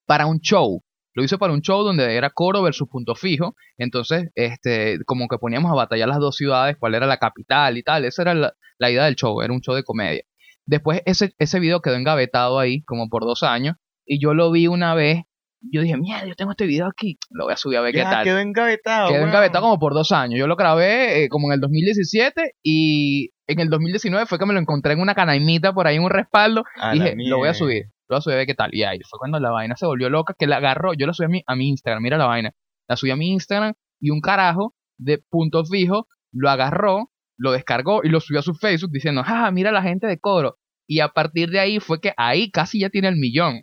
para 0.06 0.26
un 0.26 0.40
show. 0.40 0.82
Lo 1.14 1.22
hice 1.22 1.38
para 1.38 1.52
un 1.52 1.60
show 1.60 1.82
donde 1.82 2.14
era 2.16 2.30
coro 2.30 2.62
versus 2.62 2.88
punto 2.88 3.14
fijo. 3.14 3.54
Entonces, 3.76 4.30
este, 4.34 4.98
como 5.04 5.28
que 5.28 5.38
poníamos 5.38 5.70
a 5.70 5.74
batallar 5.74 6.08
las 6.08 6.18
dos 6.18 6.36
ciudades, 6.36 6.76
cuál 6.78 6.94
era 6.94 7.06
la 7.06 7.18
capital 7.18 7.76
y 7.76 7.82
tal. 7.82 8.04
Esa 8.04 8.22
era 8.22 8.34
la, 8.34 8.54
la 8.78 8.90
idea 8.90 9.04
del 9.04 9.16
show, 9.16 9.40
era 9.42 9.52
un 9.52 9.60
show 9.60 9.74
de 9.74 9.84
comedia. 9.84 10.22
Después 10.64 11.02
ese, 11.06 11.32
ese 11.38 11.60
video 11.60 11.80
quedó 11.80 11.96
engavetado 11.96 12.58
ahí, 12.58 12.82
como 12.84 13.08
por 13.08 13.24
dos 13.24 13.42
años. 13.42 13.76
Y 14.06 14.20
yo 14.22 14.32
lo 14.34 14.50
vi 14.50 14.66
una 14.68 14.94
vez. 14.94 15.22
Yo 15.70 15.80
dije, 15.82 15.96
mierda, 15.96 16.26
yo 16.26 16.34
tengo 16.34 16.50
este 16.52 16.66
video 16.66 16.86
aquí. 16.86 17.18
Lo 17.30 17.44
voy 17.44 17.52
a 17.52 17.56
subir 17.56 17.78
a 17.78 17.82
ver 17.82 17.92
qué 17.92 17.98
Ya, 17.98 18.10
tal. 18.10 18.24
quedó 18.24 18.38
engavetado. 18.38 19.08
Quedó 19.12 19.24
engavetado 19.26 19.62
como 19.64 19.78
por 19.78 19.94
dos 19.94 20.10
años. 20.10 20.38
Yo 20.38 20.46
lo 20.48 20.56
grabé 20.56 21.24
eh, 21.24 21.28
como 21.28 21.48
en 21.48 21.54
el 21.54 21.60
2017 21.60 22.54
y 22.64 23.30
en 23.46 23.60
el 23.60 23.68
2019 23.68 24.26
fue 24.26 24.38
que 24.38 24.46
me 24.46 24.54
lo 24.54 24.60
encontré 24.60 24.94
en 24.94 25.00
una 25.00 25.14
canaimita 25.14 25.72
por 25.72 25.86
ahí 25.86 25.96
en 25.96 26.02
un 26.02 26.10
respaldo. 26.10 26.64
A 26.80 26.96
y 26.96 26.98
dije, 26.98 27.14
lo 27.16 27.38
voy 27.38 27.48
a 27.48 27.54
subir, 27.54 27.84
lo 28.08 28.18
voy 28.24 28.34
a 28.34 28.36
ver 28.36 28.46
qué 28.46 28.54
tal. 28.54 28.74
Y 28.74 28.82
ahí 28.82 28.98
fue 29.08 29.18
cuando 29.18 29.38
la 29.40 29.50
vaina 29.50 29.76
se 29.76 29.86
volvió 29.86 30.10
loca, 30.10 30.34
que 30.38 30.46
la 30.46 30.56
agarró, 30.56 30.92
yo 30.94 31.06
la 31.06 31.12
subí 31.12 31.26
a 31.26 31.28
mi, 31.28 31.42
a 31.46 31.54
mi 31.56 31.68
Instagram, 31.70 32.02
mira 32.02 32.18
la 32.18 32.26
vaina. 32.26 32.52
La 32.88 32.96
subí 32.96 33.10
a 33.10 33.16
mi 33.16 33.30
Instagram 33.32 33.74
y 34.00 34.10
un 34.10 34.20
carajo 34.20 34.74
de 34.98 35.18
punto 35.30 35.64
fijo 35.64 36.06
lo 36.32 36.50
agarró, 36.50 37.10
lo 37.38 37.52
descargó 37.52 38.00
y 38.04 38.08
lo 38.08 38.20
subió 38.20 38.40
a 38.40 38.42
su 38.42 38.54
Facebook 38.54 38.90
diciendo, 38.92 39.22
ah, 39.26 39.50
mira 39.50 39.72
la 39.72 39.82
gente 39.82 40.06
de 40.06 40.18
Coro. 40.18 40.58
Y 40.86 41.00
a 41.00 41.08
partir 41.08 41.50
de 41.50 41.60
ahí 41.60 41.78
fue 41.80 42.00
que 42.00 42.12
ahí 42.16 42.50
casi 42.50 42.80
ya 42.80 42.90
tiene 42.90 43.08
el 43.08 43.16
millón 43.16 43.62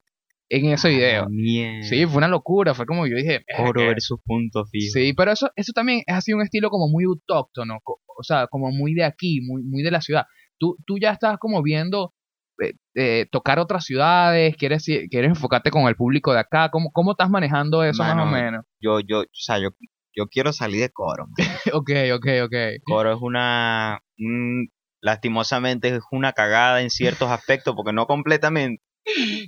en 0.52 0.65
ese 0.65 0.88
A 0.88 0.91
la 0.91 0.97
video. 0.97 1.25
mierda. 1.30 1.84
Sí, 1.84 2.06
fue 2.08 2.17
una 2.17 2.28
locura, 2.28 2.73
fue 2.73 2.86
como 2.86 3.06
yo 3.06 3.15
dije, 3.15 3.41
Oro 3.60 3.82
"Eh, 3.82 3.88
versus 3.88 4.19
punto 4.25 4.65
fijo. 4.65 4.91
Sí, 4.93 5.13
pero 5.13 5.32
eso, 5.32 5.52
eso 5.56 5.73
también 5.73 6.02
es 6.08 6.15
así 6.15 6.34
un 6.34 6.41
estilo 6.41 6.69
como 6.69 6.88
muy 6.89 7.04
autóctono, 7.04 7.78
o 7.86 8.23
sea, 8.23 8.47
como 8.47 8.71
muy 8.71 8.93
de 8.95 9.04
aquí, 9.04 9.41
muy, 9.41 9.63
muy 9.63 9.84
de 9.84 9.91
la 9.91 10.02
ciudad. 10.02 10.25
Tú, 10.58 10.75
tú 10.88 10.97
ya 10.99 11.12
estás 11.12 11.38
como 11.39 11.62
viendo 11.62 12.13
eh, 12.62 12.74
eh, 12.95 13.26
tocar 13.32 13.60
otras 13.60 13.86
ciudades, 13.86 14.56
quieres, 14.58 14.84
quieres 14.86 15.30
enfocarte 15.30 15.72
con 15.72 15.88
el 15.88 15.95
público 15.95 16.34
de 16.34 16.39
acá, 16.39 16.69
¿cómo, 16.69 16.91
cómo 16.91 17.12
estás 17.12 17.30
manejando 17.30 17.84
eso 17.84 18.04
más 18.04 18.13
o 18.13 18.15
Mano, 18.17 18.32
menos? 18.32 18.65
Yo, 18.82 19.00
yo, 19.00 19.22
o 19.22 19.26
sea, 19.32 19.60
yo, 19.60 19.69
yo 20.15 20.28
quiero 20.28 20.52
salir 20.54 20.82
de 20.82 20.89
coro. 20.89 21.28
ok, 21.74 21.89
ok, 22.15 22.26
ok. 22.45 22.56
Coro 22.84 23.13
es 23.13 23.19
una, 23.22 24.00
un- 24.17 24.69
lastimosamente 25.02 25.89
es 25.95 26.02
una 26.12 26.34
cagada 26.34 26.82
en 26.82 26.89
ciertos 26.89 27.30
aspectos, 27.32 27.74
porque 27.76 27.93
no 27.93 28.06
completamente. 28.08 28.84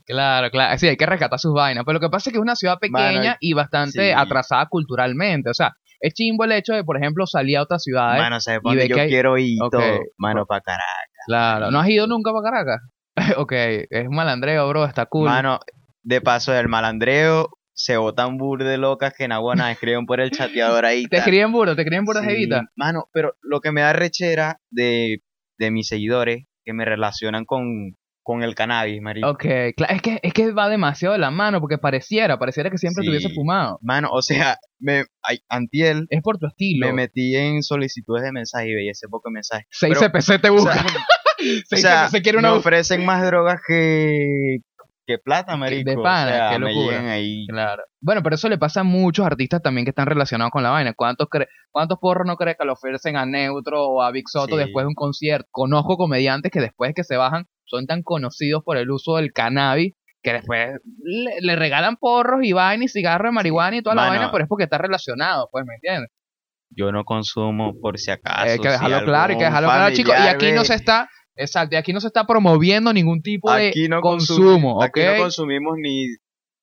Claro, 0.06 0.50
claro. 0.50 0.78
Sí, 0.78 0.88
hay 0.88 0.97
que 0.97 1.06
rescatar 1.06 1.39
sus 1.39 1.54
vainas. 1.54 1.84
Pero 1.86 1.95
lo 1.95 2.00
que 2.00 2.10
pasa 2.10 2.30
es 2.30 2.34
que 2.34 2.38
es 2.39 2.41
una 2.41 2.56
ciudad 2.56 2.78
pequeña 2.80 3.21
Mano, 3.21 3.36
y 3.39 3.54
bastante 3.54 4.08
sí. 4.10 4.13
atrasada 4.15 4.65
culturalmente. 4.67 5.50
O 5.50 5.54
sea, 5.54 5.74
es 6.00 6.13
chimbo 6.13 6.45
el 6.45 6.54
hecho 6.54 6.74
de, 6.74 6.84
por 6.84 6.97
ejemplo, 6.97 7.28
salir 7.28 7.58
a 7.58 7.63
otras 7.63 7.84
ciudades. 7.84 8.21
Mano, 8.21 8.39
¿sabes 8.39 8.62
y 8.63 8.76
ve 8.76 8.88
yo 8.88 8.95
que 8.95 9.02
hay- 9.02 9.10
quiero 9.10 9.38
ir? 9.38 9.58
y 9.58 9.60
Ok. 9.62 9.71
todo? 9.71 10.00
Mano, 10.17 10.45
para 10.45 10.62
Caracas. 10.62 10.86
Claro. 11.28 11.69
¿No 11.71 11.80
has 11.80 11.89
ido 11.89 12.08
nunca 12.08 12.32
para 12.32 12.43
Caracas? 12.52 12.82
ok, 13.38 13.52
es 13.52 14.08
un 14.08 14.15
malandreo, 14.15 14.67
bro. 14.69 14.86
Está 14.86 15.06
cool. 15.06 15.26
Mano, 15.28 15.60
de 16.04 16.21
paso 16.21 16.52
del 16.52 16.67
malandreo, 16.67 17.50
se 17.74 17.97
botan 17.97 18.38
bur 18.38 18.63
de 18.63 18.78
locas 18.78 19.13
que 19.17 19.24
en 19.26 19.32
Aguana 19.32 19.71
escriben 19.71 20.06
por 20.06 20.19
el 20.21 20.32
chateador 20.32 20.86
ahí. 20.86 21.06
te 21.10 21.17
escriben 21.17 21.52
burro, 21.52 21.76
te 21.76 21.82
escriben 21.82 22.06
burro 22.06 22.21
Sí, 22.21 22.28
jevita. 22.28 22.63
Mano, 22.76 23.10
pero 23.13 23.36
lo 23.41 23.60
que 23.62 23.71
me 23.71 23.82
da 23.82 23.93
rechera 23.93 24.60
de, 24.69 25.21
de 25.58 25.71
mis 25.71 25.88
seguidores 25.88 26.45
que 26.63 26.74
me 26.74 26.86
relacionan 26.86 27.43
con, 27.45 27.97
con 28.24 28.43
el 28.43 28.54
cannabis, 28.56 29.02
marico. 29.02 29.30
Ok, 29.30 29.45
claro, 29.76 29.93
es 29.95 30.02
que, 30.02 30.19
es 30.21 30.34
que 30.34 30.52
va 30.52 30.69
demasiado 30.69 31.13
de 31.13 31.19
la 31.19 31.32
mano 31.32 31.60
porque 31.60 31.78
pareciera, 31.80 32.38
pareciera 32.38 32.69
que 32.69 32.78
siempre 32.78 33.04
Sí. 33.04 33.10
hubiese 33.10 33.30
fumado. 33.34 33.80
Mano, 33.82 34.10
o 34.12 34.21
sea, 34.21 34.58
me, 34.80 35.06
ay, 35.24 35.39
antiel 35.50 36.06
Es 36.12 36.21
por 36.21 36.38
tu 36.38 36.45
estilo. 36.47 36.86
me 36.88 36.93
metí 36.93 37.36
en 37.36 37.63
solicitudes 37.63 38.24
de 38.24 38.32
mensaje 38.32 38.69
y 38.69 38.76
veía 38.76 38.91
ese 38.91 39.08
poco 39.08 39.32
mensaje. 39.32 39.65
6 39.71 39.95
pero- 40.00 40.12
CPC 40.12 40.39
te 40.41 40.50
O 40.50 40.54
busca. 40.54 40.74
sea, 40.74 40.84
6 41.41 41.63
o 41.73 41.75
sea, 41.77 42.10
quiere 42.21 42.38
me 42.41 42.47
una 42.47 42.54
ofrecen 42.54 43.06
más 43.06 43.25
drogas 43.25 43.60
que, 43.67 44.58
que 45.06 45.17
plata, 45.17 45.56
marico. 45.58 45.89
de 45.89 45.97
pana, 45.97 46.32
o 46.32 46.34
sea, 46.36 46.49
qué 46.51 46.60
locura. 46.60 47.12
ahí. 47.12 47.45
Claro. 47.47 47.84
Bueno, 48.01 48.21
pero 48.23 48.36
eso 48.36 48.49
le 48.49 48.58
pasa 48.58 48.82
a 48.82 48.84
muchos 48.84 49.25
artistas 49.25 49.62
también 49.62 49.86
que 49.86 49.89
están 49.89 50.06
relacionados 50.08 50.51
con 50.51 50.63
la 50.63 50.69
vaina. 50.69 50.93
¿Cuántos, 50.93 51.27
cre- 51.27 51.47
cuántos 51.71 51.97
porros 51.99 52.25
no 52.27 52.36
crees 52.36 52.58
que 52.58 52.65
le 52.65 52.71
ofrecen 52.71 53.15
a 53.17 53.25
Neutro 53.25 53.84
o 53.84 54.01
a 54.01 54.12
Big 54.12 54.27
Soto 54.27 54.56
Sí. 54.58 54.63
después 54.63 54.84
de 54.84 54.88
un 54.88 54.95
concierto? 54.95 55.47
Conozco 55.51 55.97
comediantes 55.97 56.51
que 56.51 56.60
después 56.62 56.93
que 56.95 57.04
se 57.04 57.17
bajan 57.17 57.45
son 57.65 57.86
tan 57.88 58.04
conocidos 58.04 58.63
por 58.65 58.77
el 58.77 58.89
uso 58.91 59.15
del 59.17 59.32
cannabis 59.34 59.93
que 60.23 60.34
después 60.34 60.69
le, 61.04 61.32
le 61.41 61.56
regalan 61.56 61.95
porros 61.95 62.41
y 62.43 62.51
vaina 62.51 62.84
y 62.84 62.88
cigarros 62.88 63.30
de 63.30 63.32
marihuana 63.34 63.77
y 63.77 63.82
toda 63.82 63.95
la 63.95 64.01
Mano. 64.04 64.13
vaina, 64.13 64.32
pero 64.32 64.43
es 64.43 64.47
porque 64.47 64.65
está 64.65 64.77
relacionado, 64.77 65.49
pues, 65.51 65.65
¿me 65.65 65.73
entiendes? 65.75 66.12
Yo 66.69 66.91
no 66.91 67.04
consumo 67.04 67.73
por 67.82 67.97
si 67.97 68.12
acaso. 68.12 68.43
hay 68.43 68.60
que 68.60 68.67
si 68.67 68.73
dejarlo 68.73 69.04
claro, 69.04 69.32
hay 69.34 69.38
que 69.39 69.43
dejarlo 69.45 69.67
claro, 69.69 69.95
chicos. 69.95 70.13
Y 70.23 70.27
aquí 70.27 70.51
no 70.51 70.63
se 70.63 70.75
está, 70.75 71.10
exacto, 71.35 71.75
y 71.75 71.77
aquí 71.77 71.93
no 71.93 72.01
se 72.01 72.07
está 72.07 72.25
promoviendo 72.25 72.91
ningún 72.93 73.21
tipo 73.21 73.51
de 73.51 73.71
no 73.89 74.01
consumo, 74.01 74.75
consum- 74.75 74.77
¿ok? 74.77 74.83
Aquí 74.83 75.01
no 75.17 75.23
consumimos 75.23 75.73
ni, 75.81 76.05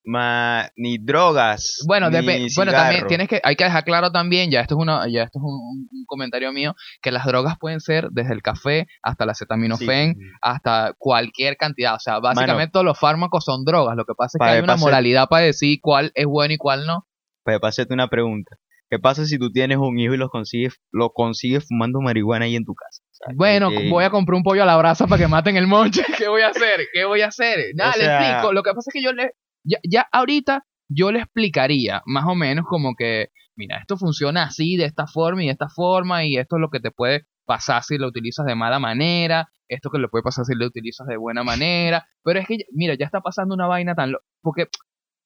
ma- 0.05 0.69
ni 0.77 0.99
drogas. 0.99 1.83
Bueno, 1.87 2.09
ni 2.11 2.17
bueno, 2.57 2.73
también 2.73 3.07
tienes 3.09 3.29
que, 3.29 3.41
hay 3.45 3.57
que 3.57 3.65
dejar 3.65 3.85
claro 3.85 4.11
también, 4.11 4.51
ya 4.51 4.61
esto 4.61 4.75
es 4.77 4.81
una, 4.81 5.07
ya 5.09 5.23
esto 5.25 5.39
es 5.39 5.43
un, 5.45 5.87
un 5.91 6.05
comentario 6.07 6.53
mío, 6.53 6.75
que 7.03 7.11
las 7.13 7.27
drogas 7.27 7.57
pueden 7.59 7.81
ser 7.81 8.09
desde 8.11 8.33
el 8.33 8.43
café 8.43 8.87
hasta 9.03 9.27
la 9.27 9.33
acetaminofén, 9.33 10.15
Sí. 10.15 10.21
hasta 10.43 10.95
cualquier 10.99 11.57
cantidad. 11.57 11.95
O 11.95 12.01
sea, 12.01 12.21
básicamente 12.21 12.73
todos 12.73 12.87
los 12.87 12.99
fármacos 12.99 13.45
son 13.45 13.65
drogas. 13.65 13.97
Lo 13.97 14.05
que 14.05 14.15
pasa 14.17 14.39
es 14.39 14.45
que 14.47 14.51
hay 14.57 14.63
una 14.63 14.75
moralidad 14.87 15.29
para 15.29 15.45
decir 15.45 15.79
cuál 15.83 16.11
es 16.15 16.27
bueno 16.27 16.55
y 16.55 16.57
cuál 16.59 16.87
no. 16.87 17.07
Pues 17.45 17.59
para 17.61 17.69
hacerte 17.71 17.95
una 17.95 18.09
pregunta. 18.09 18.57
¿Qué 18.91 18.99
pasa 18.99 19.27
si 19.27 19.39
tú 19.39 19.51
tienes 19.53 19.79
un 19.79 19.99
hijo 19.99 20.15
y 20.15 20.17
lo 20.17 20.29
consigues, 20.31 20.81
lo 20.93 21.11
consigues 21.11 21.67
fumando 21.69 22.01
marihuana 22.01 22.47
ahí 22.47 22.57
en 22.57 22.65
tu 22.65 22.75
casa? 22.75 23.03
Bueno, 23.35 23.71
que- 23.71 23.89
voy 23.91 24.05
a 24.05 24.11
comprar 24.11 24.37
un 24.37 24.43
pollo 24.43 24.63
a 24.63 24.67
la 24.67 24.77
brasa 24.77 25.07
para 25.07 25.21
que 25.23 25.29
maten 25.29 25.57
el 25.57 25.67
monche. 25.67 26.03
¿Qué 26.25 26.29
voy 26.29 26.43
a 26.43 26.49
hacer? 26.49 26.81
¿Qué 26.93 27.05
voy 27.05 27.21
a 27.21 27.27
hacer? 27.27 27.75
Nada, 27.75 27.93
O 27.95 27.99
le 27.99 28.05
explico. 28.07 28.53
Lo 28.53 28.63
que 28.63 28.71
pasa 28.71 28.91
es 28.91 28.93
que 28.93 29.03
yo 29.03 29.13
le. 29.13 29.33
Ya, 29.65 29.79
ya 29.83 30.07
ahorita 30.13 30.65
yo 30.89 31.13
le 31.13 31.19
explicaría, 31.21 32.01
más 32.07 32.25
o 32.27 32.35
menos, 32.35 32.65
como 32.67 32.95
que, 32.95 33.29
mira, 33.57 33.77
esto 33.79 33.99
funciona 33.99 34.45
así, 34.45 34.77
de 34.77 34.85
esta 34.87 35.07
forma 35.07 35.43
y 35.43 35.47
de 35.47 35.53
esta 35.53 35.69
forma, 35.69 36.25
y 36.25 36.39
esto 36.39 36.57
es 36.57 36.61
lo 36.61 36.71
que 36.71 36.81
te 36.81 36.91
puede 36.91 37.27
pasar 37.45 37.83
si 37.83 37.99
lo 37.99 38.07
utilizas 38.07 38.47
de 38.47 38.55
mala 38.55 38.79
manera, 38.79 39.49
esto 39.69 39.91
que 39.91 39.99
le 39.99 40.09
puede 40.09 40.23
pasar 40.23 40.47
si 40.47 40.55
lo 40.55 40.65
utilizas 40.67 41.07
de 41.07 41.17
buena 41.19 41.43
manera. 41.45 42.07
Pero 42.23 42.39
es 42.41 42.47
que, 42.47 42.57
mira, 42.73 42.95
ya 42.95 43.05
está 43.05 43.21
pasando 43.21 43.55
una 43.55 43.67
vaina 43.67 43.95
tan. 43.95 44.13
lo- 44.13 44.21
Porque 44.41 44.69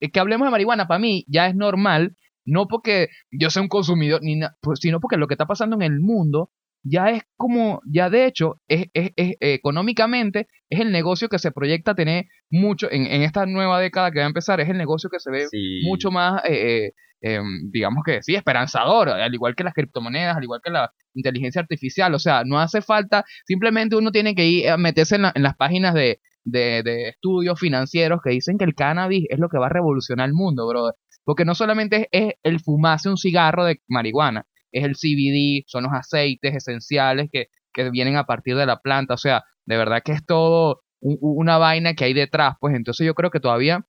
eh, 0.01 0.11
que 0.11 0.19
hablemos 0.19 0.47
de 0.47 0.51
marihuana, 0.51 0.89
para 0.89 0.99
mí, 0.99 1.25
ya 1.29 1.47
es 1.47 1.55
normal. 1.55 2.17
No 2.45 2.67
porque 2.67 3.09
yo 3.31 3.51
sea 3.51 3.63
un 3.63 3.69
consumidor, 3.69 4.21
ni 4.23 4.41
pues, 4.61 4.81
sino 4.81 5.01
porque 5.01 5.17
lo 5.17 5.27
que 5.29 5.35
está 5.35 5.47
pasando 5.47 5.77
en 5.77 5.83
el 5.83 6.01
mundo 6.01 6.51
ya 6.85 7.11
es 7.11 7.23
como, 7.37 7.81
ya 7.87 8.11
de 8.11 8.27
hecho, 8.27 8.57
es, 8.67 8.87
es, 8.93 9.11
es, 9.15 9.31
eh, 9.41 9.55
económicamente, 9.55 10.49
es 10.69 10.81
el 10.81 10.91
negocio 10.91 11.29
que 11.29 11.39
se 11.39 11.53
proyecta 11.53 11.95
tener 11.95 12.25
mucho, 12.51 12.91
en, 12.91 13.07
en 13.07 13.23
esta 13.23 13.47
nueva 13.47 13.79
década 13.81 14.11
que 14.11 14.19
va 14.19 14.25
a 14.25 14.29
empezar, 14.29 14.61
es 14.61 14.69
el 14.69 14.79
negocio 14.79 15.09
que 15.09 15.21
se 15.21 15.31
ve 15.31 15.47
Sí. 15.49 15.81
mucho 15.85 16.11
más, 16.11 16.43
eh, 16.45 16.87
eh, 16.87 16.93
em, 17.21 17.71
digamos 17.71 18.03
que 18.05 18.21
sí, 18.23 18.35
esperanzador, 18.35 19.09
al 19.11 19.33
igual 19.33 19.55
que 19.55 19.63
las 19.65 19.75
criptomonedas, 19.75 20.37
al 20.37 20.43
igual 20.43 20.61
que 20.65 20.73
la 20.73 20.91
inteligencia 21.15 21.61
artificial, 21.61 22.13
o 22.15 22.19
sea, 22.19 22.43
no 22.45 22.59
hace 22.59 22.83
falta, 22.83 23.25
simplemente 23.47 23.95
uno 23.97 24.11
tiene 24.11 24.35
que 24.35 24.47
ir 24.47 24.69
a 24.69 24.77
meterse 24.77 25.15
en, 25.17 25.23
la- 25.23 25.33
en 25.37 25.45
las 25.45 25.55
páginas 25.57 25.95
de, 25.95 26.21
de, 26.45 26.83
de 26.83 27.11
estudios 27.11 27.61
financieros 27.61 28.21
que 28.25 28.31
dicen 28.31 28.59
que 28.59 28.65
el 28.65 28.75
cannabis 28.75 29.27
es 29.31 29.39
lo 29.39 29.49
que 29.49 29.59
va 29.59 29.67
a 29.67 29.69
revolucionar 29.69 30.27
el 30.29 30.35
mundo, 30.35 30.67
brother. 30.67 30.95
Porque 31.25 31.45
no 31.45 31.55
solamente 31.55 32.09
es, 32.13 32.35
el 32.43 32.61
fumarse 32.61 33.09
un 33.09 33.17
cigarro 33.17 33.65
de 33.65 33.81
marihuana, 33.89 34.45
es 34.73 34.85
el 34.85 34.95
CBD, 34.97 35.65
son 35.67 35.85
los 35.85 35.93
aceites 35.93 36.55
esenciales 36.55 37.29
que, 37.33 37.47
que 37.73 37.91
vienen 37.91 38.17
a 38.17 38.25
partir 38.25 38.57
de 38.57 38.67
la 38.67 38.81
planta, 38.81 39.15
o 39.15 39.19
sea, 39.19 39.43
de 39.67 39.77
verdad 39.77 40.03
que 40.05 40.13
es 40.13 40.25
todo 40.27 40.81
un- 41.01 41.19
una 41.21 41.59
vaina 41.59 41.95
que 41.95 42.05
hay 42.05 42.15
detrás, 42.15 42.55
pues. 42.61 42.75
Entonces 42.75 43.07
yo 43.07 43.15
creo 43.15 43.31
que 43.31 43.41
todavía 43.41 43.85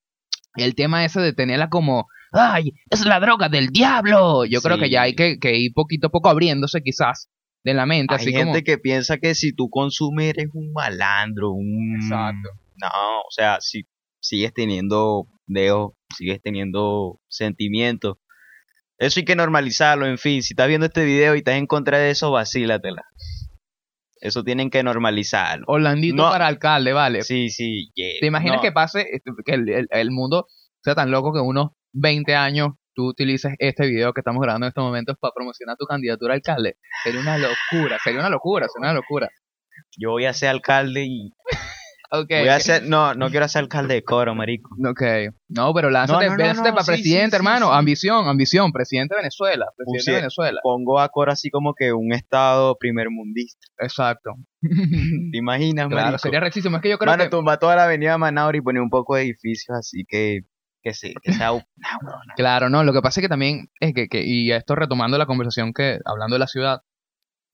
el 0.55 0.75
tema 0.75 1.03
ese 1.05 1.19
de 1.21 1.33
tenerla 1.33 1.69
como, 1.69 2.05
ay, 2.31 2.73
es 2.89 3.05
la 3.05 3.19
droga 3.19 3.49
del 3.49 3.69
diablo, 3.69 4.45
yo 4.45 4.61
creo 4.61 4.77
que 4.77 4.89
ya 4.89 5.03
hay 5.03 5.15
que, 5.15 5.39
que 5.39 5.55
ir 5.57 5.71
poquito 5.73 6.07
a 6.07 6.11
poco 6.11 6.29
abriéndose 6.29 6.81
quizás 6.81 7.29
de 7.63 7.73
la 7.73 7.85
mente, 7.85 8.13
Hay 8.13 8.21
así 8.21 8.31
gente 8.33 8.51
como... 8.59 8.63
que 8.65 8.77
piensa 8.77 9.17
que 9.17 9.33
si 9.35 9.53
tú 9.55 9.69
consumes 9.69 10.29
eres 10.29 10.47
un 10.53 10.71
malandro, 10.73 11.51
un... 11.51 11.95
Exacto. 12.01 12.49
No, 12.75 12.89
o 13.21 13.31
sea, 13.31 13.57
si 13.61 13.83
sigues 14.23 14.53
teniendo 14.53 15.27
dedos, 15.45 15.91
sigues 16.15 16.41
teniendo 16.41 17.19
sentimientos. 17.27 18.15
Eso 18.97 19.19
hay 19.19 19.25
que 19.25 19.35
normalizarlo, 19.35 20.05
en 20.07 20.17
fin. 20.17 20.41
Si 20.41 20.53
estás 20.53 20.67
viendo 20.67 20.85
este 20.85 21.03
video 21.03 21.35
y 21.35 21.39
estás 21.39 21.55
en 21.55 21.67
contra 21.67 21.97
de 21.97 22.11
eso, 22.11 22.31
vacílatela. 22.31 23.03
Eso 24.21 24.43
tienen 24.43 24.69
que 24.69 24.81
normalizarlo. 24.83 25.65
Orlandito 25.67 26.15
No. 26.15 26.29
para 26.29 26.47
alcalde, 26.47 26.93
vale. 26.93 27.23
Sí, 27.23 27.49
sí. 27.49 27.89
yeah, 27.95 28.13
¿Te 28.21 28.27
imaginas 28.27 28.57
no. 28.57 28.61
que 28.61 28.71
pase, 28.71 29.05
este, 29.11 29.31
que 29.45 29.53
el, 29.55 29.67
el- 29.69 29.87
el 29.89 30.11
mundo 30.11 30.47
sea 30.81 30.95
tan 30.95 31.11
loco 31.11 31.33
que 31.33 31.39
unos 31.41 31.71
20 31.91 32.33
años 32.35 32.69
tú 32.95 33.07
utilices 33.09 33.53
este 33.59 33.87
video 33.87 34.13
que 34.13 34.21
estamos 34.21 34.41
grabando 34.41 34.65
en 34.67 34.69
estos 34.69 34.83
momentos 34.83 35.17
para 35.19 35.33
promocionar 35.35 35.75
tu 35.77 35.85
candidatura 35.85 36.33
a 36.33 36.37
alcalde? 36.37 36.77
Sería 37.03 37.19
una 37.19 37.37
locura, 37.37 37.97
sería 38.01 38.19
una 38.21 38.29
locura, 38.29 38.67
sería 38.73 38.89
una 38.91 38.93
locura. 38.93 39.27
Yo 39.97 40.11
voy 40.11 40.25
a 40.25 40.33
ser 40.33 40.49
alcalde 40.49 41.03
y... 41.05 41.31
Ok. 42.15 42.29
Voy 42.29 42.47
a 42.49 42.59
ser... 42.59 42.83
No, 42.83 43.15
no 43.15 43.31
quiero 43.31 43.47
ser 43.47 43.63
alcalde 43.63 43.95
de 43.95 44.03
coro, 44.03 44.35
marico. 44.35 44.69
Ok. 44.87 45.01
No, 45.49 45.73
pero 45.73 45.89
lánzate, 45.89 46.29
No, 46.29 46.37
no, 46.37 46.53
no, 46.53 46.63
para 46.63 46.85
presidente, 46.85 47.25
sí, 47.25 47.29
sí, 47.31 47.35
hermano. 47.35 47.67
sí. 47.67 47.71
Ambición, 47.73 48.27
ambición. 48.27 48.71
Presidente 48.71 49.15
de 49.15 49.21
Venezuela. 49.21 49.65
Presidente 49.75 50.11
de 50.11 50.17
Venezuela. 50.17 50.59
Pongo 50.61 50.99
a 50.99 51.09
coro 51.09 51.31
así 51.31 51.49
como 51.49 51.73
que 51.73 51.91
un 51.91 52.13
estado 52.13 52.77
primer 52.77 53.09
mundista. 53.09 53.65
Exacto. 53.79 54.35
¿Te 55.31 55.37
imaginas, 55.37 55.87
claro, 55.87 56.03
marico? 56.03 56.19
sería 56.19 56.39
rechísimo. 56.39 56.77
Es 56.77 56.83
que 56.83 56.89
yo 56.89 56.99
creo 56.99 57.11
Mano, 57.13 57.23
que... 57.23 57.29
tumba 57.31 57.57
toda 57.57 57.75
la 57.75 57.85
avenida 57.85 58.17
Manauri 58.19 58.59
y 58.59 58.61
pone 58.61 58.79
un 58.79 58.91
poco 58.91 59.15
de 59.15 59.23
edificios 59.23 59.75
así 59.75 60.05
que... 60.07 60.41
Que 60.83 60.93
sí, 60.93 61.15
que 61.23 61.31
sea... 61.31 61.51
Claro, 62.35 62.69
no, 62.69 62.83
lo 62.83 62.93
que 62.93 63.01
pasa 63.01 63.21
es 63.21 63.23
que 63.23 63.29
también 63.29 63.69
es 63.79 63.93
que, 63.93 64.07
que 64.07 64.23
y 64.23 64.51
esto 64.51 64.75
retomando 64.75 65.17
la 65.17 65.25
conversación 65.25 65.73
que, 65.73 65.99
hablando 66.03 66.35
de 66.35 66.39
la 66.39 66.47
ciudad, 66.47 66.81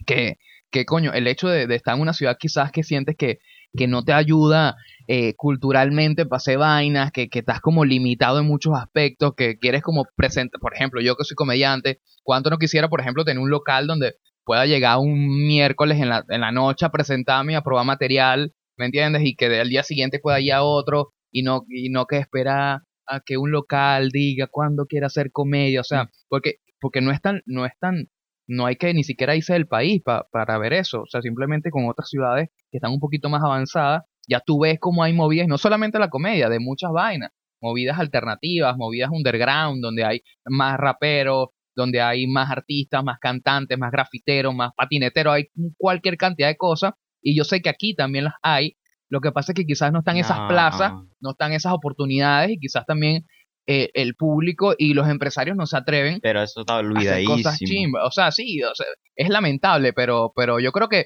que, 0.05 0.37
que 0.71 0.85
coño, 0.85 1.13
el 1.13 1.27
hecho 1.27 1.47
de, 1.47 1.67
de 1.67 1.75
estar 1.75 1.95
en 1.95 2.01
una 2.01 2.13
ciudad 2.13 2.37
quizás 2.39 2.71
que 2.71 2.81
sientes 2.81 3.15
que, 3.15 3.37
que 3.77 3.87
no 3.87 4.03
te 4.03 4.13
ayuda 4.13 4.75
eh, 5.07 5.33
culturalmente 5.35 6.25
para 6.25 6.37
hacer 6.37 6.57
vainas, 6.57 7.11
que, 7.11 7.29
que 7.29 7.39
estás 7.39 7.61
como 7.61 7.85
limitado 7.85 8.39
en 8.39 8.45
muchos 8.45 8.73
aspectos, 8.75 9.33
que 9.35 9.57
quieres 9.57 9.81
como 9.81 10.05
presentar, 10.15 10.59
por 10.59 10.73
ejemplo, 10.75 11.01
yo 11.01 11.15
que 11.15 11.23
soy 11.23 11.35
comediante, 11.35 11.99
cuánto 12.23 12.49
no 12.49 12.57
quisiera, 12.57 12.89
por 12.89 13.01
ejemplo, 13.01 13.23
tener 13.25 13.41
un 13.41 13.49
local 13.49 13.87
donde 13.87 14.15
pueda 14.43 14.65
llegar 14.65 14.97
un 14.99 15.45
miércoles 15.47 15.99
en 15.99 16.09
la, 16.09 16.23
en 16.29 16.41
la 16.41 16.51
noche 16.51 16.85
a 16.85 16.89
presentarme 16.89 17.53
y 17.53 17.55
a 17.55 17.61
probar 17.61 17.85
material, 17.85 18.53
¿me 18.77 18.85
entiendes? 18.85 19.23
Y 19.23 19.35
que 19.35 19.45
al 19.59 19.69
día 19.69 19.83
siguiente 19.83 20.19
pueda 20.19 20.39
ir 20.39 20.53
a 20.53 20.63
otro 20.63 21.11
y 21.31 21.43
no, 21.43 21.63
y 21.69 21.89
no 21.89 22.05
que 22.05 22.17
espera 22.17 22.83
a 23.07 23.19
que 23.25 23.37
un 23.37 23.51
local 23.51 24.09
diga 24.09 24.47
cuándo 24.47 24.85
quiere 24.85 25.05
hacer 25.05 25.31
comedia, 25.31 25.81
o 25.81 25.83
sea, 25.83 26.05
Mm. 26.05 26.07
porque, 26.29 26.55
porque 26.79 27.01
no 27.01 27.11
es 27.11 27.21
tan, 27.21 27.41
no 27.45 27.65
es 27.65 27.73
tan, 27.79 28.07
no 28.49 28.65
hay 28.65 28.75
que 28.75 28.93
ni 28.93 29.03
siquiera 29.03 29.35
irse 29.35 29.53
del 29.53 29.67
país 29.67 30.01
pa- 30.03 30.25
para 30.31 30.57
ver 30.57 30.73
eso, 30.73 31.01
o 31.03 31.05
sea, 31.07 31.21
simplemente 31.21 31.69
con 31.71 31.87
otras 31.87 32.09
ciudades 32.09 32.49
que 32.71 32.77
están 32.77 32.91
un 32.91 32.99
poquito 32.99 33.29
más 33.29 33.43
avanzadas, 33.43 34.03
ya 34.27 34.39
tú 34.39 34.59
ves 34.61 34.77
cómo 34.79 35.03
hay 35.03 35.13
movidas, 35.13 35.45
y 35.45 35.49
no 35.49 35.57
solamente 35.57 35.99
la 35.99 36.09
comedia, 36.09 36.49
de 36.49 36.59
muchas 36.59 36.91
vainas, 36.91 37.31
movidas 37.61 37.99
alternativas, 37.99 38.75
movidas 38.77 39.09
underground, 39.11 39.81
donde 39.81 40.03
hay 40.03 40.21
más 40.45 40.77
raperos, 40.77 41.49
donde 41.75 42.01
hay 42.01 42.27
más 42.27 42.49
artistas, 42.51 43.03
más 43.03 43.19
cantantes, 43.19 43.77
más 43.77 43.91
grafiteros, 43.91 44.53
más 44.53 44.71
patineteros, 44.75 45.33
hay 45.33 45.45
cualquier 45.77 46.17
cantidad 46.17 46.47
de 46.47 46.57
cosas, 46.57 46.93
y 47.21 47.35
yo 47.37 47.43
sé 47.43 47.61
que 47.61 47.69
aquí 47.69 47.93
también 47.95 48.25
las 48.25 48.33
hay, 48.41 48.75
lo 49.09 49.21
que 49.21 49.31
pasa 49.31 49.51
es 49.51 49.55
que 49.55 49.65
quizás 49.65 49.91
no 49.91 49.99
están 49.99 50.17
esas 50.17 50.37
plazas, 50.47 50.91
no 51.21 51.31
están 51.31 51.51
esas 51.53 51.73
oportunidades, 51.73 52.51
y 52.51 52.59
quizás 52.59 52.85
también 52.85 53.25
eh, 53.67 53.89
el 53.93 54.15
público 54.15 54.73
y 54.77 54.93
los 54.93 55.07
empresarios 55.07 55.55
no 55.55 55.65
se 55.67 55.77
atreven 55.77 56.19
Pero 56.21 56.41
eso 56.41 56.61
está 56.61 56.75
a 56.75 56.79
hacer 56.79 56.89
cosas 57.25 57.55
olvidadísimo. 57.61 57.67
chimbas. 57.69 58.03
O 58.05 58.11
sea, 58.11 58.31
sí, 58.31 58.61
o 58.63 58.73
sea, 58.73 58.85
es 59.15 59.29
lamentable, 59.29 59.93
pero, 59.93 60.31
pero 60.35 60.59
yo 60.59 60.71
creo 60.71 60.89
que 60.89 61.05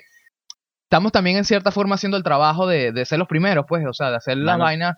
estamos 0.89 1.11
también 1.11 1.37
en 1.37 1.45
cierta 1.45 1.71
forma 1.71 1.95
haciendo 1.95 2.17
el 2.17 2.23
trabajo 2.23 2.67
de, 2.67 2.91
de 2.91 3.05
ser 3.05 3.19
los 3.19 3.27
primeros, 3.27 3.65
pues, 3.67 3.83
o 3.85 3.93
sea, 3.93 4.11
de 4.11 4.17
hacer 4.17 4.37
las 4.37 4.53
Mano, 4.57 4.63
vainas 4.65 4.95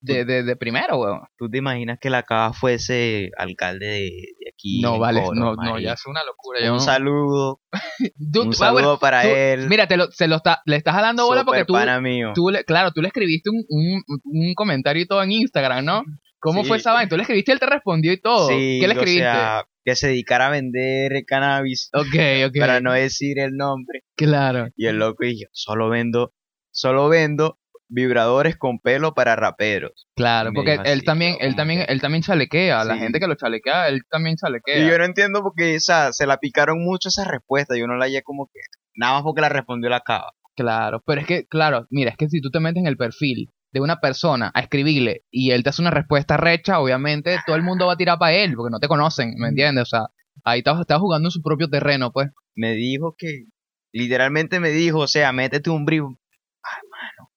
de, 0.00 0.24
de, 0.24 0.42
de 0.42 0.56
primero, 0.56 0.98
weón. 0.98 1.20
¿Tú 1.38 1.48
te 1.48 1.58
imaginas 1.58 1.96
que 2.00 2.10
la 2.10 2.22
Cava 2.24 2.52
fuese 2.52 3.30
alcalde 3.38 3.86
de, 3.86 4.10
aquí? 4.52 4.80
No, 4.80 4.98
vale, 4.98 5.22
Coro, 5.22 5.34
no, 5.34 5.54
no, 5.54 5.78
ya 5.78 5.92
es 5.92 6.06
una 6.06 6.20
locura. 6.24 6.72
Un 6.72 6.80
saludo, 6.80 7.60
Tú- 8.32 8.42
un 8.42 8.48
ah, 8.50 8.52
saludo 8.52 8.72
bueno, 8.72 8.98
para 8.98 9.22
tú- 9.22 9.28
él. 9.28 9.68
Mira, 9.68 9.86
te 9.86 9.96
lo, 9.96 10.10
se 10.10 10.26
lo 10.28 10.36
está, 10.36 10.60
le 10.66 10.76
estás 10.76 10.94
jalando 10.94 11.24
bola 11.24 11.44
porque 11.44 11.64
tú, 11.64 11.72
pana 11.74 12.00
mío. 12.00 12.32
tú 12.34 12.50
le, 12.50 12.64
claro, 12.64 12.90
tú 12.92 13.00
le 13.00 13.08
escribiste 13.08 13.48
un, 13.50 13.64
un, 13.68 14.02
un 14.24 14.54
comentario 14.54 15.02
y 15.02 15.06
todo 15.06 15.22
en 15.22 15.32
Instagram, 15.32 15.84
¿no? 15.84 16.02
¿Cómo 16.42 16.62
Sí. 16.62 16.68
fue 16.68 16.76
esa 16.78 16.92
vaina? 16.92 17.08
Tú 17.08 17.16
le 17.16 17.22
escribiste 17.22 17.52
y 17.52 17.54
él 17.54 17.60
te 17.60 17.66
respondió 17.66 18.12
y 18.12 18.20
todo. 18.20 18.48
Sí, 18.48 18.78
¿Qué 18.80 18.88
le 18.88 18.94
o 18.94 18.98
escribiste? 18.98 19.22
sea, 19.22 19.64
que 19.84 19.94
se 19.96 20.08
dedicara 20.08 20.48
a 20.48 20.50
vender 20.50 21.24
cannabis, 21.26 21.88
ok, 21.94 22.02
ok. 22.52 22.58
para 22.58 22.80
no 22.80 22.92
decir 22.92 23.38
el 23.38 23.56
nombre. 23.56 24.00
Claro. 24.16 24.68
Y 24.76 24.86
el 24.86 24.96
loco 24.98 25.24
dijo, 25.24 25.48
solo 25.52 25.88
vendo, 25.88 26.32
solo 26.72 27.08
vendo 27.08 27.58
vibradores 27.88 28.56
con 28.56 28.78
pelo 28.80 29.12
para 29.14 29.36
raperos. 29.36 30.08
Claro, 30.16 30.50
porque 30.54 30.78
él 30.84 31.04
también, 31.04 31.36
él 31.40 31.54
también, 31.54 31.80
que- 31.86 31.92
él 31.92 32.00
también 32.00 32.22
chalequea, 32.22 32.84
la 32.84 32.94
Sí. 32.94 33.00
gente 33.00 33.20
que 33.20 33.26
lo 33.26 33.34
chalequea, 33.34 33.88
él 33.88 34.00
también 34.10 34.36
chalequea. 34.36 34.78
Y 34.78 34.88
yo 34.88 34.96
no 34.98 35.04
entiendo 35.04 35.42
porque, 35.42 35.76
o 35.76 35.80
sea, 35.80 36.12
se 36.12 36.26
la 36.26 36.38
picaron 36.38 36.82
mucho 36.82 37.08
esa 37.10 37.24
respuesta. 37.24 37.76
Yo 37.76 37.86
no 37.86 37.96
la 37.96 38.06
hallé 38.06 38.22
como 38.22 38.46
que, 38.52 38.60
nada 38.96 39.14
más 39.14 39.22
porque 39.22 39.42
la 39.42 39.48
respondió 39.50 39.90
la 39.90 40.00
Cava. 40.00 40.32
Claro, 40.56 41.02
pero 41.06 41.20
es 41.20 41.26
que, 41.26 41.46
claro, 41.46 41.86
mira, 41.90 42.10
es 42.10 42.16
que 42.16 42.28
si 42.28 42.40
tú 42.40 42.50
te 42.50 42.60
metes 42.60 42.80
en 42.80 42.86
el 42.86 42.96
perfil 42.96 43.50
de 43.72 43.80
una 43.80 44.00
persona 44.00 44.50
a 44.54 44.60
escribirle 44.60 45.24
y 45.30 45.50
él 45.50 45.62
te 45.62 45.70
hace 45.70 45.82
una 45.82 45.90
respuesta 45.90 46.36
recha, 46.36 46.78
obviamente 46.78 47.38
todo 47.46 47.56
el 47.56 47.62
mundo 47.62 47.86
va 47.86 47.94
a 47.94 47.96
tirar 47.96 48.18
para 48.18 48.34
él, 48.34 48.54
porque 48.54 48.70
no 48.70 48.78
te 48.78 48.88
conocen, 48.88 49.34
¿me 49.38 49.48
entiendes? 49.48 49.82
O 49.82 49.86
sea, 49.86 50.06
ahí 50.44 50.58
estás, 50.58 50.78
estás 50.80 50.98
jugando 50.98 51.28
en 51.28 51.30
su 51.32 51.42
propio 51.42 51.68
terreno, 51.68 52.12
pues. 52.12 52.30
Me 52.54 52.72
dijo 52.72 53.14
que, 53.16 53.46
literalmente 53.92 54.60
me 54.60 54.70
dijo, 54.70 54.98
o 54.98 55.06
sea, 55.06 55.32
métete 55.32 55.70
un 55.70 55.86
brief. 55.86 56.04
Ay, 56.04 56.82
mano. 56.90 57.30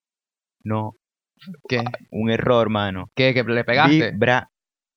No, 0.64 0.96
¿Qué? 1.70 1.84
un 2.12 2.30
error, 2.30 2.70
mano. 2.70 3.10
¿Qué? 3.16 3.34
¿Que 3.34 3.44
le 3.44 3.64
pegaste? 3.64 4.12
Vibra, 4.12 4.52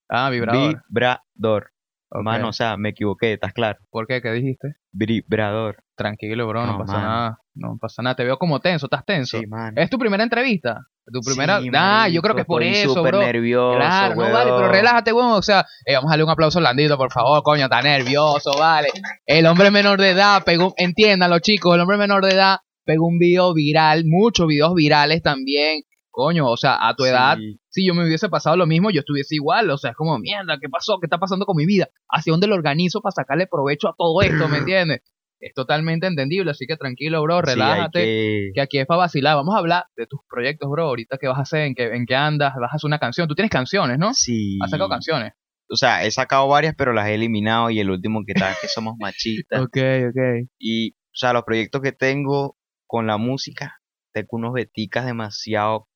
ah, 0.08 0.30
vibrador. 0.30 0.82
vibrador. 0.88 1.72
Ok. 2.10 2.22
Mano, 2.22 2.48
o 2.48 2.52
sea, 2.52 2.76
me 2.76 2.90
equivoqué, 2.90 3.34
¿estás 3.34 3.52
claro? 3.52 3.78
¿Por 3.90 4.06
qué? 4.06 4.22
¿Qué 4.22 4.32
dijiste? 4.32 4.74
Vibrador. 4.92 5.84
Tranquilo, 5.98 6.46
bro, 6.46 6.64
no, 6.64 6.72
No, 6.72 6.78
pasa 6.78 6.92
nada. 7.00 7.38
No 7.54 7.76
pasa 7.80 8.02
nada. 8.02 8.14
Te 8.14 8.24
veo 8.24 8.38
como 8.38 8.60
tenso, 8.60 8.86
estás 8.86 9.04
tenso. 9.04 9.38
Sí, 9.38 9.46
mano. 9.46 9.72
¿Es 9.76 9.90
tu 9.90 9.98
primera 9.98 10.22
entrevista? 10.22 10.78
¿Tu 11.12 11.20
primera? 11.20 11.60
Sí, 11.60 11.68
ah, 11.74 12.08
yo 12.08 12.22
creo 12.22 12.34
que 12.34 12.42
es 12.42 12.46
por 12.46 12.62
estoy 12.62 12.82
eso, 12.82 12.94
súper 12.94 13.14
bro. 13.16 13.20
nervioso, 13.26 13.76
Claro, 13.76 14.14
no 14.14 14.30
vale, 14.32 14.52
pero 14.54 14.68
relájate, 14.68 15.12
weón. 15.12 15.32
O 15.32 15.42
sea, 15.42 15.66
eh, 15.84 15.94
vamos 15.94 16.08
a 16.08 16.12
darle 16.12 16.24
un 16.24 16.30
aplauso 16.30 16.58
a 16.60 16.62
Landito, 16.62 16.96
por 16.96 17.10
favor, 17.10 17.42
coño, 17.42 17.64
está 17.64 17.82
nervioso, 17.82 18.52
vale. 18.58 18.88
El 19.26 19.46
hombre 19.46 19.70
menor 19.70 19.98
de 20.00 20.10
edad 20.10 20.44
pegó, 20.44 20.72
entiéndanlo, 20.76 21.40
chicos, 21.40 21.74
el 21.74 21.80
hombre 21.80 21.96
menor 21.98 22.24
de 22.24 22.32
edad 22.34 22.58
pegó 22.84 23.06
un 23.08 23.18
video 23.18 23.52
viral, 23.54 24.04
muchos 24.06 24.46
videos 24.46 24.74
virales 24.74 25.22
también. 25.22 25.82
Coño, 26.10 26.48
o 26.48 26.56
sea, 26.56 26.78
a 26.88 26.94
tu 26.94 27.04
edad, 27.04 27.36
Sí. 27.36 27.58
si 27.68 27.86
yo 27.86 27.94
me 27.94 28.04
hubiese 28.04 28.28
pasado 28.28 28.56
lo 28.56 28.66
mismo, 28.66 28.90
yo 28.90 29.00
estuviese 29.00 29.34
igual. 29.36 29.70
O 29.70 29.78
sea, 29.78 29.90
es 29.92 29.96
como, 29.96 30.18
mierda, 30.18 30.58
¿qué 30.60 30.68
pasó? 30.68 30.98
¿Qué 31.00 31.06
está 31.06 31.18
pasando 31.18 31.44
con 31.46 31.56
mi 31.56 31.64
vida? 31.64 31.88
¿Hacia 32.08 32.32
dónde 32.32 32.48
lo 32.48 32.54
organizo 32.56 33.00
para 33.00 33.12
sacarle 33.12 33.46
provecho 33.46 33.88
a 33.88 33.94
todo 33.96 34.20
esto, 34.22 34.48
me 34.48 34.58
entiendes? 34.64 35.00
Es 35.40 35.54
totalmente 35.54 36.06
entendible, 36.06 36.50
así 36.50 36.66
que 36.66 36.76
tranquilo, 36.76 37.22
bro, 37.22 37.38
Sí, 37.38 37.52
relájate 37.52 37.98
que- 38.00 38.50
que 38.54 38.60
aquí 38.60 38.78
es 38.78 38.86
para 38.86 38.98
vacilar. 38.98 39.36
Vamos 39.36 39.54
a 39.54 39.58
hablar 39.58 39.84
de 39.96 40.06
tus 40.06 40.20
proyectos, 40.28 40.68
bro. 40.68 40.84
Ahorita 40.88 41.16
qué 41.18 41.28
vas 41.28 41.38
a 41.38 41.42
hacer, 41.42 41.60
en 41.60 41.74
qué, 41.74 41.84
en 41.94 42.06
qué 42.06 42.16
andas, 42.16 42.54
vas 42.60 42.72
a 42.72 42.76
hacer 42.76 42.88
una 42.88 42.98
canción. 42.98 43.28
Tú 43.28 43.34
tienes 43.34 43.50
canciones, 43.50 43.98
¿no? 43.98 44.14
Sí. 44.14 44.58
Has 44.62 44.70
sacado 44.70 44.88
canciones. 44.88 45.32
O 45.70 45.76
sea, 45.76 46.04
he 46.04 46.10
sacado 46.10 46.48
varias, 46.48 46.74
pero 46.76 46.92
las 46.92 47.06
he 47.08 47.14
eliminado. 47.14 47.70
Y 47.70 47.78
el 47.78 47.90
último 47.90 48.22
que 48.26 48.32
está 48.32 48.50
es 48.50 48.58
que 48.60 48.66
somos 48.74 48.94
machistas. 48.98 49.60
Ok, 49.62 49.76
ok. 50.08 50.48
Y, 50.58 50.92
o 50.92 51.14
sea, 51.14 51.32
los 51.32 51.44
proyectos 51.44 51.82
que 51.82 51.92
tengo 51.92 52.56
con 52.86 53.06
la 53.06 53.16
música, 53.18 53.76
tengo 54.12 54.28
unos 54.32 54.52
beticas 54.54 55.04
demasiado. 55.06 55.86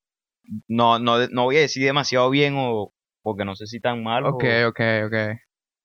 No, 0.68 0.98
no, 0.98 1.26
no 1.28 1.44
voy 1.44 1.56
a 1.56 1.60
decir 1.60 1.82
demasiado 1.84 2.28
bien 2.30 2.54
o 2.56 2.92
porque 3.22 3.44
no 3.44 3.54
sé 3.56 3.66
si 3.66 3.80
tan 3.80 4.02
mal. 4.02 4.24
Ok, 4.26 4.44
ok, 4.68 4.80
ok. 5.06 5.14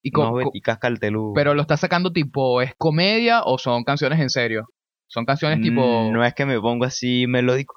Y 0.07 0.19
unos 0.19 0.29
co- 0.31 0.31
co- 0.39 0.45
beticas 0.45 0.77
cartelú. 0.79 1.33
pero 1.35 1.53
lo 1.53 1.61
estás 1.61 1.79
sacando 1.79 2.11
tipo, 2.11 2.61
¿es 2.61 2.73
comedia 2.77 3.43
o 3.43 3.57
son 3.57 3.83
canciones 3.83 4.19
en 4.19 4.29
serio? 4.29 4.67
Son 5.07 5.25
canciones 5.25 5.61
tipo... 5.61 5.81
Mm, 5.81 6.11
No 6.13 6.23
es 6.25 6.33
que 6.33 6.45
me 6.45 6.59
pongo 6.59 6.85
así 6.85 7.25
melódico. 7.27 7.75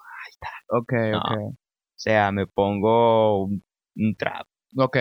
Ok, 0.68 0.92
No. 1.12 1.18
ok. 1.18 1.30
O 1.52 1.56
sea, 2.02 2.32
me 2.32 2.46
pongo 2.46 3.44
un, 3.44 3.62
un 3.96 4.16
trap. 4.16 4.46
Ok. 4.76 4.96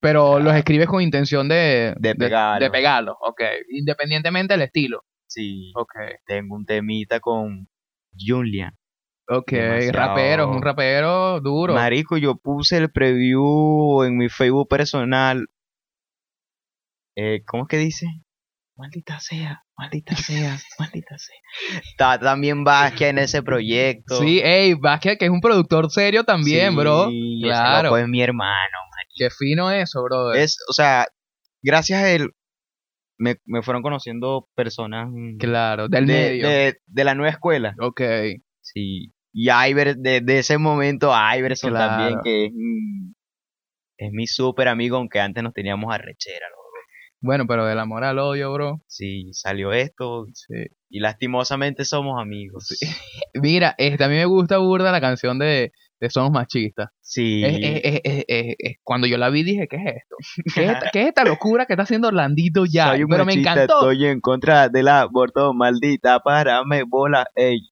Pero 0.00 0.40
los 0.40 0.54
escribes 0.56 0.88
con 0.88 1.00
intención 1.00 1.48
de... 1.48 1.94
De 1.98 2.14
pegarlo. 2.16 2.64
De, 2.64 2.70
pegarlo, 2.70 3.16
ok. 3.20 3.40
Independientemente 3.70 4.54
del 4.54 4.62
estilo. 4.62 5.04
Sí. 5.28 5.72
Ok. 5.76 5.94
Tengo 6.26 6.56
un 6.56 6.66
temita 6.66 7.20
con 7.20 7.68
Julian. 8.18 8.74
Ok, 9.28 9.52
Demasiado. 9.52 9.92
rapero, 9.92 10.42
es 10.50 10.56
un 10.56 10.62
rapero 10.62 11.40
duro. 11.40 11.74
Marico, 11.74 12.16
yo 12.18 12.34
puse 12.34 12.76
el 12.78 12.90
preview 12.90 14.02
en 14.02 14.16
mi 14.18 14.28
Facebook 14.28 14.68
personal. 14.68 15.46
Eh, 17.16 17.42
¿Cómo 17.46 17.64
es 17.64 17.68
que 17.68 17.78
dice? 17.78 18.06
Maldita 18.76 19.20
sea, 19.20 19.62
maldita 19.76 20.16
sea, 20.16 20.58
maldita 20.78 21.16
sea. 21.18 21.80
Está 21.82 22.18
también 22.18 22.64
Vázquez 22.64 23.10
en 23.10 23.18
ese 23.18 23.42
proyecto. 23.42 24.16
Sí, 24.16 24.40
ey, 24.42 24.74
Vázquez, 24.74 25.18
que 25.18 25.26
es 25.26 25.30
un 25.30 25.40
productor 25.42 25.90
serio 25.90 26.24
también, 26.24 26.70
Sí, 26.70 26.76
bro. 26.76 27.10
Claro. 27.42 27.88
loco 27.90 27.98
es 27.98 28.08
mi 28.08 28.22
hermano. 28.22 28.78
Qué 29.14 29.28
fino 29.30 29.70
eso, 29.70 30.02
bro. 30.02 30.32
Es, 30.32 30.56
o 30.70 30.72
sea, 30.72 31.06
gracias 31.62 32.02
a 32.02 32.10
él 32.10 32.30
me, 33.18 33.36
me 33.44 33.60
fueron 33.62 33.82
conociendo 33.82 34.48
personas 34.54 35.10
Claro, 35.38 35.88
del 35.88 36.06
de, 36.06 36.12
medio. 36.14 36.48
de, 36.48 36.78
de 36.86 37.04
la 37.04 37.14
nueva 37.14 37.30
escuela. 37.30 37.74
Ok. 37.78 38.00
Sí. 38.62 39.12
Y 39.34 39.50
Iver, 39.50 39.96
de, 39.96 40.22
de 40.22 40.38
ese 40.38 40.56
momento, 40.56 41.12
Iverson 41.36 41.70
Claro. 41.70 41.90
también, 41.90 42.20
que 42.24 42.46
es, 42.46 42.52
es 43.98 44.10
mi 44.12 44.26
súper 44.26 44.68
amigo, 44.68 44.96
aunque 44.96 45.20
antes 45.20 45.42
nos 45.42 45.52
teníamos 45.52 45.94
arrechera, 45.94 46.46
loco. 46.50 46.61
Bueno, 47.22 47.46
pero 47.46 47.64
del 47.64 47.78
amor 47.78 48.02
al 48.04 48.18
odio, 48.18 48.52
bro. 48.52 48.80
Sí, 48.88 49.30
salió 49.32 49.72
esto 49.72 50.26
Sí. 50.34 50.66
y 50.90 50.98
lastimosamente 51.00 51.84
somos 51.84 52.20
amigos. 52.20 52.66
Mira, 53.34 53.74
este, 53.78 54.02
a 54.04 54.08
mí 54.08 54.16
me 54.16 54.24
gusta 54.26 54.58
burda 54.58 54.90
la 54.90 55.00
canción 55.00 55.38
de, 55.38 55.70
de 56.00 56.10
Somos 56.10 56.32
Machistas. 56.32 56.88
Sí. 57.00 57.42
Es- 57.44 58.00
es- 58.04 58.24
es- 58.26 58.76
cuando 58.82 59.06
yo 59.06 59.18
la 59.18 59.30
vi 59.30 59.44
dije, 59.44 59.68
¿qué 59.68 59.76
es 59.76 59.82
esto? 59.86 60.16
¿Qué 60.54 60.64
es 60.64 60.70
esta, 60.72 60.90
qué 60.92 61.02
es 61.02 61.06
esta 61.08 61.24
locura 61.24 61.64
que 61.66 61.74
está 61.74 61.84
haciendo 61.84 62.08
Orlandito 62.08 62.64
ya? 62.70 62.88
Soy 62.90 63.04
un 63.04 63.08
Pero 63.08 63.24
me 63.24 63.32
machista, 63.32 63.52
encantó. 63.52 63.74
Estoy 63.90 64.06
en 64.06 64.20
contra 64.20 64.68
del 64.68 64.88
aborto, 64.88 65.54
maldita, 65.54 66.18
párame 66.20 66.82
bola, 66.82 67.28
ey. 67.36 67.68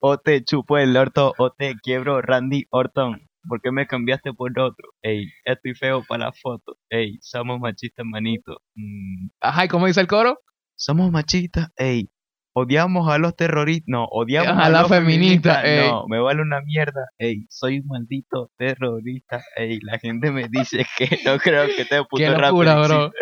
O 0.00 0.16
te 0.18 0.42
chupo 0.44 0.78
el 0.78 0.96
orto, 0.96 1.34
o 1.38 1.50
te 1.52 1.74
quiebro, 1.82 2.20
Randy 2.22 2.64
Orton. 2.70 3.20
¿Por 3.48 3.60
qué 3.60 3.70
me 3.70 3.86
cambiaste 3.86 4.32
por 4.32 4.50
otro? 4.58 4.88
Ey, 5.02 5.26
estoy 5.44 5.74
feo 5.74 6.02
para 6.08 6.26
la 6.26 6.32
foto. 6.32 6.76
Ey, 6.90 7.18
somos 7.20 7.60
machistas, 7.60 8.04
manito. 8.06 8.60
Mm, 8.74 9.28
Ajá, 9.40 9.64
¿y 9.64 9.68
cómo 9.68 9.86
dice 9.86 10.00
el 10.00 10.06
coro? 10.06 10.38
somos 10.76 11.10
machistas, 11.12 11.68
ey. 11.76 12.10
Odiamos 12.56 13.08
a 13.12 13.18
los 13.18 13.34
terroristas, 13.34 13.86
no, 13.88 14.04
odiamos 14.06 14.56
A 14.56 14.66
a, 14.66 14.70
la 14.70 14.80
los 14.82 14.88
feminista, 14.88 15.60
feministas, 15.62 15.64
ey. 15.64 15.90
no, 15.90 16.06
me 16.08 16.20
vale 16.20 16.40
una 16.42 16.60
mierda, 16.62 17.06
ey, 17.18 17.46
soy 17.48 17.78
un 17.80 17.86
maldito 17.88 18.50
terrorista, 18.56 19.42
ey, 19.56 19.80
la 19.82 19.98
gente 19.98 20.30
me 20.30 20.48
dice 20.48 20.84
que 20.98 21.18
no 21.24 21.38
creo 21.38 21.66
que 21.66 21.82
este 21.82 21.98
puto 22.04 22.16
Qué 22.16 22.28
locura, 22.28 22.76
bro. 22.86 23.12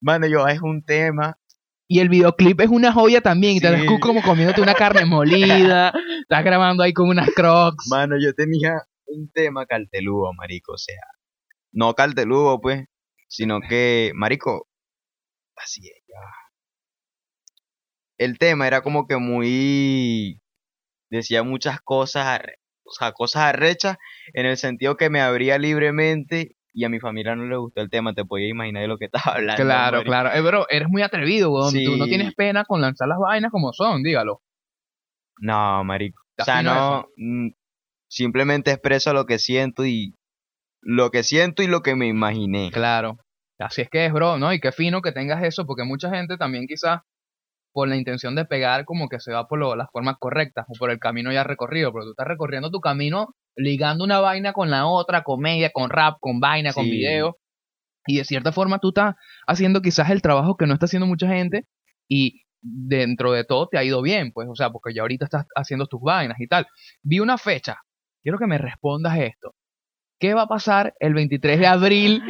Mano, 0.00 0.26
yo, 0.26 0.46
es 0.48 0.60
un 0.60 0.82
tema, 0.84 1.36
Y 1.88 1.98
el 2.00 2.08
videoclip 2.08 2.60
es 2.60 2.68
una 2.68 2.92
joya 2.92 3.20
también. 3.20 3.56
Y 3.56 3.60
te 3.60 3.66
Sí. 3.68 3.74
ves 3.74 3.86
tú 3.86 3.98
como 4.00 4.22
comiéndote 4.22 4.60
una 4.60 4.74
carne 4.74 5.04
molida. 5.04 5.92
estás 6.22 6.44
grabando 6.44 6.82
ahí 6.84 6.92
con 6.92 7.08
unas 7.08 7.28
crocs. 7.34 7.88
mano, 7.90 8.14
yo 8.20 8.32
tenía 8.34 8.74
un 9.10 9.30
tema 9.32 9.66
carteludo, 9.66 10.32
marico, 10.34 10.72
o 10.74 10.78
sea, 10.78 11.00
no 11.72 11.94
carteludo, 11.94 12.60
pues, 12.60 12.84
sino 13.28 13.60
que, 13.60 14.12
marico, 14.14 14.68
así 15.56 15.86
es, 15.86 16.02
ya. 16.08 16.14
el 18.18 18.38
tema 18.38 18.66
era 18.66 18.82
como 18.82 19.06
que 19.06 19.16
muy... 19.16 20.40
Decía 21.10 21.42
muchas 21.42 21.80
cosas, 21.80 22.26
arre- 22.40 22.56
o 22.84 22.92
sea, 22.92 23.12
cosas 23.12 23.42
arrechas 23.42 23.96
en 24.32 24.46
el 24.46 24.56
sentido 24.56 24.96
que 24.96 25.10
me 25.10 25.20
abría 25.20 25.58
libremente 25.58 26.56
y 26.72 26.84
a 26.84 26.88
mi 26.88 27.00
familia 27.00 27.34
no 27.34 27.46
le 27.46 27.56
gustó 27.56 27.80
el 27.80 27.90
tema, 27.90 28.14
te 28.14 28.24
podías 28.24 28.50
imaginar 28.50 28.82
de 28.82 28.88
lo 28.88 28.96
que 28.98 29.06
estaba 29.12 29.36
hablando. 29.36 29.62
Claro, 29.64 29.96
marico. 29.98 30.08
claro. 30.08 30.30
Eh, 30.32 30.40
bro, 30.40 30.66
eres 30.70 30.88
muy 30.88 31.02
atrevido, 31.02 31.50
weón. 31.52 31.72
Tú 31.72 31.96
no 31.96 32.04
Sí. 32.04 32.10
tienes 32.10 32.34
pena 32.34 32.64
con 32.64 32.80
lanzar 32.80 33.08
las 33.08 33.18
vainas 33.18 33.50
como 33.50 33.72
son, 33.72 34.02
dígalo. 34.04 34.40
No, 35.38 35.82
marico. 35.84 36.22
O 36.38 36.44
sea, 36.44 36.62
no, 36.62 37.08
simplemente 38.10 38.72
expreso 38.72 39.14
lo 39.14 39.24
que 39.24 39.38
siento 39.38 39.86
y 39.86 40.14
lo 40.82 41.10
que 41.10 41.22
siento 41.22 41.62
y 41.62 41.66
lo 41.66 41.80
que 41.82 41.94
me 41.94 42.06
imaginé. 42.08 42.70
Claro. 42.72 43.18
Así 43.58 43.82
es 43.82 43.90
que 43.90 44.06
es, 44.06 44.12
bro, 44.12 44.38
¿no? 44.38 44.52
Y 44.52 44.60
qué 44.60 44.72
fino 44.72 45.00
que 45.02 45.12
tengas 45.12 45.42
eso, 45.44 45.66
porque 45.66 45.84
mucha 45.84 46.10
gente 46.10 46.36
también 46.36 46.66
quizás 46.66 47.00
por 47.72 47.86
la 47.88 47.96
intención 47.96 48.34
de 48.34 48.44
pegar 48.46 48.84
como 48.84 49.08
que 49.08 49.20
se 49.20 49.32
va 49.32 49.46
por 49.46 49.58
lo- 49.58 49.76
las 49.76 49.88
formas 49.92 50.16
correctas 50.18 50.64
o 50.68 50.72
por 50.78 50.90
el 50.90 50.98
camino 50.98 51.30
ya 51.32 51.44
recorrido, 51.44 51.92
pero 51.92 52.04
tú 52.04 52.10
estás 52.10 52.26
recorriendo 52.26 52.70
tu 52.70 52.80
camino 52.80 53.34
ligando 53.56 54.02
una 54.04 54.18
vaina 54.20 54.52
con 54.52 54.70
la 54.70 54.86
otra, 54.86 55.22
comedia, 55.22 55.70
con 55.70 55.90
rap, 55.90 56.16
con 56.20 56.40
vaina, 56.40 56.72
con 56.72 56.86
video. 56.90 57.36
Y 58.06 58.16
de 58.16 58.24
cierta 58.24 58.50
forma 58.50 58.78
tú 58.78 58.88
estás 58.88 59.14
haciendo 59.46 59.82
quizás 59.82 60.10
el 60.10 60.22
trabajo 60.22 60.56
que 60.56 60.66
no 60.66 60.72
está 60.74 60.86
haciendo 60.86 61.06
mucha 61.06 61.28
gente 61.28 61.66
y 62.08 62.42
dentro 62.62 63.32
de 63.32 63.44
todo 63.44 63.68
te 63.68 63.78
ha 63.78 63.84
ido 63.84 64.02
bien, 64.02 64.32
pues, 64.32 64.48
o 64.50 64.54
sea, 64.56 64.70
porque 64.70 64.94
ya 64.94 65.02
ahorita 65.02 65.26
estás 65.26 65.46
haciendo 65.54 65.86
tus 65.86 66.00
vainas 66.00 66.40
y 66.40 66.46
tal. 66.48 66.66
Vi 67.02 67.20
una 67.20 67.36
fecha, 67.38 67.76
quiero 68.22 68.38
que 68.38 68.46
me 68.46 68.58
respondas 68.58 69.18
esto. 69.18 69.54
¿Qué 70.18 70.34
va 70.34 70.42
a 70.42 70.48
pasar 70.48 70.94
el 71.00 71.14
23 71.14 71.58
de 71.58 71.66
abril 71.66 72.22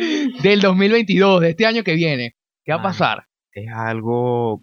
del 0.42 0.60
2022, 0.60 1.40
de 1.40 1.50
este 1.50 1.66
año 1.66 1.82
que 1.82 1.94
viene? 1.94 2.36
¿Qué 2.64 2.72
va 2.72 2.78
a 2.78 2.82
pasar? 2.82 3.26
Es 3.52 3.66
algo... 3.74 4.62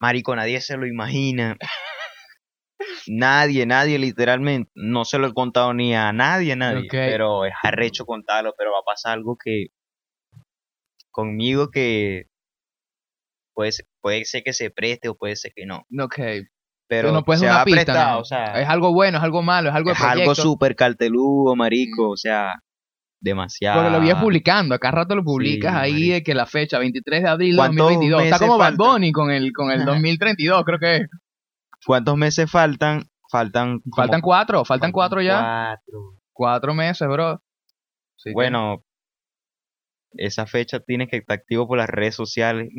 Marico, 0.00 0.34
nadie 0.36 0.60
se 0.60 0.76
lo 0.76 0.86
imagina. 0.86 1.56
Nadie, 3.08 3.66
nadie 3.66 3.98
literalmente. 3.98 4.70
No 4.74 5.04
se 5.04 5.18
lo 5.18 5.26
he 5.26 5.34
contado 5.34 5.74
ni 5.74 5.94
a 5.94 6.12
nadie, 6.12 6.54
nadie. 6.54 6.86
Pero 6.90 7.44
es 7.44 7.52
arrecho 7.62 8.06
contarlo, 8.06 8.54
pero 8.56 8.72
va 8.72 8.78
a 8.78 8.84
pasar 8.84 9.14
algo 9.14 9.36
que... 9.42 9.66
Conmigo 11.10 11.70
que... 11.70 12.26
Puede 13.52 13.72
ser, 13.72 13.86
puede 14.00 14.24
ser 14.24 14.44
que 14.44 14.52
se 14.52 14.70
preste 14.70 15.08
o 15.08 15.16
puede 15.16 15.34
ser 15.34 15.52
que 15.54 15.66
no. 15.66 15.84
Ok. 16.00 16.18
Pero 16.90 17.12
no 17.12 17.22
puedes 17.24 17.38
se 17.38 17.46
una 17.46 17.54
va 17.54 17.60
a 17.60 17.64
pista, 17.64 17.84
prestar, 17.84 18.12
¿no? 18.14 18.18
o 18.18 18.24
sea... 18.24 18.60
Es 18.60 18.68
algo 18.68 18.92
bueno, 18.92 19.18
es 19.18 19.22
algo 19.22 19.42
malo, 19.42 19.68
es 19.68 19.74
algo 19.76 19.90
de 19.90 19.94
es 19.94 20.02
algo 20.02 20.34
súper 20.34 20.74
carteludo, 20.74 21.54
marico, 21.54 22.10
o 22.10 22.16
sea, 22.16 22.60
demasiado. 23.20 23.80
Porque 23.80 23.92
lo 23.96 24.00
vienes 24.00 24.20
publicando, 24.20 24.74
acá 24.74 24.90
rato 24.90 25.14
lo 25.14 25.22
publicas 25.22 25.72
Sí, 25.72 25.78
ahí 25.78 25.92
marico. 25.92 26.14
de 26.14 26.22
que 26.24 26.34
la 26.34 26.46
fecha, 26.46 26.80
23 26.80 27.22
de 27.22 27.28
abril 27.28 27.50
de 27.52 27.56
¿Cuántos 27.58 27.86
2022. 27.90 28.22
Está 28.24 28.38
como 28.40 28.58
Bad? 28.58 28.74
Bunny 28.74 29.12
con 29.12 29.30
el, 29.30 29.52
con 29.52 29.70
el 29.70 29.84
2032, 29.84 30.64
creo 30.64 30.78
que 30.80 30.96
es. 30.96 31.08
¿Cuántos 31.86 32.16
meses 32.16 32.50
faltan? 32.50 33.04
Faltan. 33.30 33.78
como 33.82 33.94
Faltan 33.94 34.20
cuatro, 34.20 34.64
faltan 34.64 34.90
cuatro 34.90 35.22
ya. 35.22 35.38
cuatro. 35.38 36.16
Cuatro 36.32 36.74
meses, 36.74 37.06
bro. 37.06 37.40
Bueno, 38.34 38.82
esa 40.14 40.46
fecha 40.46 40.80
tienes 40.80 41.08
que 41.08 41.18
estar 41.18 41.38
activo 41.38 41.66
por 41.66 41.78
las 41.78 41.88
redes 41.88 42.14
sociales. 42.14 42.70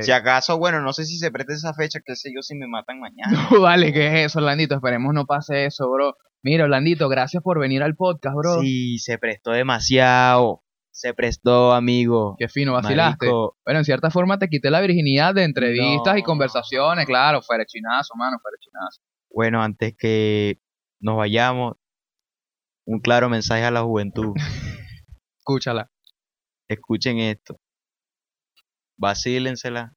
Si 0.00 0.10
acaso, 0.10 0.58
bueno, 0.58 0.80
no 0.80 0.92
sé 0.92 1.04
si 1.04 1.18
se 1.18 1.30
presta 1.30 1.52
esa 1.52 1.74
fecha, 1.74 2.00
qué 2.04 2.16
sé 2.16 2.30
yo, 2.34 2.42
si 2.42 2.54
me 2.56 2.66
matan 2.66 3.00
mañana. 3.00 3.48
No, 3.50 3.60
vale, 3.60 3.92
¿qué 3.92 4.08
es 4.08 4.26
eso, 4.26 4.38
Orlandito? 4.40 4.74
Esperemos 4.74 5.14
no 5.14 5.26
pase 5.26 5.66
eso, 5.66 5.90
bro. 5.90 6.16
Mira, 6.42 6.64
Orlandito, 6.64 7.08
gracias 7.08 7.42
por 7.42 7.58
venir 7.58 7.82
al 7.82 7.94
podcast, 7.94 8.34
bro. 8.36 8.60
Sí, 8.60 8.98
se 8.98 9.18
prestó 9.18 9.52
demasiado. 9.52 10.62
Se 10.92 11.14
prestó, 11.14 11.72
amigo. 11.72 12.34
Qué 12.38 12.48
fino, 12.48 12.72
vacilaste. 12.72 13.26
Marico, 13.26 13.56
Bueno, 13.64 13.78
en 13.78 13.84
cierta 13.84 14.10
forma 14.10 14.38
te 14.38 14.48
quité 14.48 14.70
la 14.70 14.80
virginidad 14.80 15.34
de 15.34 15.44
entrevistas 15.44 16.18
y 16.18 16.22
conversaciones, 16.22 17.06
claro, 17.06 17.40
fuera 17.42 17.64
chinazo, 17.64 18.14
mano, 18.16 18.38
fuera 18.42 18.56
chinazo. 18.60 19.00
bueno, 19.30 19.62
antes 19.62 19.94
que 19.96 20.58
nos 20.98 21.16
vayamos, 21.16 21.76
un 22.86 23.00
claro 23.00 23.28
mensaje 23.28 23.64
a 23.64 23.70
la 23.70 23.82
juventud. 23.82 24.34
Escúchala. 25.38 25.90
Escuchen 26.74 27.18
esto. 27.18 27.56
Vacílensela. 28.96 29.94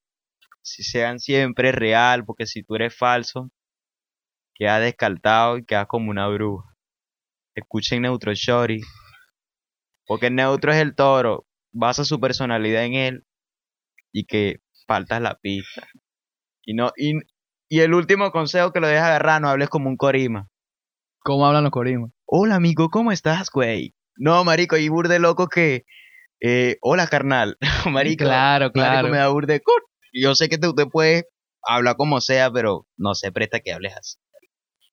Si 0.62 0.82
sean 0.82 1.18
siempre 1.18 1.72
real, 1.72 2.24
porque 2.24 2.46
si 2.46 2.62
tú 2.62 2.74
eres 2.74 2.96
falso, 2.96 3.50
quedas 4.54 4.80
descartado 4.80 5.58
y 5.58 5.64
quedas 5.64 5.86
como 5.86 6.10
una 6.10 6.28
bruja. 6.28 6.74
Escuchen 7.54 8.02
Neutro 8.02 8.32
Shorty. 8.34 8.80
Porque 10.06 10.30
Neutro 10.30 10.72
es 10.72 10.78
el 10.78 10.94
toro. 10.94 11.46
Basa 11.72 12.04
su 12.04 12.18
personalidad 12.20 12.84
en 12.84 12.94
él 12.94 13.24
y 14.12 14.24
que 14.24 14.60
faltas 14.86 15.20
la 15.20 15.38
pista. 15.38 15.86
Y 16.64 16.74
no, 16.74 16.92
y, 16.96 17.14
y 17.68 17.80
el 17.80 17.94
último 17.94 18.30
consejo 18.30 18.72
que 18.72 18.80
lo 18.80 18.86
deja 18.86 19.06
agarrar, 19.06 19.42
no 19.42 19.48
hables 19.48 19.68
como 19.68 19.88
un 19.88 19.96
corima. 19.96 20.48
¿Cómo 21.20 21.46
hablan 21.46 21.64
los 21.64 21.72
corimos? 21.72 22.10
Hola 22.26 22.56
amigo, 22.56 22.90
¿cómo 22.90 23.10
estás, 23.12 23.50
güey? 23.50 23.94
No, 24.16 24.44
marico, 24.44 24.76
y 24.76 24.88
burde 24.88 25.18
loco 25.18 25.48
que. 25.48 25.84
Eh, 26.46 26.76
hola, 26.82 27.06
carnal. 27.06 27.56
marico, 27.90 28.24
Claro, 28.24 28.64
Marico, 28.66 28.72
claro. 28.74 29.08
me 29.08 29.16
da 29.16 29.28
burde 29.28 29.62
Yo 30.12 30.34
sé 30.34 30.50
que 30.50 30.58
te- 30.58 30.68
usted 30.68 30.86
puede 30.92 31.24
hablar 31.62 31.96
como 31.96 32.20
sea, 32.20 32.50
pero 32.50 32.86
no 32.98 33.14
se 33.14 33.32
presta 33.32 33.60
que 33.60 33.72
hables 33.72 33.94
así. 33.96 34.18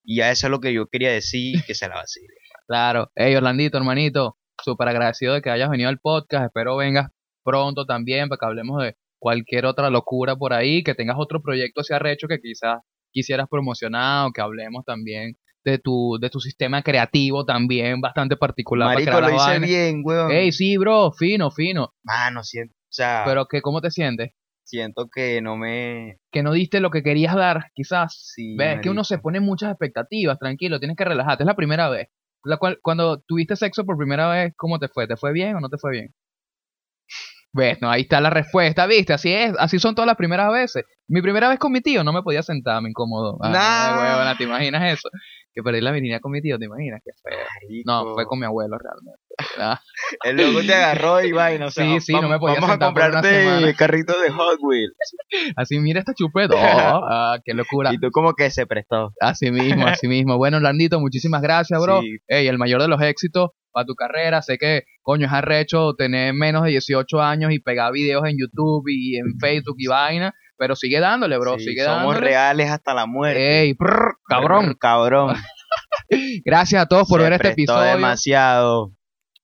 Y 0.04 0.22
a 0.22 0.32
eso 0.32 0.48
es 0.48 0.52
lo 0.52 0.62
que 0.62 0.72
yo 0.74 0.88
quería 0.88 1.12
decir, 1.12 1.54
que 1.68 1.76
se 1.76 1.90
la 1.90 1.96
vacile. 1.96 2.34
Claro. 2.68 3.12
Hey, 3.16 3.36
Orlandito, 3.36 3.78
hermanito, 3.78 4.38
súper 4.64 4.88
agradecido 4.88 5.34
de 5.34 5.42
que 5.42 5.50
hayas 5.50 5.70
venido 5.70 5.90
al 5.90 6.00
podcast. 6.00 6.46
Espero 6.46 6.78
vengas 6.78 7.10
pronto 7.44 7.86
también 7.86 8.30
para 8.30 8.40
que 8.40 8.46
hablemos 8.46 8.82
de 8.82 8.96
cualquier 9.20 9.66
otra 9.66 9.90
locura 9.90 10.38
por 10.38 10.54
ahí, 10.54 10.84
que 10.84 10.96
tengas 10.96 11.18
otro 11.20 11.42
proyecto 11.42 11.82
hacia 11.82 11.98
arrecho 11.98 12.28
que 12.30 12.40
quizás 12.40 12.80
quisieras 13.12 13.48
promocionar 13.50 14.28
o 14.28 14.32
que 14.32 14.40
hablemos 14.40 14.86
también 14.86 15.36
de 15.64 15.80
tu, 15.80 16.18
de 16.20 16.30
tu 16.30 16.40
sistema 16.40 16.82
creativo 16.82 17.46
también 17.46 18.02
bastante 18.02 18.36
particular 18.38 18.94
Marico, 18.94 19.12
para 19.12 19.30
lo 19.30 19.36
hice 19.36 19.60
bien, 19.60 20.02
weón. 20.04 20.32
Ey, 20.32 20.52
sí, 20.52 20.78
bro, 20.78 21.12
fino, 21.12 21.52
fino. 21.52 21.94
Mano, 22.04 22.44
siento, 22.44 22.74
o 22.74 22.94
sea, 22.94 23.24
Pero 23.26 23.46
que, 23.46 23.62
¿cómo 23.62 23.82
te 23.82 23.92
sientes? 23.92 24.32
siento 24.72 25.10
que 25.14 25.42
no 25.42 25.58
me... 25.58 26.18
Que 26.32 26.44
no 26.44 26.54
diste 26.54 26.80
lo 26.80 26.92
que 26.92 27.04
querías 27.04 27.36
dar, 27.36 27.72
quizás. 27.74 28.32
Sí, 28.34 28.56
Ves, 28.58 28.80
que 28.82 28.90
uno 28.90 29.04
se 29.04 29.18
pone 29.18 29.42
muchas 29.42 29.70
expectativas, 29.70 30.40
tranquilo, 30.40 30.80
tienes 30.80 30.96
que 30.96 31.04
relajarte. 31.04 31.44
Es 31.44 31.48
la 31.48 31.58
primera 31.58 31.90
vez. 31.90 32.08
La 32.44 32.58
cual, 32.58 32.80
cuando 32.82 33.20
tuviste 33.20 33.56
sexo 33.58 33.86
por 33.86 33.98
primera 33.98 34.30
vez, 34.30 34.54
¿cómo 34.56 34.80
te 34.80 34.88
fue? 34.88 35.08
¿Te 35.08 35.18
fue 35.18 35.34
bien 35.34 35.56
o 35.56 35.60
no 35.60 35.70
te 35.70 35.78
fue 35.78 35.92
bien? 35.92 36.14
Ves, 37.54 37.82
no, 37.82 37.90
ahí 37.90 38.04
está 38.04 38.22
la 38.22 38.30
respuesta, 38.30 38.86
¿viste? 38.88 39.12
Así 39.12 39.34
es, 39.34 39.54
así 39.60 39.78
son 39.78 39.94
todas 39.94 40.08
las 40.08 40.16
primeras 40.16 40.52
veces. 40.54 40.86
Mi 41.10 41.22
primera 41.22 41.50
vez 41.50 41.60
con 41.60 41.74
mi 41.74 41.82
tío 41.82 42.02
no 42.04 42.14
me 42.14 42.22
podía 42.24 42.44
sentar, 42.44 42.82
me 42.82 42.90
incomodó. 42.90 43.38
Ay, 43.42 43.52
Nah. 43.52 44.00
huevona, 44.00 44.38
¿te 44.38 44.46
imaginas 44.46 44.94
eso? 44.94 45.10
Que 45.54 45.62
perdí 45.62 45.82
la 45.82 45.92
virginidad 45.92 46.22
con 46.22 46.32
mi 46.32 46.42
tío, 46.42 46.58
¿te 46.58 46.64
imaginas? 46.64 47.02
Qué 47.04 47.12
feo. 47.22 47.46
No, 47.86 48.14
fue 48.14 48.26
con 48.26 48.40
mi 48.40 48.46
abuelo 48.46 48.78
realmente. 48.78 49.20
Ah, 49.60 49.82
El 50.24 50.38
loco 50.38 50.66
te 50.66 50.74
agarró 50.74 51.22
y 51.22 51.34
vaina, 51.34 51.66
o 51.66 51.72
sea, 51.72 51.84
Sí, 51.84 52.00
sí, 52.00 52.14
no 52.14 52.22
vamos, 52.22 52.32
me 52.32 52.40
podía 52.40 52.56
vamos 52.56 52.70
a 52.70 52.74
sentar 52.74 52.94
por 52.94 53.02
una 53.04 53.12
comprarte 53.22 53.76
carritos 53.76 54.16
de 54.22 54.30
Hot 54.32 54.60
Wheels. 54.62 54.94
así, 55.58 55.80
mira 55.80 56.00
esta 56.00 56.14
chupeta. 56.14 56.56
Oh, 56.56 57.02
ah, 57.10 57.38
qué 57.44 57.54
locura. 57.54 57.94
Y 57.94 57.98
tú 58.00 58.12
como 58.12 58.34
que 58.34 58.50
se 58.50 58.66
prestó. 58.66 59.12
Así 59.20 59.52
mismo, 59.52 59.86
así 59.88 60.08
mismo. 60.08 60.38
Bueno, 60.38 60.56
Orlandito, 60.56 61.02
muchísimas 61.02 61.42
gracias, 61.42 61.82
bro. 61.82 62.00
Sí. 62.02 62.16
Ey, 62.30 62.48
el 62.48 62.58
mayor 62.58 62.82
de 62.82 62.88
los 62.88 63.02
éxitos 63.02 63.50
para 63.72 63.86
tu 63.86 63.96
carrera. 63.96 64.42
Sé 64.42 64.58
que, 64.58 64.84
coño, 65.02 65.28
es 65.28 65.34
arrecho 65.34 65.94
tener 65.96 66.34
menos 66.34 66.64
de 66.64 66.70
18 66.72 67.22
años 67.22 67.52
y 67.52 67.60
pegar 67.60 67.92
videos 67.94 68.24
en 68.28 68.38
YouTube 68.38 68.84
y 68.90 69.18
en 69.18 69.38
Facebook 69.40 69.76
y 69.78 69.88
vaina. 69.88 70.34
Pero 70.58 70.76
sigue 70.76 71.00
dándole, 71.00 71.38
bro. 71.40 71.58
Sí, 71.58 71.66
sigue 71.66 71.84
somos 71.84 71.98
dándole. 72.14 72.20
reales 72.20 72.70
hasta 72.70 72.94
la 72.94 73.06
muerte. 73.08 73.62
Ey, 73.62 73.74
prr, 73.74 74.18
cabrón. 74.28 74.76
Cabrón. 74.80 75.36
Gracias 76.46 76.82
a 76.82 76.86
todos 76.86 77.08
por 77.08 77.20
Se 77.20 77.24
ver 77.24 77.34
este 77.34 77.50
episodio. 77.50 77.96
demasiado. 77.96 78.92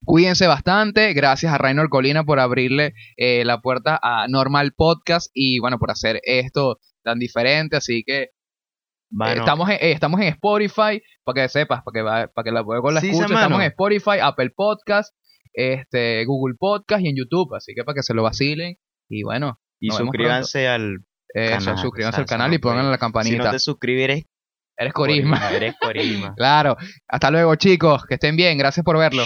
Cuídense 0.05 0.47
bastante. 0.47 1.13
Gracias 1.13 1.51
a 1.51 1.57
Rainer 1.57 1.89
Colina 1.89 2.23
por 2.23 2.39
abrirle 2.39 2.93
eh, 3.17 3.43
la 3.45 3.61
puerta 3.61 3.99
a 4.01 4.27
Normal 4.27 4.73
Podcast 4.75 5.29
y, 5.33 5.59
bueno, 5.59 5.79
por 5.79 5.91
hacer 5.91 6.19
esto 6.23 6.77
tan 7.03 7.19
diferente. 7.19 7.77
Así 7.77 8.03
que 8.05 8.27
Mano, 9.09 9.39
estamos, 9.39 9.69
en, 9.69 9.75
eh, 9.75 9.91
estamos 9.91 10.19
en 10.19 10.27
Spotify, 10.27 11.01
para 11.23 11.43
que 11.43 11.49
sepas, 11.49 11.81
para 11.83 11.93
que, 11.93 12.29
para 12.33 12.43
que 12.43 12.51
la, 12.51 12.61
luego 12.61 12.91
la 12.91 13.01
Sí, 13.01 13.09
escuches. 13.09 13.31
Estamos 13.31 13.61
en 13.61 13.67
Spotify, 13.67 14.19
Apple 14.21 14.51
Podcast, 14.55 15.13
este, 15.53 16.25
Google 16.25 16.55
Podcast 16.59 17.01
y 17.01 17.09
en 17.09 17.15
YouTube. 17.15 17.55
Así 17.55 17.73
que 17.73 17.83
para 17.83 17.95
que 17.95 18.03
se 18.03 18.13
lo 18.13 18.23
vacilen. 18.23 18.75
Y 19.09 19.23
bueno, 19.23 19.59
y 19.79 19.91
suscríbanse 19.91 20.67
al 20.67 20.97
eso, 21.33 21.65
Canal, 21.65 21.77
suscríbanse 21.77 22.21
al 22.21 22.25
canal 22.25 22.53
y 22.53 22.57
pongan 22.57 22.87
la 22.89 22.95
Si 22.95 22.99
campanita. 22.99 23.43
no 23.45 23.51
te 23.51 23.59
suscribes, 23.59 24.23
Eres 24.79 24.93
Corisma. 24.93 25.51
eres 25.51 25.75
Corisma. 25.79 26.33
Claro. 26.37 26.77
Hasta 27.07 27.31
luego, 27.31 27.55
chicos. 27.55 28.05
Que 28.05 28.15
estén 28.15 28.35
bien. 28.35 28.57
Gracias 28.57 28.83
por 28.83 28.97
verlo. 28.97 29.23